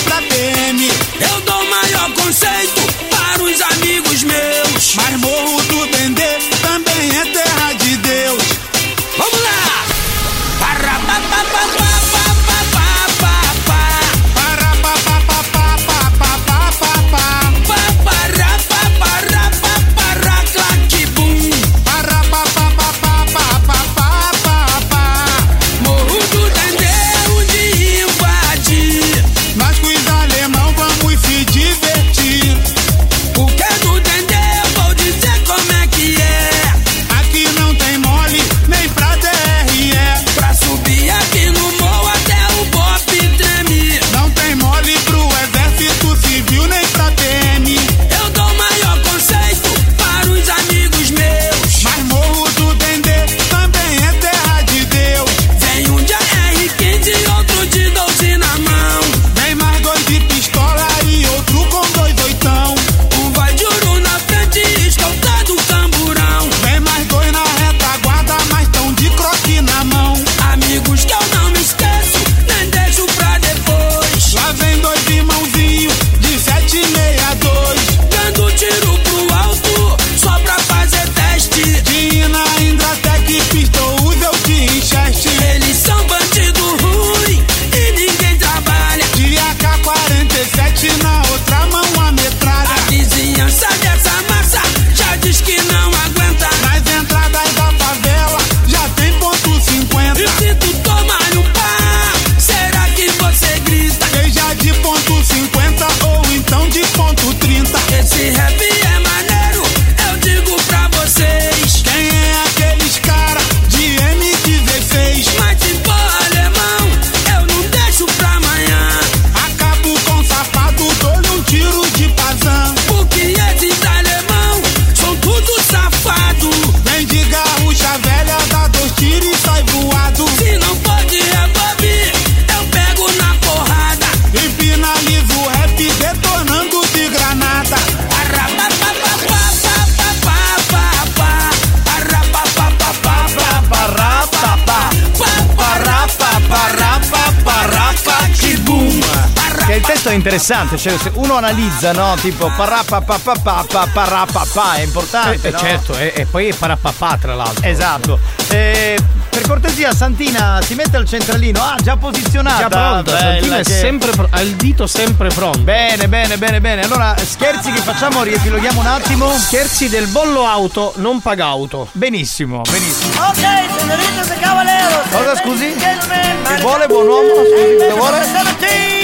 [150.18, 152.16] interessante, cioè se uno analizza, no?
[152.20, 155.46] Tipo parapapapapapa, parapapà, è importante.
[155.46, 155.58] Eh, eh, no?
[155.58, 157.66] certo, e, e poi è parapapà tra l'altro.
[157.66, 158.18] Esatto.
[158.48, 158.98] Eh,
[159.30, 161.62] per cortesia, Santina si mette al centralino.
[161.62, 162.58] Ah, già posizionata.
[162.58, 163.12] Già pronta.
[163.12, 165.58] Bella, Santina è sempre pro- ha il dito sempre pronto.
[165.60, 166.82] Bene, bene, bene, bene.
[166.82, 169.30] Allora, scherzi che facciamo, riepiloghiamo un attimo.
[169.38, 171.88] Scherzi del bollo auto, non paga auto.
[171.92, 173.12] Benissimo, benissimo.
[173.22, 175.02] Ok, signorino se Cavalero.
[175.10, 175.74] Cosa scusi?
[175.74, 177.28] Che vuole buon uomo?
[177.44, 178.26] Scusi, cosa vuole?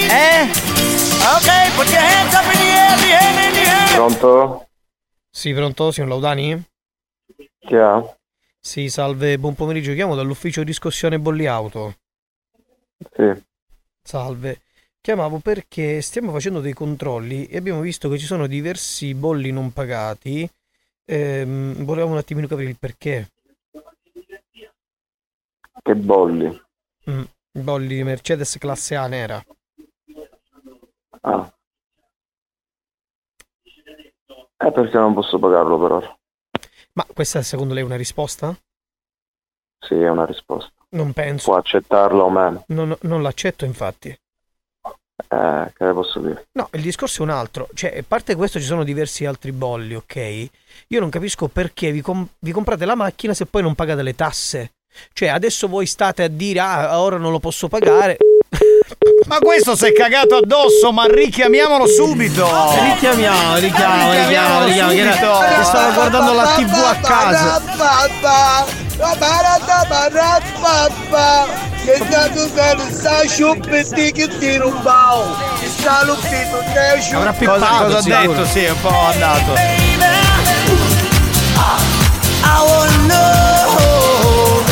[0.09, 0.64] Eh?
[3.95, 4.67] Pronto?
[5.29, 6.63] Sì, pronto, signor Laudani?
[7.59, 8.17] Chi ha?
[8.59, 11.95] Sì, salve, buon pomeriggio, chiamo dall'ufficio riscossione bolli auto.
[13.13, 13.43] Sì.
[14.03, 14.61] Salve.
[15.01, 19.71] Chiamavo perché stiamo facendo dei controlli e abbiamo visto che ci sono diversi bolli non
[19.71, 20.49] pagati.
[21.05, 23.31] Ehm, volevamo un attimino capire il perché.
[25.81, 26.61] Che bolli?
[27.09, 29.43] Mm, bolli Mercedes classe A nera.
[31.25, 31.51] Ah.
[34.57, 36.19] Eh perché non posso pagarlo per ora?
[36.93, 38.55] Ma questa secondo lei è una risposta?
[39.79, 40.71] Sì, è una risposta.
[40.89, 41.45] Non penso.
[41.51, 42.63] Può accettarla o meno?
[42.67, 44.09] Non, non l'accetto infatti.
[44.09, 46.47] Eh, che posso dire?
[46.53, 47.67] No, il discorso è un altro.
[47.73, 50.49] Cioè, a parte questo ci sono diversi altri bolli, ok?
[50.89, 54.15] Io non capisco perché vi, com- vi comprate la macchina se poi non pagate le
[54.15, 54.73] tasse.
[55.11, 58.17] Cioè, adesso voi state a dire, ah, ora non lo posso pagare.
[59.27, 62.47] Ma questo si è cagato addosso, ma richiamiamolo subito!
[62.93, 64.91] Richiamiamo, richiamo, richiamo, richiamo.
[64.91, 67.61] Che, stavo guardando la tv a casa.
[71.85, 75.35] Che stato bene, sta sciuppetti che ti rubavo.
[75.59, 77.45] Ci sta l'uffito, te sciuppetti.
[77.45, 78.45] Cosa, cosa ha detto?
[78.45, 79.53] Sì, è un po' andato.
[82.47, 84.63] I wanna know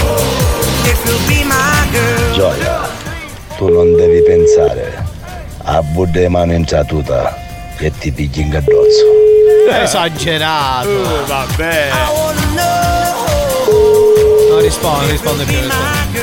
[0.85, 2.33] if you'll be my girl.
[2.33, 2.82] Gioia,
[3.63, 5.05] tu non devi pensare
[5.63, 7.33] a buddha mano in tuta
[7.77, 9.05] e ti pigli in caddozzo.
[9.71, 10.89] Esagerato.
[10.89, 11.89] Uh, vabbè.
[14.49, 15.55] Non risponde, risponde più.
[15.55, 16.21] risponde.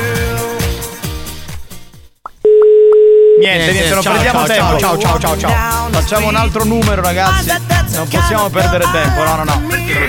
[3.40, 4.78] Niente, niente, non ciao, perdiamo ciao, tempo.
[4.78, 5.88] ciao, ciao, ciao, ciao.
[5.92, 7.50] Facciamo un altro numero, ragazzi.
[7.92, 9.62] Non possiamo perdere tempo, no, no, no.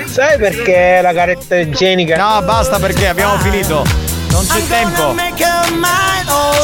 [0.04, 2.16] Sai perché la caretta igienica?
[2.16, 4.01] No, basta perché abbiamo finito.
[4.32, 5.14] Non c'è tempo.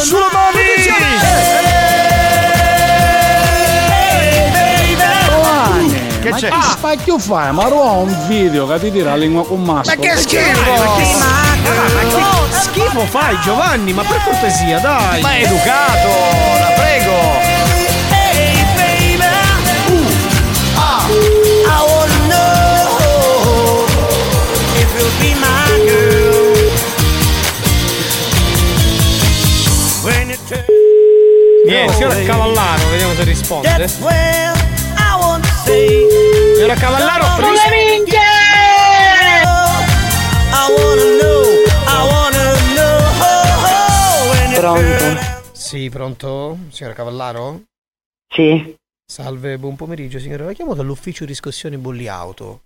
[0.03, 0.29] Sulle
[6.21, 6.49] Che c'è?
[6.49, 7.53] Che spacchio fai?
[7.53, 9.95] Ma roba un video che ti tira la lingua con maschio.
[9.95, 10.71] Ma che schifo!
[10.71, 13.93] Ma che schifo fai Giovanni?
[13.93, 15.21] Ma per cortesia, dai!
[15.21, 16.09] Ma è educato,
[16.61, 17.48] la prego!
[31.69, 33.69] Niente, signora Cavallaro, vediamo se risponde.
[33.69, 34.55] That's when
[34.97, 36.07] I want to say.
[36.55, 38.15] Signora Cavallaro, Sulle ris-
[40.51, 41.45] I wanna know,
[41.87, 42.97] I wanna know
[44.31, 45.53] when it Pronto?
[45.53, 46.59] Sì, pronto?
[46.71, 47.63] Signora Cavallaro?
[48.31, 48.75] Sì.
[49.05, 50.45] Salve, buon pomeriggio, signora.
[50.47, 52.63] La chiamo dall'ufficio riscossione bolli auto.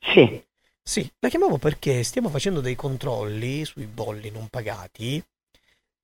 [0.00, 0.40] Sì.
[0.82, 5.20] Sì, la chiamavo perché stiamo facendo dei controlli sui bolli non pagati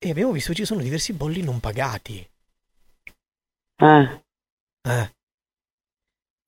[0.03, 2.27] e abbiamo visto che ci sono diversi bolli non pagati.
[3.77, 4.23] Eh.
[4.81, 5.13] Eh.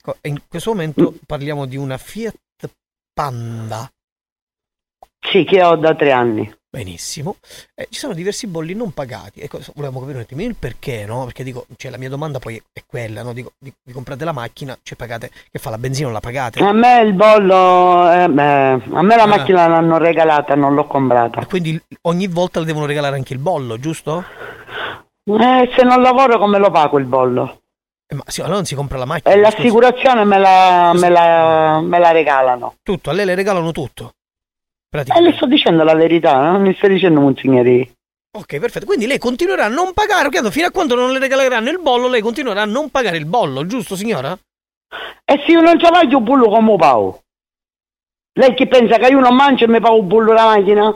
[0.02, 2.36] Co- e In questo momento parliamo di una Fiat
[3.14, 3.90] Panda.
[5.20, 6.54] Sì, che ho da tre anni.
[6.76, 7.38] Benissimo.
[7.74, 9.40] Eh, ci sono diversi bolli non pagati.
[9.40, 11.24] Ecco, volevamo capire un attimino il perché, no?
[11.24, 13.32] Perché dico, cioè, la mia domanda poi è quella, no?
[13.32, 16.62] Dico, vi, vi comprate la macchina, cioè pagate, che fa la benzina, non la pagate?
[16.62, 19.26] A me il bollo, eh, beh, a me la Ah.
[19.26, 21.46] macchina l'hanno regalata, non l'ho comprata.
[21.46, 24.26] Quindi ogni volta le devono regalare anche il bollo, giusto?
[25.24, 27.62] Eh, se non lavoro come lo pago il bollo?
[28.08, 29.34] Eh, ma sì, allora non si compra la macchina.
[29.34, 32.76] E l'assicurazione me la, me la, me la regalano.
[32.84, 34.12] Tutto, a lei le regalano tutto.
[34.92, 37.92] E le sto dicendo la verità, non mi sto dicendo monsignori.
[38.38, 38.86] Ok, perfetto.
[38.86, 40.50] Quindi lei continuerà a non pagare, ok?
[40.50, 43.66] fino a quando non le regaleranno il bollo, lei continuerà a non pagare il bollo,
[43.66, 44.38] giusto signora?
[45.24, 47.22] E se io non ce l'ho, io bullo come pago?
[48.34, 50.94] Lei che pensa che io non mangio e mi pago il bullo la macchina?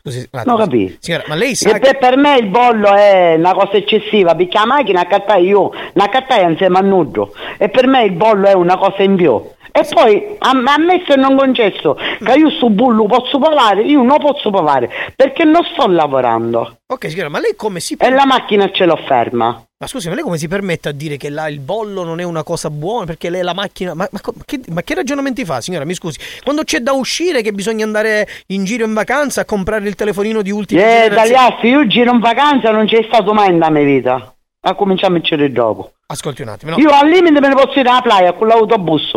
[0.00, 0.96] Scusi, Non capisco.
[1.00, 4.56] Signora, ma lei sa E per, per me il bollo è una cosa eccessiva, perché
[4.56, 7.34] la macchina accattai io, la accattai insieme a nudo.
[7.58, 9.42] E per me il bollo è una cosa in più.
[9.78, 14.02] E poi, a, a me se non concesso che io su bullo posso pagare, io
[14.02, 16.78] non posso pagare, perché non sto lavorando.
[16.86, 19.62] Ok, signora, ma lei come si E la macchina ce l'ho ferma.
[19.80, 22.24] Ma scusi, ma lei come si permette a dire che là il bollo non è
[22.24, 23.04] una cosa buona?
[23.06, 23.94] Perché lei la macchina.
[23.94, 25.84] Ma, ma che, ma che ragionamenti fa, signora?
[25.84, 26.18] Mi scusi.
[26.42, 30.42] Quando c'è da uscire, che bisogna andare in giro in vacanza a comprare il telefonino
[30.42, 31.16] di ultima Eh, generazione.
[31.36, 34.34] Tagliassi, io giro in vacanza non c'è stato mai nella mia vita.
[34.60, 35.92] A cominciamo a dire dopo.
[36.06, 36.78] Ascolti un attimo, no?
[36.78, 39.12] Io al limite me ne posso ir alla playa con l'autobus.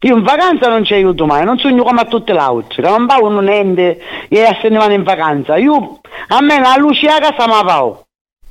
[0.00, 2.88] Io in vacanza non ci aiuto mai, non sogno come a tutte le altre, che
[2.88, 3.98] non pago niente
[4.28, 5.56] e se ne vanno in vacanza.
[5.56, 8.06] Io, a me la luce a casa mi pago.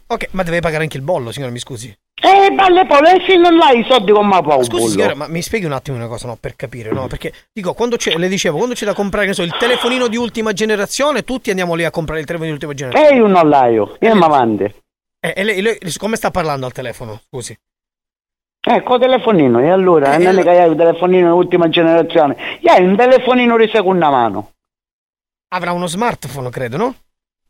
[0.08, 1.96] Ok, ma deve pagare anche il bollo, signora, mi scusi.
[2.22, 5.28] E balle poi, e se non hai i soldi come pago il Scusi, signora, ma
[5.28, 6.38] mi spieghi un attimo una cosa, no?
[6.40, 7.08] Per capire, no?
[7.08, 10.52] Perché dico, quando c'è, le dicevo, quando c'è da comprare, so, il telefonino di ultima
[10.54, 13.16] generazione, tutti andiamo lì a comprare il telefonino di ultima generazione.
[13.16, 14.64] E io non l'aio, io mi avanti.
[15.20, 17.22] Eh, e lei, lei- come sta parlando al telefono?
[17.28, 17.56] Scusi.
[18.68, 20.16] Ecco telefonino, e allora?
[20.16, 23.70] Eh, non è che hai un telefonino di ultima generazione, io hai un telefonino di
[23.72, 24.52] seconda mano.
[25.54, 26.96] Avrà uno smartphone, credo, no?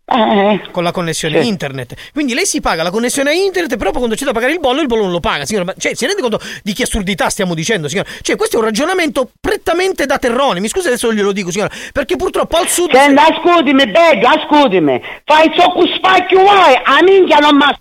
[0.07, 1.47] Eh, Con la connessione Sì.
[1.47, 2.11] internet.
[2.11, 4.81] Quindi lei si paga la connessione a internet, però quando c'è da pagare il bollo,
[4.81, 5.65] il bollo non lo paga, signora.
[5.65, 8.09] Ma, cioè, si rende conto di che assurdità stiamo dicendo, signora?
[8.21, 10.59] Cioè, questo è un ragionamento prettamente da terrone.
[10.59, 11.71] Mi scusi adesso glielo dico, signora.
[11.91, 12.91] Perché purtroppo al sud.
[12.91, 15.01] Senti, ascoltami, bello, ascoltami.
[15.23, 17.75] Fai zocco spacchio vuoi, a minchia non ma...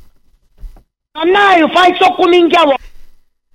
[1.16, 2.77] Annaio, fai zocco minchia vuoi.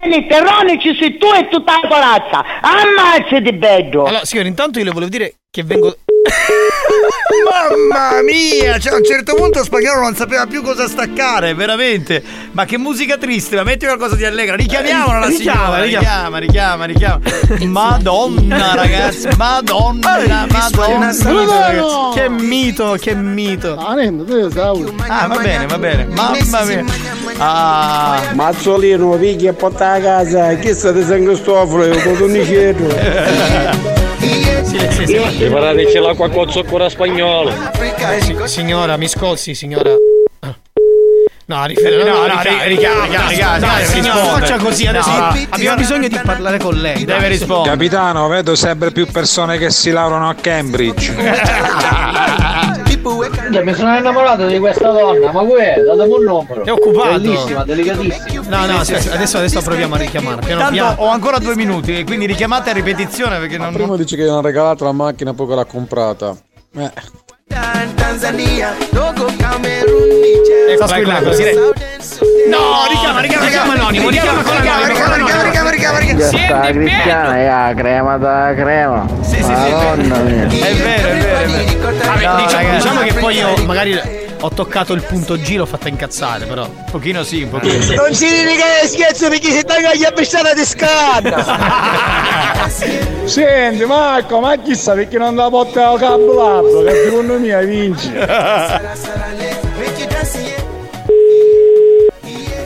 [0.02, 2.46] Nel terrone ci sei tu e tutta la corazza.
[2.62, 4.06] Ammazzati, bello.
[4.06, 5.98] Allora, signora, intanto io le volevo dire che vengo.
[7.50, 12.22] Mamma mia, cioè a un certo punto spagnolo non sapeva più cosa staccare, veramente.
[12.52, 14.56] Ma che musica triste, ma metti qualcosa di allegra.
[14.56, 15.84] Richiamiamola la Richiama, signora.
[15.84, 16.38] richiama.
[16.38, 17.20] Richiama, richiama, richiama.
[17.68, 22.14] Madonna, ragazzi, Madonna, Madonna.
[22.14, 23.76] Che mito, che mito.
[23.78, 26.06] Ah, va bene, va bene.
[26.06, 26.84] Mamma mia.
[27.38, 28.32] Ah.
[28.34, 33.88] Mazzolino, picchi e porta a casa, chi sta di San Cristoforo, io con un
[34.88, 35.38] nicetto.
[35.38, 37.52] Preparateci l'acqua con zucchero spagnolo.
[38.20, 39.92] Si- signora, mi scolsi, signora.
[41.46, 45.10] No, rifer- No, no, no, richiama, richiama, richiama, signora, faccia così adesso.
[45.10, 47.04] No, abbiamo bisogno di parlare con lei.
[47.06, 47.30] Deve dai.
[47.30, 47.72] rispondere.
[47.76, 51.16] Capitano, vedo sempre più persone che si laureano a Cambridge.
[53.02, 55.82] Cioè, mi sono innamorato di questa donna, ma è?
[55.82, 56.64] Datemi un numero.
[56.64, 57.20] È occupato.
[57.20, 58.44] Bellissima, delicatissima.
[58.48, 60.42] No, no, adesso, adesso, adesso proviamo a richiamare.
[60.42, 61.02] Piano Tanto piano.
[61.02, 63.74] ho ancora due minuti, quindi richiamate a ripetizione perché non.
[63.74, 66.36] Prima dice che gli hanno regalato la macchina, poi che l'ha comprata.
[66.76, 66.92] Eh.
[67.96, 70.76] Tanzania, Togo, Camerun, Niger.
[70.76, 72.26] Sta squillando, silenzio.
[72.48, 76.22] No, richiama, richiama, richiama anonimo, richiama con richiama, richiama, richiama, richiama, richiama, richiama.
[76.22, 79.06] sta cristiana, ya, crema da crema.
[79.22, 80.46] Sì, sì, sì, Madonna mia.
[80.48, 81.98] È vero, è vero, è vero.
[82.06, 85.90] Vabbè, No, diciamo, diciamo che poi io magari ho toccato il punto G, l'ho fatta
[85.90, 86.66] incazzare, però.
[86.66, 90.54] Un pochino sì, un pochino Non si dica che scherzo perché si taglia gli appestata
[90.54, 92.70] di scanna.
[93.26, 98.12] Senti Marco, ma chissà perché non da porta il cablato, che secondo me vinci.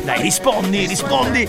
[0.04, 1.48] Dai, rispondi, rispondi.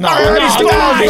[0.00, 1.06] No, no, rispondi.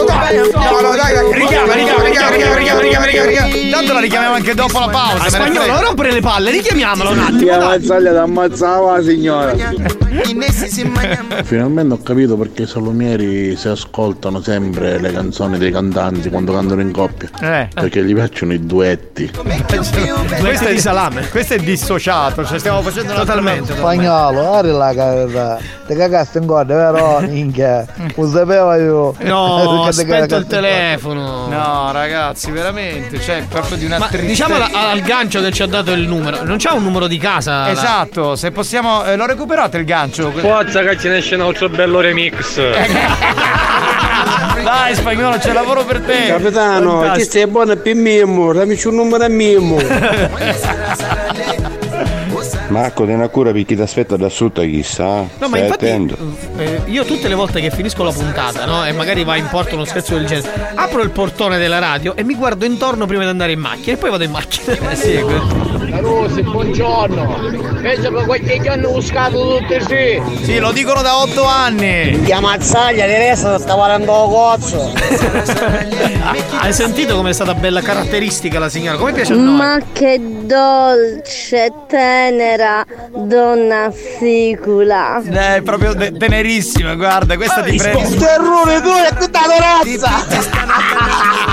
[0.52, 1.32] No, no, dai.
[1.32, 3.70] Richiama, richiama, richiama, richiama, richiama.
[3.70, 5.20] Tanto la richiamiamo anche dopo la pausa.
[5.20, 7.38] Ah, ne spagnolo, non rompere le palle, richiamiamolo un attimo.
[7.38, 7.54] Ti dai.
[7.54, 9.54] ammazzaglia da ammazzava signora.
[11.44, 16.80] Finalmente ho capito perché i salumieri si ascoltano sempre le canzoni dei cantanti quando cantano
[16.80, 17.28] in coppia.
[17.40, 17.68] Eh.
[17.72, 19.30] Perché gli piacciono i duetti.
[20.40, 21.28] Questo è di salame.
[21.28, 23.72] Questo è dissociato, cioè stiamo facendo Totalmente.
[23.74, 25.58] Spagnolo, guarda la carità.
[25.86, 27.20] Ti cagaste in coda, vero?
[27.20, 27.86] Minchia.
[28.16, 29.14] Lo sapevo io.
[29.20, 31.46] No, aspetta il telefono.
[31.48, 34.46] No, ragazzi, veramente, cioè, proprio di una Ma tristezza.
[34.46, 36.42] diciamo al, al gancio che ci ha dato il numero.
[36.44, 37.70] Non c'ha un numero di casa?
[37.70, 39.04] Esatto, se possiamo.
[39.04, 40.30] eh, lo recuperate il gancio?
[40.32, 42.60] Forza che ce ne esce un altro bello remix.
[44.62, 46.26] Dai, spagnolo, c'è lavoro per te.
[46.28, 49.78] Capitano, ti stai buono per Mimmo, dammi un numero a Mimmo.
[52.68, 55.26] Marco, te ne cura perché ti aspetta da sotto chissà.
[55.38, 58.84] No, ma infatti eh, io tutte le volte che finisco la puntata, no?
[58.84, 62.24] E magari va in porto uno scherzo del genere, apro il portone della radio e
[62.24, 64.90] mi guardo intorno prima di andare in macchina e poi vado in macchina.
[64.90, 65.24] Eh sì,
[65.90, 67.78] Carusi, buongiorno.
[67.80, 70.44] Penso che qualche giorno buscato tutte sì.
[70.44, 72.20] Sì, lo dicono da otto anni.
[72.22, 74.92] Ti ammazzaglia, di resto sta guardando cozzo.
[76.60, 78.98] Hai sentito come è stata bella caratteristica la signora?
[78.98, 79.56] Come piace a noi?
[79.56, 82.39] Ma che dolce, tenera
[83.14, 85.20] donna sicula.
[85.22, 88.16] Eh, proprio de- tenerissima, guarda, questa ti prende.
[88.16, 91.49] Terrore, tu è tutta razza.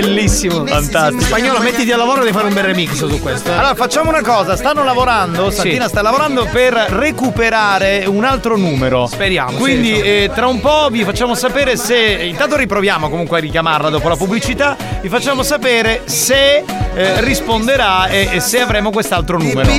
[0.00, 0.66] Bellissimo.
[0.66, 1.22] Fantastico.
[1.22, 3.50] Spagnolo, mettiti a lavoro devi fare un bel remix su questo.
[3.50, 3.54] eh.
[3.54, 9.06] Allora facciamo una cosa, stanno lavorando, Santina sta lavorando per recuperare un altro numero.
[9.06, 10.02] Speriamo, Quindi sì, sì.
[10.24, 11.96] eh, tra un po' vi facciamo sapere se.
[11.96, 14.76] Intanto riproviamo comunque a richiamarla dopo la pubblicità.
[15.00, 16.64] Vi facciamo sapere se
[16.94, 19.70] eh, risponderà e, e se avremo quest'altro numero.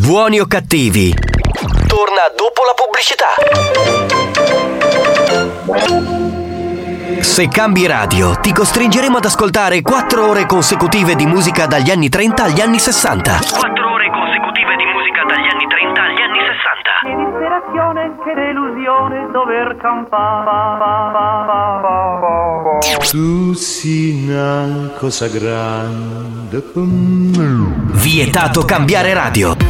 [0.00, 1.14] Buoni o cattivi?
[1.86, 3.26] Torna dopo la pubblicità.
[7.20, 12.44] Se cambi radio, ti costringeremo ad ascoltare 4 ore consecutive di musica dagli anni 30
[12.44, 13.40] agli anni 60.
[13.58, 16.90] 4 ore consecutive di musica dagli anni 30 agli anni 60.
[17.02, 20.48] Che disperazione, che delusione dover campare.
[23.10, 26.62] Tu sei una cosa grande.
[27.92, 29.69] Vietato cambiare radio.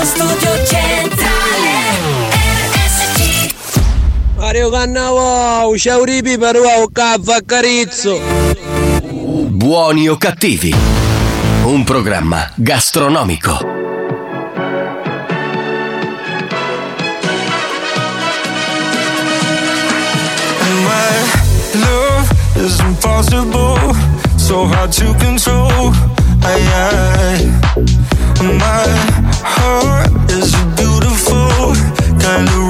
[0.00, 2.30] Radio Studio Centrale
[2.72, 3.54] RSC
[4.36, 8.18] Mario Cannavò, ciao ripi per un caffè carizzo.
[9.02, 10.74] Buoni o cattivi?
[11.64, 13.58] Un programma gastronomico.
[20.82, 21.12] My
[21.74, 23.94] love is impossible,
[24.36, 25.92] so hard to control.
[26.42, 27.99] I, I,
[28.42, 28.86] my
[29.44, 31.74] heart is a beautiful
[32.18, 32.69] kind of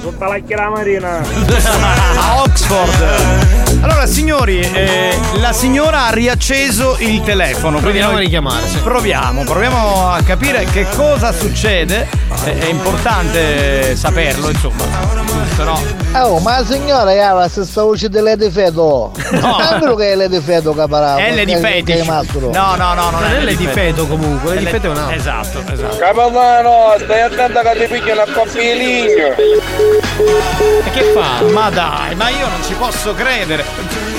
[0.00, 1.18] sotto la chiara marina.
[1.18, 3.82] a Oxford.
[3.82, 7.78] Allora, signori, eh, la signora ha riacceso il telefono.
[7.78, 8.78] Proviamo a richiamare, sì.
[8.78, 12.08] Proviamo, proviamo a capire che cosa succede.
[12.44, 14.84] È, è importante saperlo, insomma.
[15.24, 15.80] Giusto, no?
[16.14, 19.12] Oh, ma la signora è la stessa voce di Lady Fedo.
[19.32, 19.58] No.
[19.58, 21.16] È vero che è Fedo che parla.
[21.16, 22.06] È Lady Fetish.
[22.06, 25.16] No, no, no, non Non è è Lady Fedo comunque, È Fedo è un altro.
[25.16, 25.96] Esatto, esatto.
[25.96, 29.34] Capitano, stai attento che ti picchia una coppia di ligno.
[29.36, 31.42] E che fa?
[31.50, 34.13] Ma dai, ma io non ci posso credere.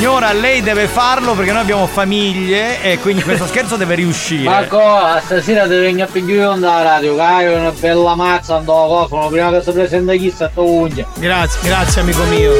[0.00, 4.44] Signora, lei deve farlo perché noi abbiamo famiglie e quindi questo scherzo deve riuscire.
[4.44, 4.80] Marco,
[5.20, 9.50] stasera ti vengo a pigliare dalla radio, hai una bella mazza andò a cofono, prima
[9.50, 11.06] che si presenta chi sta tua unghia.
[11.16, 12.50] Grazie, grazie amico mio.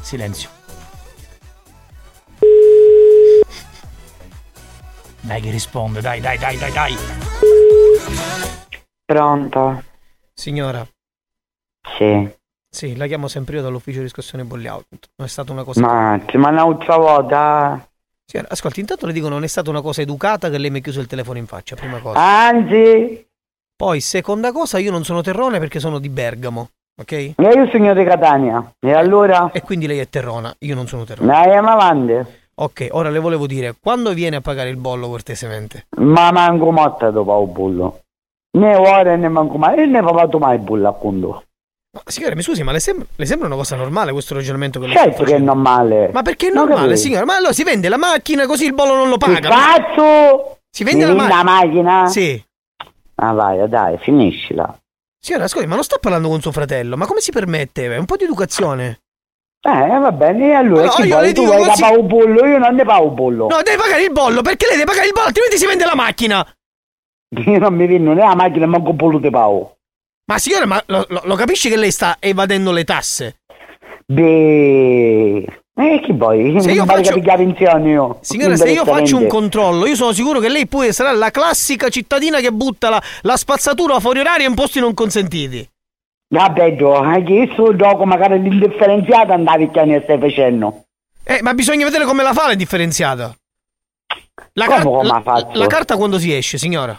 [0.00, 0.48] Silenzio.
[5.20, 6.96] Dai che risponde, dai, dai, dai, dai, dai.
[9.04, 9.82] Pronto?
[10.32, 10.86] Signora,
[11.98, 12.44] Sì.
[12.76, 14.98] Sì, la chiamo sempre io dall'ufficio di riscossione bolli auto.
[15.16, 15.80] Non è stata una cosa.
[15.80, 17.88] Ma ti ma un'altra volta?
[18.22, 20.80] Signora, ascolti, intanto le dico non è stata una cosa educata che lei mi ha
[20.82, 22.20] chiuso il telefono in faccia, prima cosa.
[22.20, 23.26] Anzi,
[23.74, 26.68] Poi, seconda cosa, io non sono terrone perché sono di Bergamo,
[27.00, 27.12] ok?
[27.12, 28.74] e io sono di Catania.
[28.78, 29.50] E allora?
[29.52, 31.32] E quindi lei è terrona, io non sono terrone.
[31.32, 32.44] Ma andiamo avanti.
[32.56, 35.86] Ok, ora le volevo dire, quando viene a pagare il bollo cortesemente?
[35.96, 38.00] Ma manco motta dopo il bullo.
[38.58, 39.78] Né ora né manco mai.
[39.78, 41.42] E ne ho fatto mai il bullo appunto.
[42.04, 44.88] Ma signora, mi scusi, ma le, sem- le sembra una cosa normale questo ragionamento che
[44.92, 46.10] Certo che è normale.
[46.12, 47.24] Ma perché è normale, signora?
[47.24, 49.48] Ma allora si vende la macchina così il bollo non lo paga?
[49.48, 50.58] cazzo?
[50.70, 51.42] Si vende la Mi macchina?
[51.42, 52.06] macchina?
[52.06, 52.44] Sì.
[53.16, 54.78] Ah vai, dai, finiscila.
[55.18, 56.96] Signora, scusi, ma non sta parlando con suo fratello?
[56.96, 57.86] Ma come si permette?
[57.86, 59.00] È un po' di educazione.
[59.66, 61.26] Eh, va bene, allora Allora, io vuoi?
[61.26, 62.44] le Tu dico vuoi così- da un bollo?
[62.46, 63.46] Io non ne pago un bollo.
[63.48, 65.94] No, deve pagare il bollo, perché lei deve pagare il bollo, altrimenti si vende la
[65.96, 66.46] macchina.
[67.46, 69.75] Io non mi vengo né la macchina, manco un bollo te pago.
[70.26, 73.36] Ma signora, ma lo, lo- lo capisci che lei sta evadendo le tasse?
[74.06, 75.44] Beh,
[75.78, 76.60] e chi vuoi?
[76.60, 78.18] Se io faccio- io.
[78.22, 81.88] Signora, se io faccio un controllo, io sono sicuro che lei pure sarà la classica
[81.88, 85.68] cittadina che butta la, la spazzatura fuori orario in posti non consentiti.
[86.28, 90.82] Vabbè, anche io sto gioco magari l'indifferenziata andavi che ne stai facendo.
[91.22, 93.32] Eh, ma bisogna vedere come la fa la differenziata.
[94.54, 96.98] La, Come car- come la- la carta quando si esce, signora?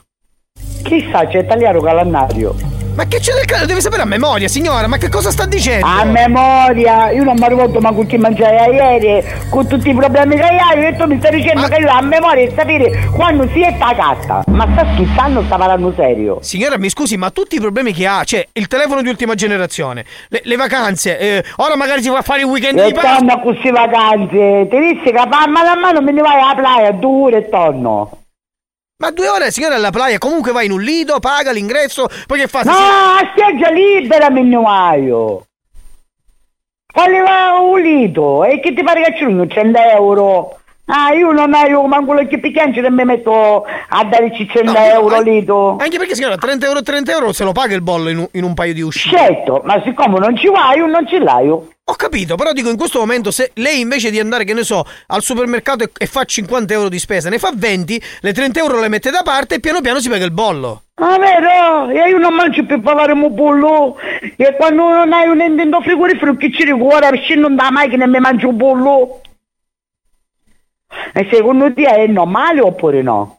[0.84, 2.56] Chissà, c'è tagliato calendario.
[2.98, 3.68] Ma che c'è del calendario?
[3.68, 5.86] Deve sapere a memoria, signora, ma che cosa sta dicendo?
[5.86, 10.36] A memoria, io non mi ricordo ma con chi mangiai ieri, con tutti i problemi
[10.36, 13.62] che hai, e tu mi stai dicendo che io a memoria e sapere quando si
[13.62, 14.42] è pagata.
[14.48, 16.40] Ma sta scherzando, sta parlando serio.
[16.42, 20.04] Signora, mi scusi, ma tutti i problemi che ha, cioè il telefono di ultima generazione,
[20.30, 23.18] le, le vacanze, eh, ora magari si va a fare il weekend E di Pasqua.
[23.18, 26.56] torno a queste vacanze, ti dici che fa mano a mano me ne vai alla
[26.56, 28.10] playa, due e torno.
[29.00, 32.48] Ma due ore, signora, alla playa, comunque vai in un lido, paga l'ingresso, poi che
[32.48, 32.64] fa?
[32.64, 35.46] No, a spiaggia libera me ne vai io.
[36.92, 38.44] Quale va un lito?
[38.44, 40.60] E che ti pare che c'è 100 euro?
[40.90, 45.22] Ah, io non ho manco lo che picchianci che mi metto a darci 100 euro
[45.22, 45.76] lito.
[45.80, 48.44] Anche perché, signora, 30 euro 30 euro se lo paga il bollo in un, in
[48.44, 49.18] un paio di uscite.
[49.18, 51.68] Certo, ma siccome non ci vai, io non ce l'hai io.
[51.90, 54.86] Ho capito, però dico in questo momento se lei invece di andare, che ne so,
[55.08, 58.80] al supermercato e, e fa 50 euro di spesa, ne fa 20, le 30 euro
[58.80, 60.84] le mette da parte e piano piano si paga il bollo.
[60.96, 61.90] Ah, vero?
[61.90, 63.98] E io non mangio più per fare un bollo.
[64.36, 68.20] E quando non hai un intento frigorifero, che ci ricorda, scendo da macchina e mi
[68.20, 69.22] mangio un bollo.
[71.14, 73.38] E secondo te è normale oppure no?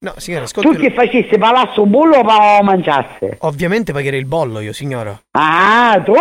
[0.00, 0.68] No, signora, ascolti.
[0.68, 3.38] Tu che facessi palazzo un bollo o mangiasse?
[3.40, 5.18] Ovviamente pagherei il bollo io, signora.
[5.32, 6.14] Ah, tu?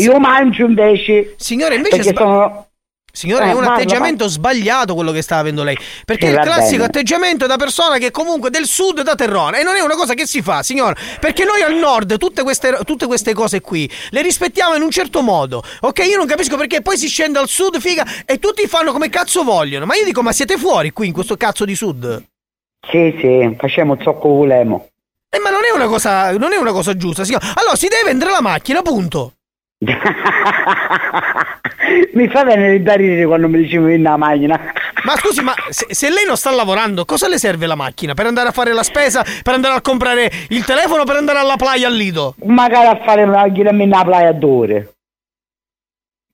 [0.00, 1.34] io mangio invece.
[1.36, 2.66] Signora, invece sba- sono...
[3.12, 5.76] Signora, Eh, è un parla, atteggiamento sbagliato quello che sta avendo lei.
[6.04, 6.84] Perché Sì, è il classico bene.
[6.84, 9.60] atteggiamento da persona che comunque del sud da terrone.
[9.60, 10.94] E non è una cosa che si fa, signora.
[11.18, 15.22] Perché noi al nord tutte queste, tutte queste cose qui le rispettiamo in un certo
[15.22, 15.62] modo.
[15.80, 19.08] Ok, io non capisco perché poi si scende al sud, figa, e tutti fanno come
[19.08, 19.86] cazzo vogliono.
[19.86, 22.22] Ma io dico, ma siete fuori qui in questo cazzo di sud?
[22.90, 24.88] Sì, sì, facciamo ciò che volemo.
[25.28, 27.46] Eh, ma non è una cosa, non è una cosa giusta, signora.
[27.54, 29.34] Allora si deve vendere la macchina, punto.
[32.14, 34.58] Mi fa venire da ridere quando mi dicevi in una macchina.
[35.02, 38.12] Ma scusi, ma se, se lei non sta lavorando, cosa le serve la macchina?
[38.12, 39.24] Per andare a fare la spesa?
[39.42, 41.04] Per andare a comprare il telefono?
[41.04, 42.34] Per andare alla playa al lido?
[42.44, 44.92] Magari a fare una macchina in una playa d'ore.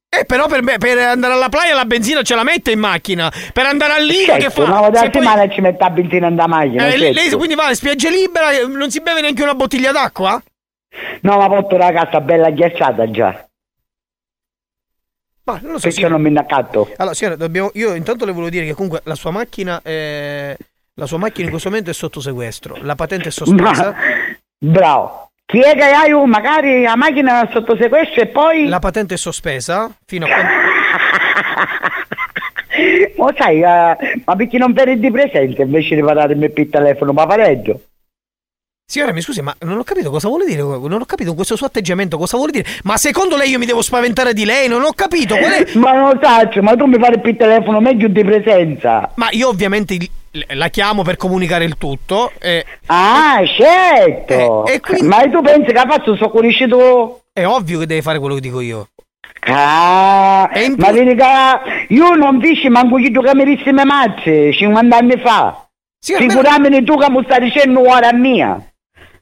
[0.09, 3.31] Eh, però per, me- per andare alla playa la benzina ce la mette in macchina.
[3.53, 4.69] Per andare al lido che Certo, fa?
[4.71, 6.87] una volta a poi- settimana ci mette la benzina in macchina.
[6.87, 7.21] Eh, lei, certo.
[7.21, 10.43] lei quindi va alle spiagge libere, eh, non si beve neanche una bottiglia d'acqua?
[11.21, 13.47] No, ma porto la casa bella ghiacciata già.
[15.47, 15.83] Ma non lo so.
[15.83, 16.15] Perché signora.
[16.15, 16.91] non mi ne accatto?
[16.97, 20.57] Allora, signora, dobbiamo, io intanto le volevo dire che comunque la sua macchina è,
[20.95, 23.95] La sua macchina in questo momento è sotto sequestro, la patente è sospesa.
[24.59, 25.31] Bravo.
[25.45, 28.67] Chi è che hai un- magari la macchina sotto sequestro e poi...
[28.67, 30.49] La patente è sospesa fino a quando...
[33.17, 37.27] Ma sai, eh, ma perché non prendi presente invece di parlarmi per il telefono, ma
[37.27, 37.81] pareggio?
[38.89, 40.63] Signora, mi scusi, ma non ho capito cosa vuole dire.
[40.63, 42.69] Non ho capito questo suo atteggiamento, cosa vuole dire.
[42.85, 44.69] Ma secondo lei io mi devo spaventare di lei?
[44.69, 45.35] Non ho capito.
[45.37, 45.67] Qual è?
[45.77, 49.11] Ma non lo so, ma tu mi fai il telefono meglio di presenza.
[49.17, 49.99] Ma io ovviamente
[50.55, 52.31] la chiamo per comunicare il tutto.
[52.39, 52.65] E...
[52.87, 54.67] Ah, certo!
[54.67, 56.31] Eh, e quindi- Ma tu pensi che ha fatto il suo
[56.69, 57.21] tu?
[57.33, 58.91] È ovvio che deve fare quello che dico io.
[59.49, 61.25] Ah, ma vedi che
[61.89, 65.67] io non dici manco chi tu camerissime mazze 50 anni fa.
[65.99, 68.61] Sicuramente tu che mi stai dicendo ora mia.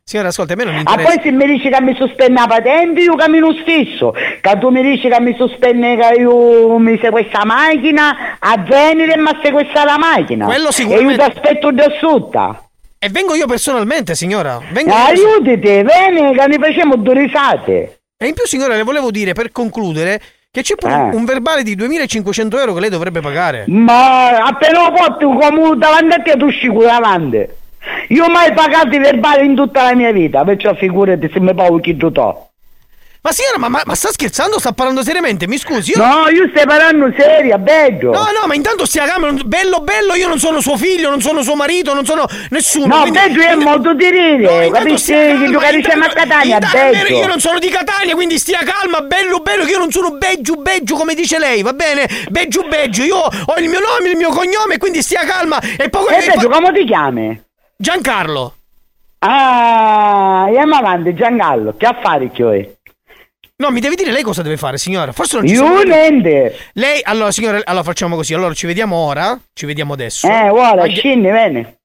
[0.07, 1.09] Signora, ascolta, a me non mi Ah, interessa.
[1.15, 4.13] poi se mi dici che mi sospende la patente, io cammino stesso.
[4.13, 9.15] Che tu mi dici che mi sospende che io mi sequestra la macchina, a venire
[9.15, 10.45] e mi sequestra la macchina.
[10.45, 12.69] Quello sicuramente- E io ti aspetto da sotto.
[12.99, 14.61] E vengo io personalmente, signora.
[14.73, 14.97] Vengo io
[15.39, 17.99] Aiutati, vieni che ne facciamo due risate.
[18.19, 20.21] E in più, signora, le volevo dire per concludere
[20.51, 20.97] che c'è pure Eh.
[20.97, 23.65] un- un verbale di 2500 euro che lei dovrebbe pagare.
[23.69, 27.63] Ma appena lo porti come davanti a te tu usci con davanti.
[28.09, 31.79] Io mai pagato i verbali in tutta la mia vita, perciò figurati se mi pago
[31.81, 32.49] chi to.
[33.25, 35.47] Ma signora, ma, ma- ma sta scherzando sta parlando seriamente?
[35.49, 35.93] Mi scusi.
[35.93, 35.97] Io...
[35.97, 38.13] No, io stai parlando seria, bello.
[38.13, 41.41] No, no, ma intanto stia non- Bello, bello, io non sono suo figlio, non sono
[41.41, 42.97] suo marito, non sono nessuno.
[42.97, 45.13] No, quindi- bello è modo di No, dire, intanto capisci?
[45.13, 47.27] Che insieme a Catania, vero, Io bello.
[47.27, 50.95] non sono di Catania, quindi stia calma, bello, bello, che io non sono beggiu, beggiu,
[50.95, 52.07] come dice lei, va bene?
[52.29, 55.59] Beggiu, beggiu, io ho il mio nome, il mio cognome, quindi stia calma.
[55.79, 56.13] E poi...
[56.13, 57.43] E bello, come ti chiami?
[57.77, 58.55] Giancarlo.
[59.19, 62.77] Ah, andiamo avanti, Giangallo, che affari che hai?
[63.57, 65.13] No, mi deve dire lei cosa deve fare, signora.
[65.13, 66.57] Forse non ci siamo- niente.
[66.73, 68.35] Lei, allora, signora, allora facciamo così.
[68.35, 69.39] Allora, ci vediamo ora.
[69.53, 70.27] Ci vediamo adesso.
[70.27, 71.77] Eh, ora, Aghi- scendi, bene.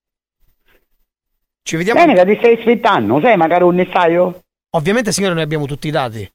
[1.64, 1.99] Ci vediamo.
[2.03, 4.40] Bene che ti stai aspettando, sai magari un sai io?
[4.72, 6.30] Ovviamente, signora, noi abbiamo tutti i dati.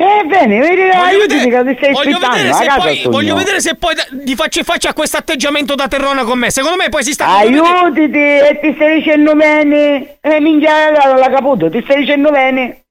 [0.00, 3.74] Eh, bene, vedi, Voglio vedere, che ti stai voglio vedere se poi, voglio vedere se
[3.74, 6.50] poi da- di faccia a questo atteggiamento da terrona con me.
[6.50, 7.36] Secondo me poi si sta.
[7.36, 10.16] Aiutati e ti stai dicendo bene.
[10.22, 12.84] Eh, minchia, l'ha caputo, ti stai dicendo bene.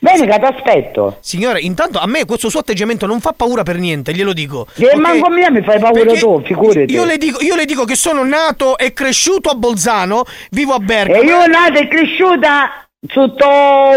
[0.00, 1.16] Bene che ti aspetto.
[1.20, 4.66] Signora, intanto a me questo suo atteggiamento non fa paura per niente, glielo dico.
[4.74, 4.94] Che ok?
[4.96, 6.92] manco a me mi fai paura Perché tu, figurati.
[6.92, 10.78] Io le, dico, io le dico che sono nato e cresciuto a Bolzano, vivo a
[10.78, 11.22] Bergamo.
[11.22, 13.46] E io nata e cresciuta sotto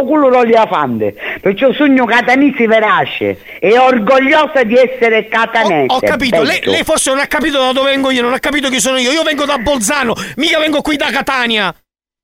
[0.06, 5.94] quello d'Oliafante, perciò sogno catanese verace e orgogliosa di essere catanese.
[5.94, 8.70] Ho capito, lei, lei forse non ha capito da dove vengo io, non ha capito
[8.70, 9.12] chi sono io.
[9.12, 11.76] Io vengo da Bolzano, mica vengo qui da Catania.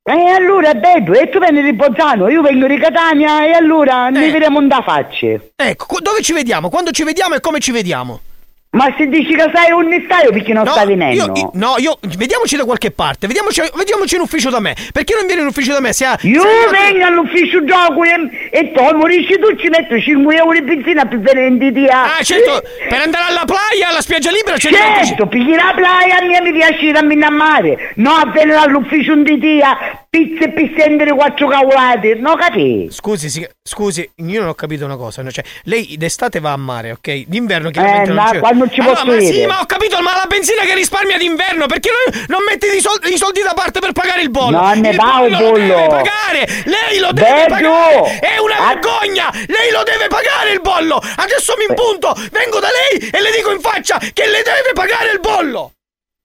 [0.02, 4.32] E allora bello, e tu vieni di Bolzano, io vengo di Catania e allora ne
[4.32, 5.52] vedremo da facce.
[5.56, 6.70] Ecco, dove ci vediamo?
[6.70, 8.22] Quando ci vediamo e come ci vediamo?
[8.72, 11.24] Ma se dici che sai un staio perché non No, stai venendo?
[11.36, 14.76] io, no, io vediamoci da qualche parte, vediamoci, vediamoci in ufficio da me.
[14.94, 15.92] Perché non vieni in ufficio da me?
[15.92, 20.36] Se ha, Io se vengo all'ufficio gioco e, e tu morisci tu ci metto 5
[20.36, 24.70] euro di benzina per venire Ah, certo, per andare alla playa, alla spiaggia libera c'è
[24.70, 29.14] Certo, perché la playa a me mi piace ir a mare, no a venire all'ufficio
[29.14, 29.76] un di dia,
[30.08, 32.88] pizza e pistendere quattro cavolate, no capi?
[32.92, 35.24] Scusi, si- scusi, io non ho capito una cosa.
[35.24, 35.32] no?
[35.32, 37.24] Cioè, lei d'estate va a mare, ok?
[37.26, 38.40] D'inverno chiaramente Eh, non ma c'è.
[38.60, 39.34] Quando ci Allora, posso ma dire?
[39.34, 42.82] sì, ma ho capito, ma la benzina che risparmia d'inverno, perché non, non metti i
[42.82, 44.60] soldi, i soldi da parte per pagare il bollo?
[44.60, 46.48] Non ne il va un bollo lo deve pagare!
[46.66, 47.48] Lei lo deve Bello.
[47.48, 48.20] pagare!
[48.20, 49.30] È una vergogna!
[49.48, 50.98] Lei lo deve pagare il bollo!
[50.98, 55.12] Adesso mi impunto, vengo da lei e le dico in faccia che le deve pagare
[55.12, 55.72] il bollo!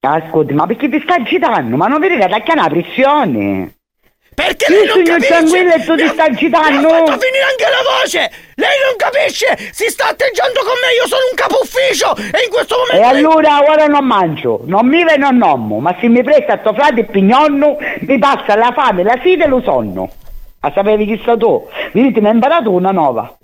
[0.05, 1.77] Ascolti, ma perché ti sta agitando?
[1.77, 3.75] Ma non vedi che attacca una pressione?
[4.35, 5.29] Perché Io lei non capisce?
[5.29, 6.79] tranquillo e tu ti Mi ha- stai agitando?
[6.81, 8.31] Mi ha fatto finire anche la voce!
[8.57, 9.71] Lei non capisce!
[9.73, 12.17] Si sta atteggiando con me, io sono un capo ufficio!
[12.17, 13.13] E in questo E momento...
[13.13, 16.75] lei- allora ora non mangio, non mi ve non nommo, ma se mi presta sto
[16.75, 20.11] frate e pignonno, mi passa la fame, la sete e lo sonno.
[20.61, 21.69] A sapere chi sta tu?
[21.93, 23.37] Vedete, mi ha imparato una nuova.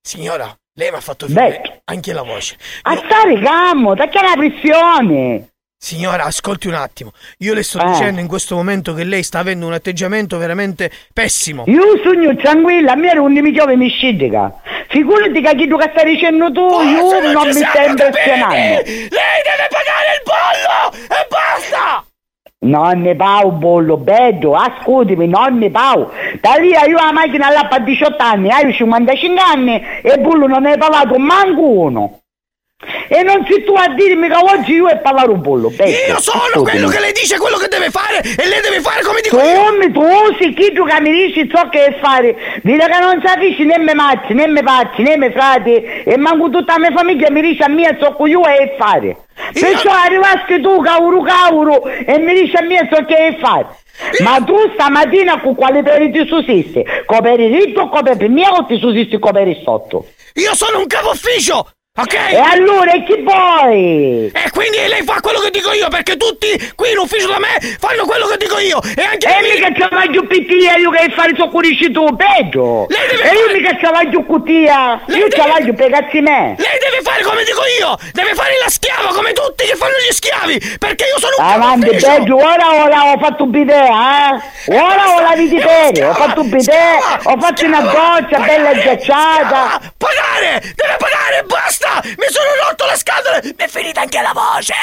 [0.00, 1.32] Signora, lei mi ha fatto Beh.
[1.52, 2.56] finire anche la voce.
[2.82, 5.51] A stare calmo, tacca la pressione.
[5.84, 7.10] Signora, ascolti un attimo.
[7.38, 7.86] Io le sto Eh.
[7.86, 11.64] dicendo in questo momento che lei sta avendo un atteggiamento veramente pessimo.
[11.66, 14.54] Io sogno tranquilla, a me non mi piove mi scidica.
[14.86, 18.54] Figurati che chi tu che stai dicendo tu, io Forse non ci mi stai impressionando.
[18.54, 21.18] Lei deve pagare il bollo!
[21.20, 22.04] E basta!
[22.60, 26.08] Non ne pau bollo, bello, ascoltami, non ne pau.
[26.40, 30.62] Da lì io la macchina là per 18 anni, hai 55 anni e bullo non
[30.62, 32.21] ne hai pagato manco uno.
[33.08, 35.96] E non sei tu a dirmi che oggi io ho parlato un bollo, bello.
[36.08, 39.20] Io sono quello che lei dice quello che deve fare e lei deve fare come
[39.20, 39.64] dico io!
[39.64, 40.02] Come tu
[40.38, 43.78] sei chi tu che mi dici ciò che è fare, vedi che non capisci né
[43.78, 47.40] me mazzi, né me pazzi, né me frati, e manco tutta la mia famiglia mi
[47.40, 49.16] dice a mia ciò che io è fare.
[49.52, 53.64] Perciò arrivasti tu, cauro cauro, e mi dici a me so che fai.
[54.22, 56.84] Ma tu stamattina con quale peri ti sussisti?
[57.06, 60.06] Coperi ritto o coperi mia o ti sussisti coperi sotto?
[60.34, 61.68] Io sono un capo ufficio!
[61.94, 62.14] Ok?
[62.14, 64.30] E allora e chi vuoi?
[64.32, 67.60] E quindi lei fa quello che dico io, perché tutti qui in ufficio da me
[67.78, 68.80] fanno quello che dico io!
[68.96, 72.86] E anche E mica vai giù pittia io che fare soccorrisci tu, peggio!
[72.88, 75.02] Lei deve E io fare- mica ci vai giù cuttia!
[75.04, 76.54] Lei Io deve- giù per cazzi me!
[76.56, 77.94] Lei deve fare come dico io!
[78.12, 80.76] Deve fare la schiava come tutti che fanno gli schiavi!
[80.78, 84.72] Perché io sono un Avanti, peggio, ora ora ho fatto un bidet, eh?
[84.80, 89.92] Ora ho la vita seria, ho fatto un bidet, ho fatto una doccia bella ghiacciata.
[89.98, 90.72] Pagare!
[90.74, 91.42] Deve pagare!
[91.44, 91.81] Basta!
[92.16, 93.40] Mi sono rotto le scatole!
[93.42, 94.74] Mi è finita anche la voce!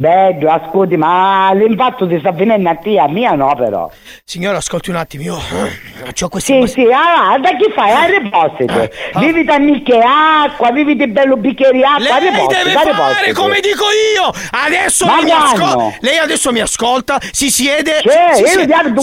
[0.00, 3.90] Bello, ascolti, ma l'impatto ti sta venendo a te, a mia no però.
[4.22, 6.52] Signora, ascolti un attimo, io eh, ho questi...
[6.68, 7.90] Sì, sì, allora, da chi fai?
[7.90, 8.92] A riposite.
[9.18, 12.92] Vivi da nicchie acqua, vivi di bello bicchiere di acqua, a riposite, deve a fare
[12.92, 13.32] riposite.
[13.32, 13.84] come dico
[14.14, 14.32] io!
[14.50, 15.98] Adesso Ma mi ascolta!
[15.98, 17.96] Lei adesso mi ascolta, si siede...
[17.96, 19.00] Sì, si io siede- ti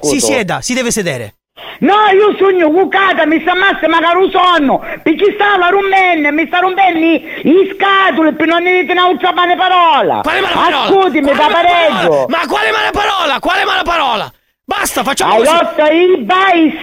[0.00, 0.08] si.
[0.08, 1.34] Si sieda, si deve sedere.
[1.80, 6.58] No, io sogno cucata, mi sta massa magari un sonno, perché stava rompendo, mi sta
[6.58, 10.20] rompendo i, scatole per non ne un'altra male parola.
[10.22, 10.82] Quale mala parola?
[10.82, 12.26] Ascoltimi, Quale da pareggio.
[12.28, 13.38] Ma quale mala parola?
[13.40, 14.32] Quale mala parola?
[14.70, 15.50] Basta, facciamo Hai così.
[15.52, 16.74] rotto i bais,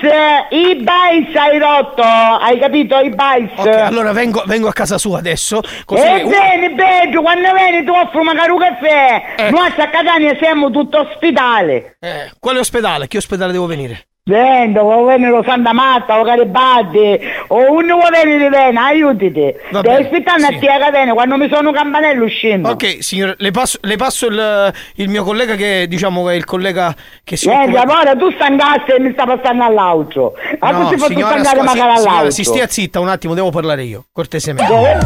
[0.50, 3.00] i bais hai rotto, hai capito?
[3.00, 3.50] I bais.
[3.56, 5.62] Ok, allora vengo, vengo a casa sua adesso.
[5.86, 9.52] Così E bene, bello, quando vieni ti offro magari un caffè.
[9.52, 11.96] Noi a Catania siamo tutto ospitale.
[12.02, 13.08] Eh, quale ospedale?
[13.08, 14.07] Che ospedale devo venire?
[14.28, 17.18] Vendo, vuoi venire Santa Marta o Garibaldi
[17.48, 19.56] o uno vuoi venire bene, aiutati.
[19.72, 22.70] Va Devi bene, aspettare a te a catena quando mi sono campanello uscendo.
[22.70, 26.94] Ok, signore, le passo, le passo il, il mio collega che diciamo è il collega
[27.24, 27.94] che si Senti, occupa...
[27.94, 30.34] allora tu stangassi e mi sta passando all'altro.
[30.60, 32.30] Ma No, tu signora, stangare scusi, magari all'altro.
[32.32, 34.70] si stia zitta un attimo, devo parlare io, cortesemente.
[34.70, 34.98] Dove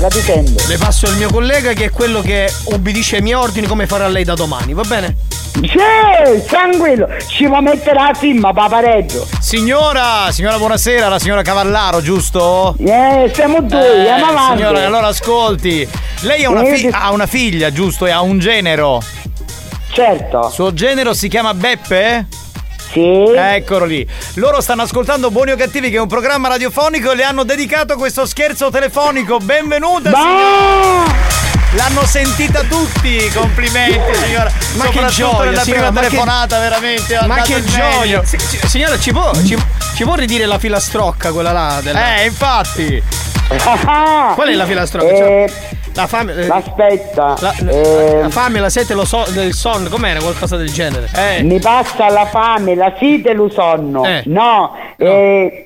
[0.00, 0.64] che ti sento.
[0.68, 4.08] Le passo il mio collega che è quello che obbedisce ai miei ordini come farà
[4.08, 5.14] lei da domani, va bene?
[5.56, 9.28] Sì, tranquillo, ci può mettere la firma, papareggio.
[9.38, 12.74] Signora, signora buonasera, la signora Cavallaro, giusto?
[12.78, 14.56] Eh, siamo due, andiamo avanti.
[14.56, 15.86] Signora, allora ascolti.
[16.20, 18.06] Lei ha una, Eh, fi- ha una figlia, giusto?
[18.06, 19.02] E ha un genero.
[19.92, 20.48] Certo.
[20.48, 22.26] Suo genero si chiama Beppe?
[22.92, 23.02] Sì.
[23.36, 24.08] Eccolo lì.
[24.34, 27.96] Loro stanno ascoltando Buoni o Cattivi, che è un programma radiofonico, e le hanno dedicato
[27.96, 29.36] questo scherzo telefonico.
[29.36, 31.35] Benvenuta, signora!
[31.76, 34.50] L'hanno sentita tutti, complimenti signora.
[34.76, 37.18] Ma che Soprattutto gioia, nella signora, prima ma che- telefonata, veramente.
[37.26, 38.24] Ma che gioia!
[38.24, 39.56] Si- si- signora, ci può, ci,
[39.94, 41.80] ci può ridire la filastrocca, quella là?
[41.82, 42.16] Della...
[42.16, 43.02] Eh, infatti.
[44.34, 45.06] Qual è la filastrocca?
[45.06, 45.52] Eh,
[45.94, 46.34] la fame.
[46.34, 47.36] eh, Aspetta.
[47.40, 50.18] La, eh, la fame, la sete, lo so, il sonno, com'era?
[50.20, 51.08] Qualcosa del genere.
[51.14, 51.42] Eh.
[51.42, 54.04] Mi passa la fame, la sete e lo sonno.
[54.04, 54.22] Eh.
[54.26, 55.65] No, eh,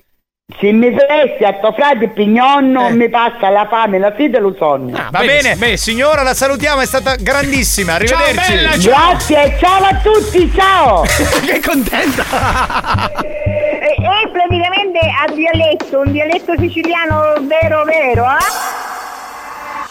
[0.59, 2.93] se mi presti a tuo frate pignonno, Eh.
[2.93, 4.97] mi passa la fame, la sete e lo sonno.
[4.97, 7.95] Ah, Va bene, beh, signora, la salutiamo, è stata grandissima.
[7.95, 8.53] Arrivederci.
[8.53, 11.03] bella, Grazie, ciao a tutti, ciao!
[11.47, 13.11] che contenta!
[13.23, 18.70] È, è praticamente a dialetto, un dialetto siciliano vero vero, eh?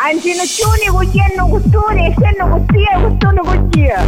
[0.01, 2.13] Anginoccioni cucchiano costone,
[2.49, 3.99] costia, costone costia.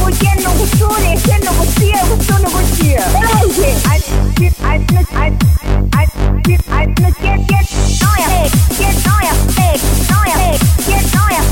[0.00, 1.16] Cucchiano costone,
[1.56, 3.06] costia, costone costia.
[3.06, 3.74] Veloce!
[3.88, 5.46] Angi- angi- angi-
[5.90, 7.66] angi- angi- che- che-
[8.02, 8.26] noia,
[8.76, 9.32] che noia,
[10.10, 10.34] noia,
[10.84, 11.42] che noia,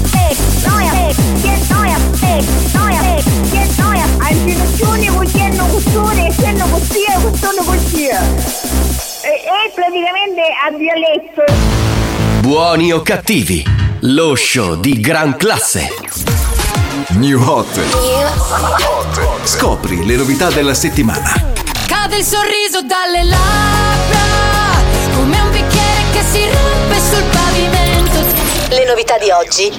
[0.66, 4.04] noia, eh, che noia, eh, noia, eh, che noia.
[4.18, 6.32] Anginoccioni cucchiano costone,
[6.68, 9.07] costia, costone costia.
[9.28, 11.44] È è praticamente a dialetto.
[12.40, 13.62] Buoni o cattivi,
[14.00, 15.86] lo show di gran classe.
[17.08, 17.78] New Hot.
[19.44, 21.30] Scopri le novità della settimana.
[21.86, 24.18] Cade il sorriso dalle labbra,
[25.14, 28.24] come un bicchiere che si rompe sul pavimento.
[28.70, 29.70] Le novità di oggi.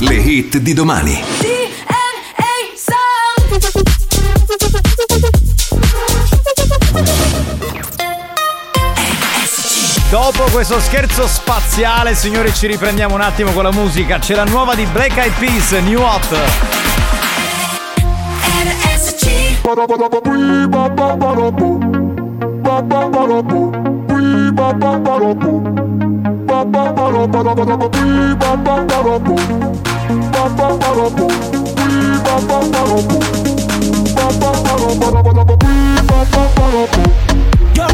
[0.00, 1.55] Le hit di domani.
[10.08, 14.18] Dopo questo scherzo spaziale, signori, ci riprendiamo un attimo con la musica.
[14.18, 16.26] C'è la nuova di Black Eyed Peas, New Hot.
[32.36, 32.42] Yo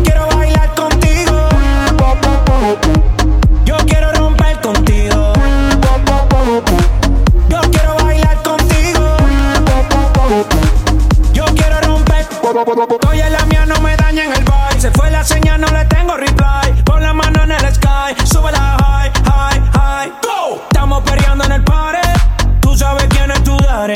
[0.02, 1.48] quiero bailar contigo.
[3.64, 5.32] Yo quiero romper contigo.
[7.48, 9.16] Yo quiero bailar contigo.
[11.32, 12.26] Yo quiero romper.
[13.08, 14.80] Hoy la mía no me daña en el baile.
[14.80, 16.82] Se fue la señal, no le tengo reply.
[16.84, 18.16] Pon la mano en el sky.
[18.24, 20.12] Sube la high, high, high.
[20.20, 21.96] Go, estamos peleando en el par.
[22.60, 23.94] Tú sabes quiénes tú daré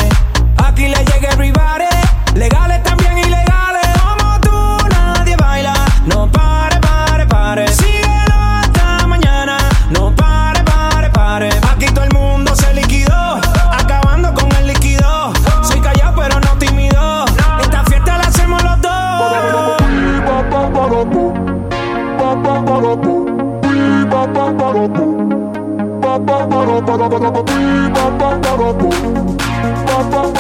[0.87, 1.89] y le llegue rivales.
[2.35, 3.87] Legales también ilegales.
[4.05, 5.75] Como tú, nadie baila.
[6.07, 7.69] No pare, pare, pare.
[7.69, 9.59] Síguelo hasta mañana.
[9.91, 11.51] No pare, pare, pare.
[11.71, 13.41] Aquí todo el mundo se liquidó.
[13.73, 15.33] Acabando con el líquido.
[15.63, 17.25] Soy callado, pero no tímido.
[17.61, 18.87] Esta fiesta la hacemos los dos.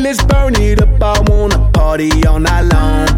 [0.00, 1.02] Let's burn it up.
[1.02, 3.08] I wanna party all night long.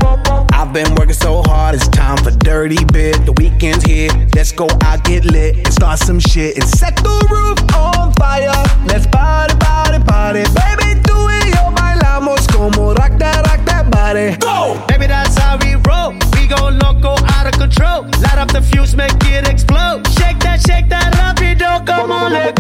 [0.52, 3.24] I've been working so hard, it's time for dirty bit.
[3.26, 4.10] The weekend's here.
[4.34, 6.56] Let's go out, get lit, and start some shit.
[6.56, 8.50] And set the roof on fire.
[8.86, 10.42] Let's party, party, party.
[10.56, 13.59] Baby, do it, yo, bailamos como rock that, rock
[14.00, 14.36] that body.
[14.36, 14.84] Go!
[14.86, 16.12] Baby, that's how we roll.
[16.34, 18.02] We go loco, out of control.
[18.22, 20.06] Light up the fuse, make it explode.
[20.18, 22.58] Shake that, shake that rapido, come on, let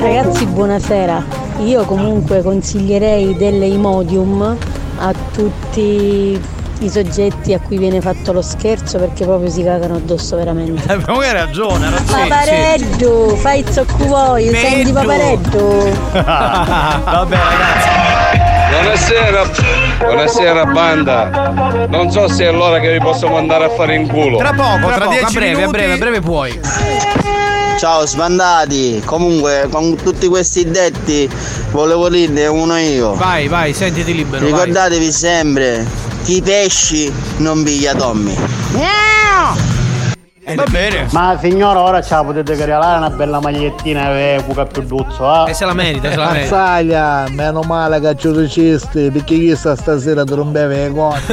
[0.00, 1.24] Ragazzi, buonasera.
[1.60, 4.56] Io comunque consiglierei delle Imodium
[4.98, 6.38] a tutti
[6.80, 10.82] i soggetti a cui viene fatto lo scherzo perché proprio si cagano addosso veramente.
[11.06, 12.28] Ma hai ragione, ragione.
[12.28, 15.92] Papareddu, fai il zocco vuoi, senti papareddu.
[16.12, 17.88] Vabbè, ragazzi.
[18.70, 19.44] Buonasera,
[19.98, 21.86] buonasera banda.
[21.88, 24.36] Non so se è l'ora che vi posso mandare a fare in culo.
[24.38, 25.76] Tra poco, Tra tra poco, a 10 breve, a minuti.
[25.76, 26.60] breve, a breve puoi.
[27.76, 31.28] Ciao sbandati, comunque con tutti questi detti
[31.70, 33.14] volevo dirne uno io.
[33.14, 34.44] Vai, vai, sentiti libero.
[34.44, 34.52] vai.
[34.52, 35.86] Ricordatevi sempre,
[36.24, 38.34] chi pesci non piglia Tommy.
[40.46, 41.06] Va bene.
[41.12, 45.50] Ma signora, ora ce la potete regalare una bella magliettina per cuca più duzzo, eh?
[45.50, 46.56] E se la merita, se la merita.
[46.56, 51.16] Mazzaglia, meno male che ci ricisti, perché chi sta stasera tu non beve con.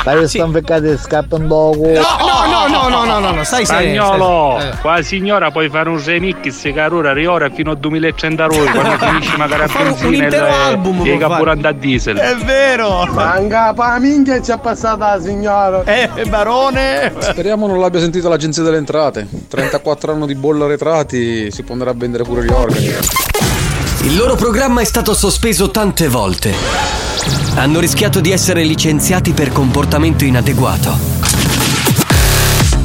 [0.00, 1.86] Stai stanficcati e scappano dopo.
[1.86, 3.64] No, no, no, no, no, no, no, stai.
[3.64, 4.76] Spagnolo, stai- eh.
[4.80, 9.36] qua signora puoi fare un remix che ora riora fino a 2030 euro quando finisci
[9.36, 12.16] magari a Fare un benzina intero e album e carburanti a diesel.
[12.16, 13.06] È vero.
[13.12, 15.82] Manca pa minchia ci è passata la signora.
[15.84, 17.12] Eh, barone.
[17.18, 19.26] Speriamo non l'abbia sentito l'agenzia delle entrate.
[19.48, 22.92] 34 anni di bolla arretrati, si può andare a vendere pure gli organi.
[24.02, 26.54] Il loro programma è stato sospeso tante volte.
[27.56, 30.96] Hanno rischiato di essere licenziati per comportamento inadeguato.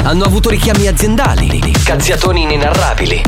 [0.04, 3.22] Hanno avuto richiami aziendali, cazziatoni inenarrabili.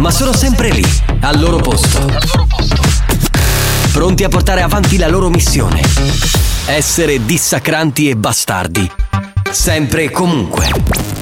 [0.00, 0.84] Ma sono sempre lì,
[1.20, 2.10] al loro posto.
[3.92, 5.80] Pronti a portare avanti la loro missione.
[6.66, 8.90] Essere dissacranti e bastardi.
[9.52, 10.66] Sempre e comunque.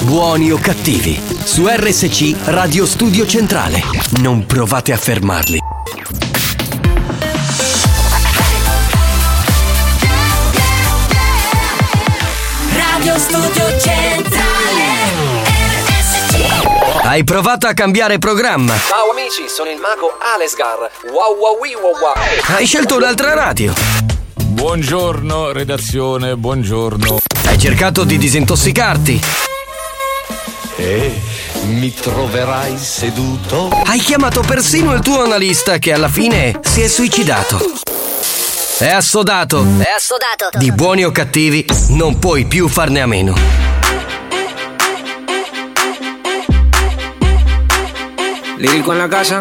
[0.05, 1.21] Buoni o cattivi.
[1.45, 3.83] Su RSC Radio Studio Centrale.
[4.21, 5.59] Non provate a fermarli.
[12.73, 14.85] Radio Studio Centrale
[15.89, 18.77] RSC Hai provato a cambiare programma?
[18.79, 20.91] Ciao amici, sono il mago Alesgar.
[21.11, 22.57] Wow wow wow wow.
[22.57, 24.20] Hai scelto un'altra radio?
[24.51, 27.19] Buongiorno redazione, buongiorno.
[27.47, 29.21] Hai cercato di disintossicarti?
[30.75, 31.21] E
[31.67, 33.69] mi troverai seduto?
[33.85, 37.61] Hai chiamato persino il tuo analista che alla fine si è suicidato.
[38.77, 39.65] È assodato.
[39.79, 43.35] È assodato Di buoni o cattivi, non puoi più farne a meno.
[48.57, 49.41] Lírico en la casa.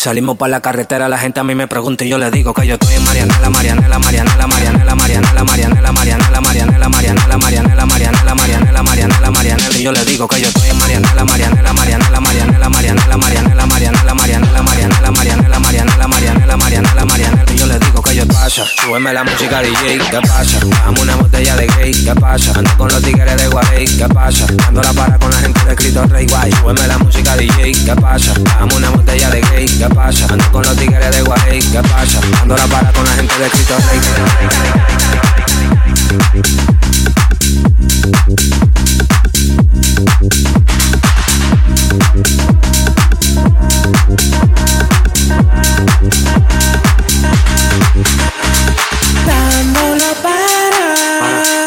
[0.00, 2.66] Salimos para la carretera, la gente a mí me pregunta y yo le digo que
[2.66, 8.82] yo estoy en Marianela, Marianela, Marianela, Marianela, Marianela, Marianela, Marianela, Marianela, Marianela, Marianela, Marianela, Marianela,
[8.82, 13.18] Marianela, Marianela, y yo le digo que yo estoy en Marianela, Marianela, Marianela, Marianela, Marianela,
[13.18, 18.26] Marianela, Marianela, Marianela, Marianela, Marianela, Marianela, Marianela, Marianela, Marianela, y yo le digo que yo
[18.26, 20.60] pasa, súbeme la música DJ, ¿qué pasa?
[20.82, 22.52] Dame una botella de gay, ¿qué pasa?
[22.56, 24.46] Ando con los tigres de Guay, ¿qué pasa?
[24.66, 27.94] Ando la para con la gente de Cristo Rey Guay, súbeme la música DJ, ¿qué
[28.00, 28.32] pasa?
[28.58, 30.26] Dame una botella de gay, ¿qué pasa?
[30.30, 32.20] Ando con los tigres de Guay, ¿qué pasa?
[32.42, 34.00] Ando la para con la gente de Cristo Rey.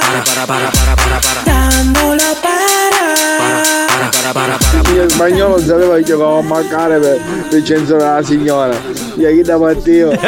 [0.03, 0.92] Para, para, para, para, para,
[4.33, 8.75] para para Il spagnolo sapeva che dovevo mancare per, per censurare la signora.
[9.13, 10.09] Gli ha chiesto a Matteo.
[10.19, 10.21] vero,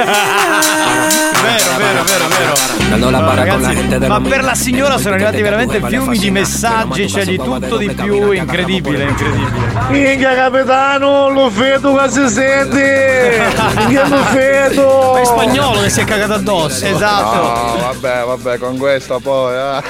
[1.77, 2.74] vero, vero, vero.
[2.89, 6.17] Dando la barra con la gente della ma per la signora sono arrivati veramente fiumi
[6.17, 9.73] di messaggi, c'è di tutto di più, incredibile, incredibile.
[9.89, 13.41] Minchia capitano, lo feto che si sente!
[13.75, 15.15] Minchia lo feto!
[15.17, 16.85] È spagnolo che si è cagato addosso.
[16.85, 17.35] Esatto.
[17.35, 19.55] No, vabbè, vabbè, con questo poi.
[19.55, 19.81] eh.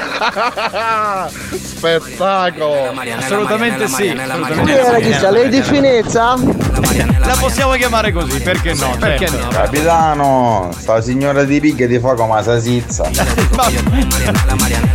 [1.57, 2.93] Spettacolo!
[3.17, 4.07] Assolutamente sì.
[4.07, 5.29] era?
[5.29, 6.35] Lei di finezza?
[7.19, 8.95] La possiamo chiamare così, perché no?
[8.99, 9.45] Perché certo.
[9.45, 9.49] no?
[9.51, 12.41] Capitano, sta signora di picche ti fa come
[12.87, 13.03] sasizza.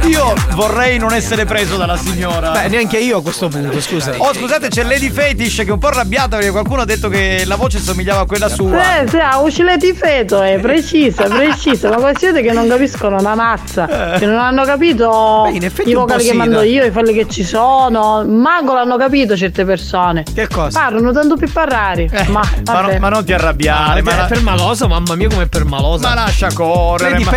[0.07, 2.51] Io vorrei non essere preso dalla signora.
[2.51, 4.12] Beh, neanche io a questo punto, scusa.
[4.17, 7.43] Oh, scusate, c'è Lady Fetish che è un po' arrabbiata perché qualcuno ha detto che
[7.47, 9.01] la voce somigliava a quella sua.
[9.03, 13.19] Eh, sì, ha uscile di feto, è precisa, precisa, ma questi siete che non capiscono
[13.19, 13.87] una mazza,
[14.19, 17.27] che non hanno capito Beh, in effetti i vocali che mando io, i falli che
[17.29, 20.25] ci sono, manco l'hanno capito certe persone.
[20.33, 20.79] Che cosa?
[20.81, 22.09] Parlano tanto più parlare.
[22.29, 22.93] ma, Ma, vabbè.
[22.95, 26.09] no- ma non ti arrabbiare, ma, è la- permalosa, mamma mia come è permalosa.
[26.09, 27.11] ma lascia correre.
[27.11, 27.31] Lady ma-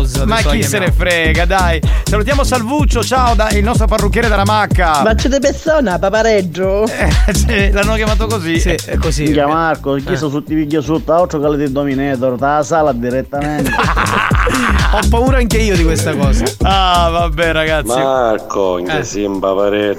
[0.00, 1.80] Permalosa, Ma chi se ne frega, dai.
[2.04, 5.02] Salutiamo Salvuccio, ciao, da- il nostro parrucchiere della Macca.
[5.02, 6.88] Bacio di persona, papareggio.
[7.30, 8.58] Eh, sì, l'hanno chiamato così.
[8.58, 9.24] Sì, è così.
[9.24, 13.70] Minchia Marco, chi sono tutti video sotto, altro che le di Dominator, dalla sala direttamente.
[14.92, 16.44] Ho paura anche io di questa cosa.
[16.62, 17.88] Ah, vabbè, ragazzi.
[17.88, 19.04] Marco, in Eh.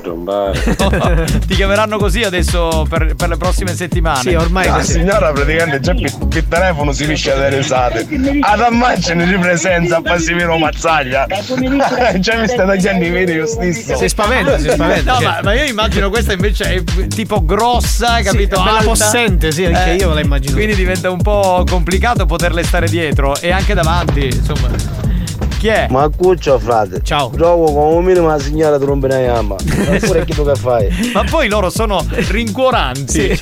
[0.10, 0.58] un bar.
[1.48, 4.20] Ti chiameranno così adesso per, per le prossime settimane.
[4.22, 4.94] Sì, ormai La così.
[4.94, 8.08] signora praticamente già per, telefono si riesce a risate.
[8.42, 11.28] Ad immagine di presenza a Passimiro Mazzaglia.
[12.20, 13.96] già mi sta tagliando i video stesso.
[13.96, 15.14] Si spaventa, si spaventa.
[15.14, 18.58] No, ma, ma io immagino questa invece è tipo grossa, capito?
[18.58, 18.90] Sì, bella Alta.
[18.90, 20.54] possente, sì, anche io me la immagino.
[20.56, 25.21] Quindi diventa un po' complicato poterle stare dietro e anche davanti, insomma.
[25.62, 25.86] Chi è?
[25.92, 27.02] Ma cuccio frate.
[27.04, 27.30] Ciao.
[27.36, 29.54] Gioco come un minimo la signora tromba in yamma.
[29.94, 30.90] Oppure che tu che fai?
[31.14, 33.40] Ma poi loro sono rincuoranti.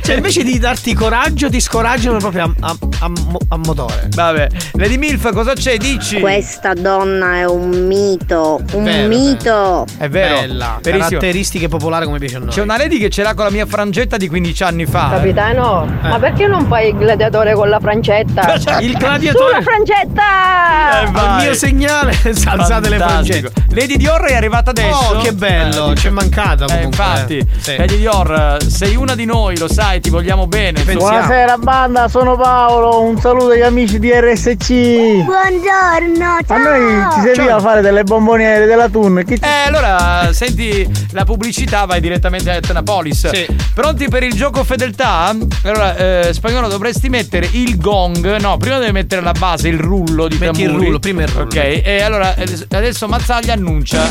[0.00, 3.10] Cioè, invece di darti coraggio, ti scoraggiano proprio a, a- a
[3.48, 4.08] a motore.
[4.14, 5.76] Vabbè, Lady Milf, cosa c'è?
[5.76, 6.20] Dici.
[6.20, 9.86] Questa donna è un mito, un Vero, mito.
[9.98, 10.34] È vero.
[10.42, 11.08] Bella, Verissimo.
[11.08, 12.48] caratteristiche popolari come piace a noi.
[12.50, 15.08] C'è una lady che ce l'ha con la mia frangetta di 15 anni fa.
[15.08, 15.16] eh.
[15.16, 18.54] Capitano, ma perché non fai il gladiatore con la francetta?
[18.80, 19.48] Il gladiatore.
[19.50, 21.02] Sulla francetta!
[21.02, 21.38] Eh, vai.
[21.40, 23.52] Mio segnale alzate le frangette.
[23.70, 24.96] Lady Dior è arrivata adesso.
[25.14, 26.84] Oh, che bello, c'è mancata Eh, comunque.
[26.86, 27.46] infatti, eh.
[27.58, 27.76] Sì.
[27.76, 30.80] Lady Dior, sei una di noi, lo sai, ti vogliamo bene.
[30.80, 30.98] insomma.
[30.98, 35.24] Buonasera banda, sono Paolo, un saluto agli amici di RSC.
[35.24, 37.60] Buongiorno, A noi ci serviva Ciao.
[37.60, 39.22] fare delle bomboniere della Tun.
[39.26, 43.28] Chi Eh, allora senti la pubblicità, vai direttamente a Etnapolis.
[43.30, 43.46] Sì.
[43.74, 45.34] Pronti per il gioco fedeltà?
[45.64, 48.36] Allora, eh, spagnolo, dovresti mettere il gong.
[48.38, 50.86] No, prima devi mettere la base, il rullo di Metti il tamburi.
[50.86, 51.29] rullo, prima il rullo.
[51.36, 54.02] Ok, e allora adesso Mazzaglia annuncia.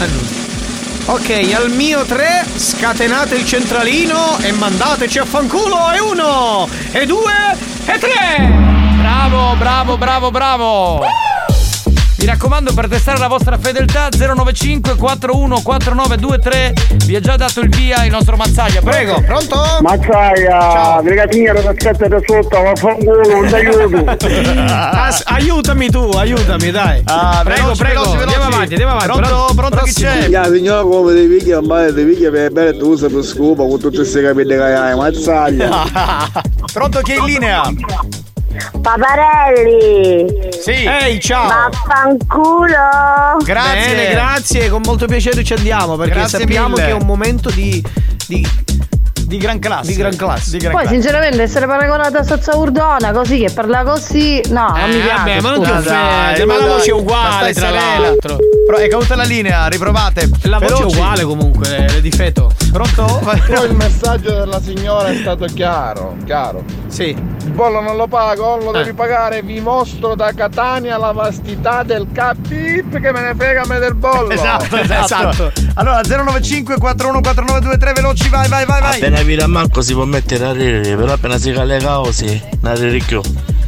[1.05, 7.57] Ok, al mio 3 scatenate il centralino e mandateci a fanculo e uno, e due,
[7.85, 8.77] e tre!
[8.99, 11.01] Bravo, bravo, bravo, bravo.
[12.19, 16.73] Mi raccomando per testare la vostra fedeltà 095 41 4923
[17.05, 18.81] vi ha già dato il via il nostro Mazzaglia.
[18.81, 19.55] Prego, pronto?
[19.79, 24.03] Mazzaia, brigatiniero che aspetta da sotto, ma fa un culo, non ti aiuto.
[24.67, 27.01] As- aiutami tu, aiutami, dai.
[27.05, 28.53] Ah, prego, prego, veloci, andiamo veloci.
[28.53, 29.17] avanti, andiamo avanti.
[29.17, 30.27] Pronto, pronto, chi c'è?
[30.27, 33.79] Ya, signora come ti picchia, ma ti picchia per bene tu sei per scopa con
[33.79, 35.85] tutte queste capite che hai, mazzaglia.
[36.73, 37.61] Pronto chi è in linea?
[38.81, 40.49] Paparelli!
[40.61, 40.71] Sì.
[40.85, 41.47] Ehi, ciao.
[41.47, 43.38] Vaffanculo!
[43.43, 43.95] Grazie.
[43.95, 46.84] Bene, grazie, con molto piacere ci andiamo perché Grazie sappiamo mille.
[46.84, 47.84] che è un momento di,
[48.27, 48.47] di,
[49.26, 49.88] Di gran classe.
[49.91, 50.51] di gran classe.
[50.51, 50.95] Di gran Poi classe.
[50.99, 55.15] sinceramente essere paragonata a Sozza Urdona così che parla così, no, non mi Eh, piace.
[55.17, 56.01] vabbè, ma non ti scusa.
[56.03, 58.38] offende, ma la voce è uguale, tra l'altro.
[58.65, 60.30] Però è caduta la linea, riprovate.
[60.43, 60.95] La voce è Veloci.
[60.95, 62.51] uguale comunque, le, le difetto.
[62.71, 63.19] Pronto?
[63.23, 66.63] Poi il messaggio della signora è stato chiaro, chiaro.
[66.90, 67.10] Sì.
[67.10, 68.80] Il bollo non lo pago, lo Eh.
[68.84, 73.66] devi pagare, vi mostro da Catania la vastità del capip che me ne frega a
[73.68, 74.30] me del bollo.
[74.40, 75.03] Esatto, esatto.
[75.30, 75.52] Esatto.
[75.76, 78.95] Allora 095 41 4923 veloci, vai, vai, vai, vai.
[78.95, 83.02] Appena vira manco si può mettere a ridere, però appena si calega così, non ridi
[83.06, 83.22] più.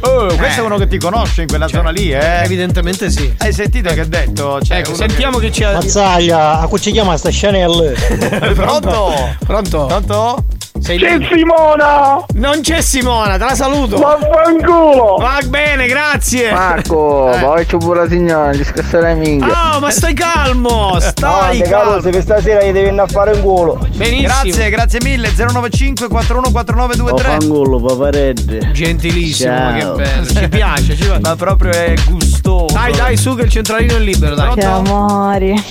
[0.04, 0.62] Oh, questo Eh.
[0.64, 2.42] è uno che ti conosce in quella zona lì, eh.
[2.42, 3.32] Evidentemente sì.
[3.38, 4.60] Hai sentito che ha detto?
[4.60, 5.72] Cioè, Ecco, sentiamo che ci ha.
[5.74, 7.94] Mazzaglia, a cui ci chiama sta Chanel?
[8.54, 9.14] Pronto?
[9.46, 9.86] Pronto?
[9.86, 10.44] Pronto?
[10.82, 11.28] Sei C'è lì?
[11.32, 12.24] Simona!
[12.34, 13.98] Non c'è Simona, te la saluto.
[13.98, 15.16] Vaffanculo!
[15.20, 16.50] Va bene, grazie.
[16.50, 17.38] Marco, Eh.
[17.38, 19.76] poi c'è pure la signora, non ti scassare minchia.
[19.76, 22.00] Oh, ma stai calmo, stai no, calmo.
[22.00, 23.78] se per stasera gli devi andare a fare un culo.
[23.94, 24.22] Benissimo.
[24.22, 25.30] Grazie, grazie mille.
[25.36, 27.28] 095 41 4923.
[27.28, 28.70] Vaffanculo, paparedde.
[28.72, 29.94] Gentilissimo, Ciao.
[29.94, 30.26] che bello.
[30.26, 31.20] Ci piace, ci piace.
[31.20, 32.74] Ma proprio è gustoso.
[32.74, 34.54] Dai, dai, su che il centralino è libero, dai.
[34.54, 35.64] Che amori.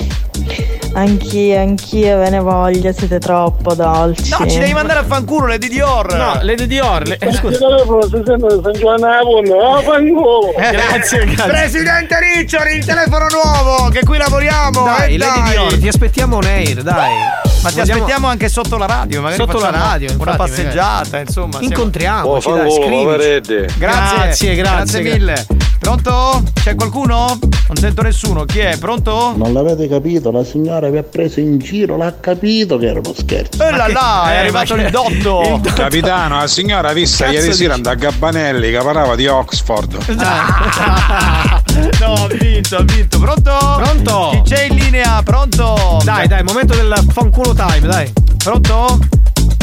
[0.93, 4.31] Anch'io, anch'io ve ne voglio, siete troppo dolci.
[4.37, 6.13] No, ci devi mandare a fanculo Lady Dior.
[6.13, 7.07] No, Lady Dior.
[7.07, 7.17] Le...
[7.17, 7.57] eh, scusa.
[7.57, 10.51] telefono si sente San Giovanni no, fanculo.
[10.55, 14.83] Grazie, Presidente Riccioli, il telefono nuovo, che qui lavoriamo.
[14.83, 17.50] Dai, eh, Lady Dior, ti aspettiamo on air, dai.
[17.61, 20.37] Ma ti Vogliamo- aspettiamo anche sotto la radio, magari Sotto la facciamo radio, una infatti,
[20.37, 21.51] passeggiata, insomma.
[21.59, 23.05] siamo- Incontriamoci, Oh, dai, scrivici.
[23.07, 25.45] Grazie, Grazie, grazie, grazie mille.
[25.79, 26.43] Pronto?
[26.53, 27.39] C'è qualcuno?
[27.67, 28.45] Non sento nessuno.
[28.45, 28.77] Chi è?
[28.77, 29.33] Pronto?
[29.35, 33.13] Non l'avete capito, la signora vi ha preso in giro, l'ha capito che era uno
[33.17, 33.63] scherzo.
[33.63, 35.11] E là là, è eh, arrivato il dotto.
[35.11, 35.73] il dotto.
[35.73, 39.97] Capitano, la signora ha vista Cazzo ieri sera da Gabbanelli che parlava di Oxford.
[41.99, 43.19] no, ha vinto, ha vinto.
[43.19, 43.51] Pronto?
[43.77, 44.29] Pronto?
[44.31, 45.21] Chi c'è in linea?
[45.23, 45.99] Pronto?
[46.03, 48.11] Dai, dai, momento del fanculo time, dai.
[48.37, 48.99] Pronto?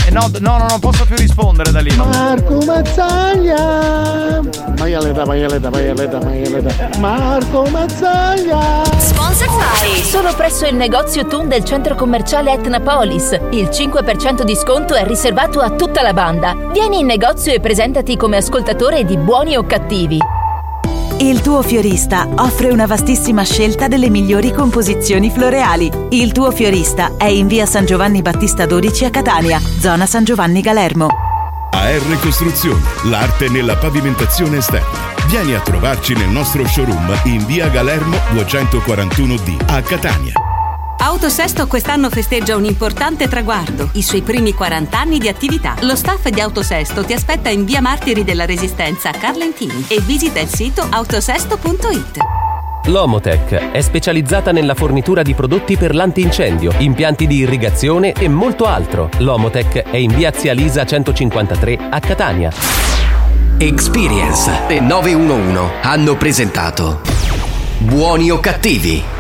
[0.07, 1.95] Eh, no, no, no, non posso più rispondere da lì.
[1.95, 4.41] Marco Mazzaglia!
[4.79, 6.99] Maialeta, maialeta, maialeta, maialeta.
[6.99, 8.85] Marco Mazzaglia!
[8.97, 13.39] Sponsor by Solo presso il negozio TUN del centro commerciale Etnapolis.
[13.51, 16.57] Il 5% di sconto è riservato a tutta la banda.
[16.73, 20.38] Vieni in negozio e presentati come ascoltatore di buoni o cattivi.
[21.21, 25.91] Il tuo fiorista offre una vastissima scelta delle migliori composizioni floreali.
[26.11, 30.61] Il tuo fiorista è in via San Giovanni Battista 12 a Catania, zona San Giovanni
[30.61, 31.09] Galermo.
[31.73, 32.81] AR Costruzioni,
[33.11, 35.13] l'arte nella pavimentazione esterna.
[35.27, 40.48] Vieni a trovarci nel nostro showroom in via Galermo 241D a Catania.
[41.01, 45.77] Autosesto quest'anno festeggia un importante traguardo, i suoi primi 40 anni di attività.
[45.81, 50.41] Lo staff di Autosesto ti aspetta in via Martiri della Resistenza a Carlentini e visita
[50.41, 52.19] il sito autosesto.it.
[52.87, 59.09] L'Omotech è specializzata nella fornitura di prodotti per l'antincendio, impianti di irrigazione e molto altro.
[59.19, 62.51] L'Omotech è in via Zia Lisa 153 a Catania.
[63.57, 67.01] Experience e 911 hanno presentato
[67.79, 69.18] Buoni o cattivi?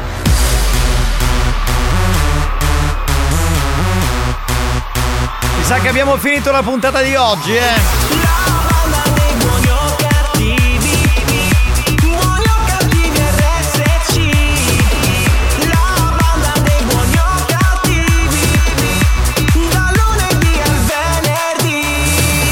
[5.68, 8.06] Sa che abbiamo finito la puntata di oggi, eh.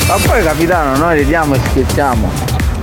[0.07, 2.31] Ma poi capitano, noi ridiamo e scherziamo.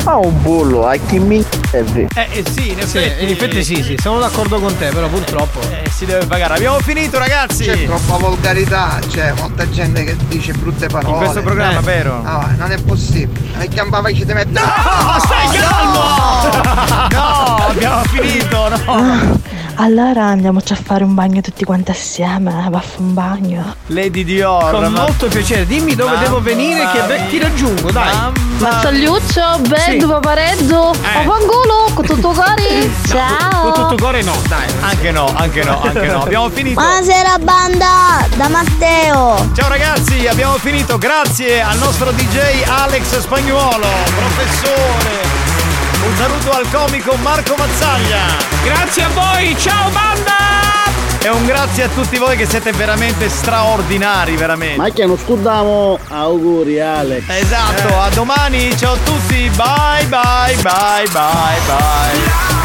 [0.05, 2.07] Ma un bullo, a chi mi serve?
[2.13, 3.23] Eh, eh, sì, in Sì, effetti.
[3.23, 5.59] in effetti sì, sì, sono d'accordo con te, però purtroppo.
[5.61, 6.53] Eh, si deve pagare.
[6.55, 7.63] Abbiamo finito, ragazzi.
[7.63, 11.13] C'è troppa volgarità, c'è molta gente che dice brutte parole.
[11.13, 11.83] In questo programma, Eh.
[11.83, 12.21] vero?
[12.21, 13.63] No, non è possibile.
[13.63, 14.51] E chiamava ci ti mette.
[14.51, 17.07] No, stai calmo!
[17.09, 19.41] No, abbiamo finito, no.
[19.75, 23.75] Allora andiamoci a fare un bagno tutti quanti assieme, eh, va a fare un bagno.
[23.87, 24.69] Lady Dior.
[24.71, 28.31] Con ma- molto piacere, dimmi dove Mamma devo venire che be- ti raggiungo, dai.
[28.59, 30.05] Mazzagliuccio, Bed, Sì.
[30.05, 31.23] Papareddo, Eh.
[31.25, 32.91] fanculo, con tutto cori.
[33.07, 33.71] Ciao.
[33.71, 34.67] Con tutto cuore no, dai.
[34.81, 36.21] Anche no, anche no, anche no.
[36.21, 36.79] Abbiamo finito.
[36.79, 39.49] Buonasera banda, da Matteo.
[39.53, 40.97] Ciao ragazzi, abbiamo finito.
[40.99, 45.32] Grazie al nostro DJ Alex Spagnuolo, professore.
[46.05, 48.25] Un saluto al comico Marco Mazzaglia.
[48.63, 50.41] Grazie a voi, ciao banda!
[51.21, 54.75] E un grazie a tutti voi che siete veramente straordinari, veramente.
[54.75, 55.97] Ma che non scudamo?
[56.09, 57.23] Auguri Alex.
[57.29, 62.62] Esatto, a domani, ciao a tutti, bye bye bye bye bye.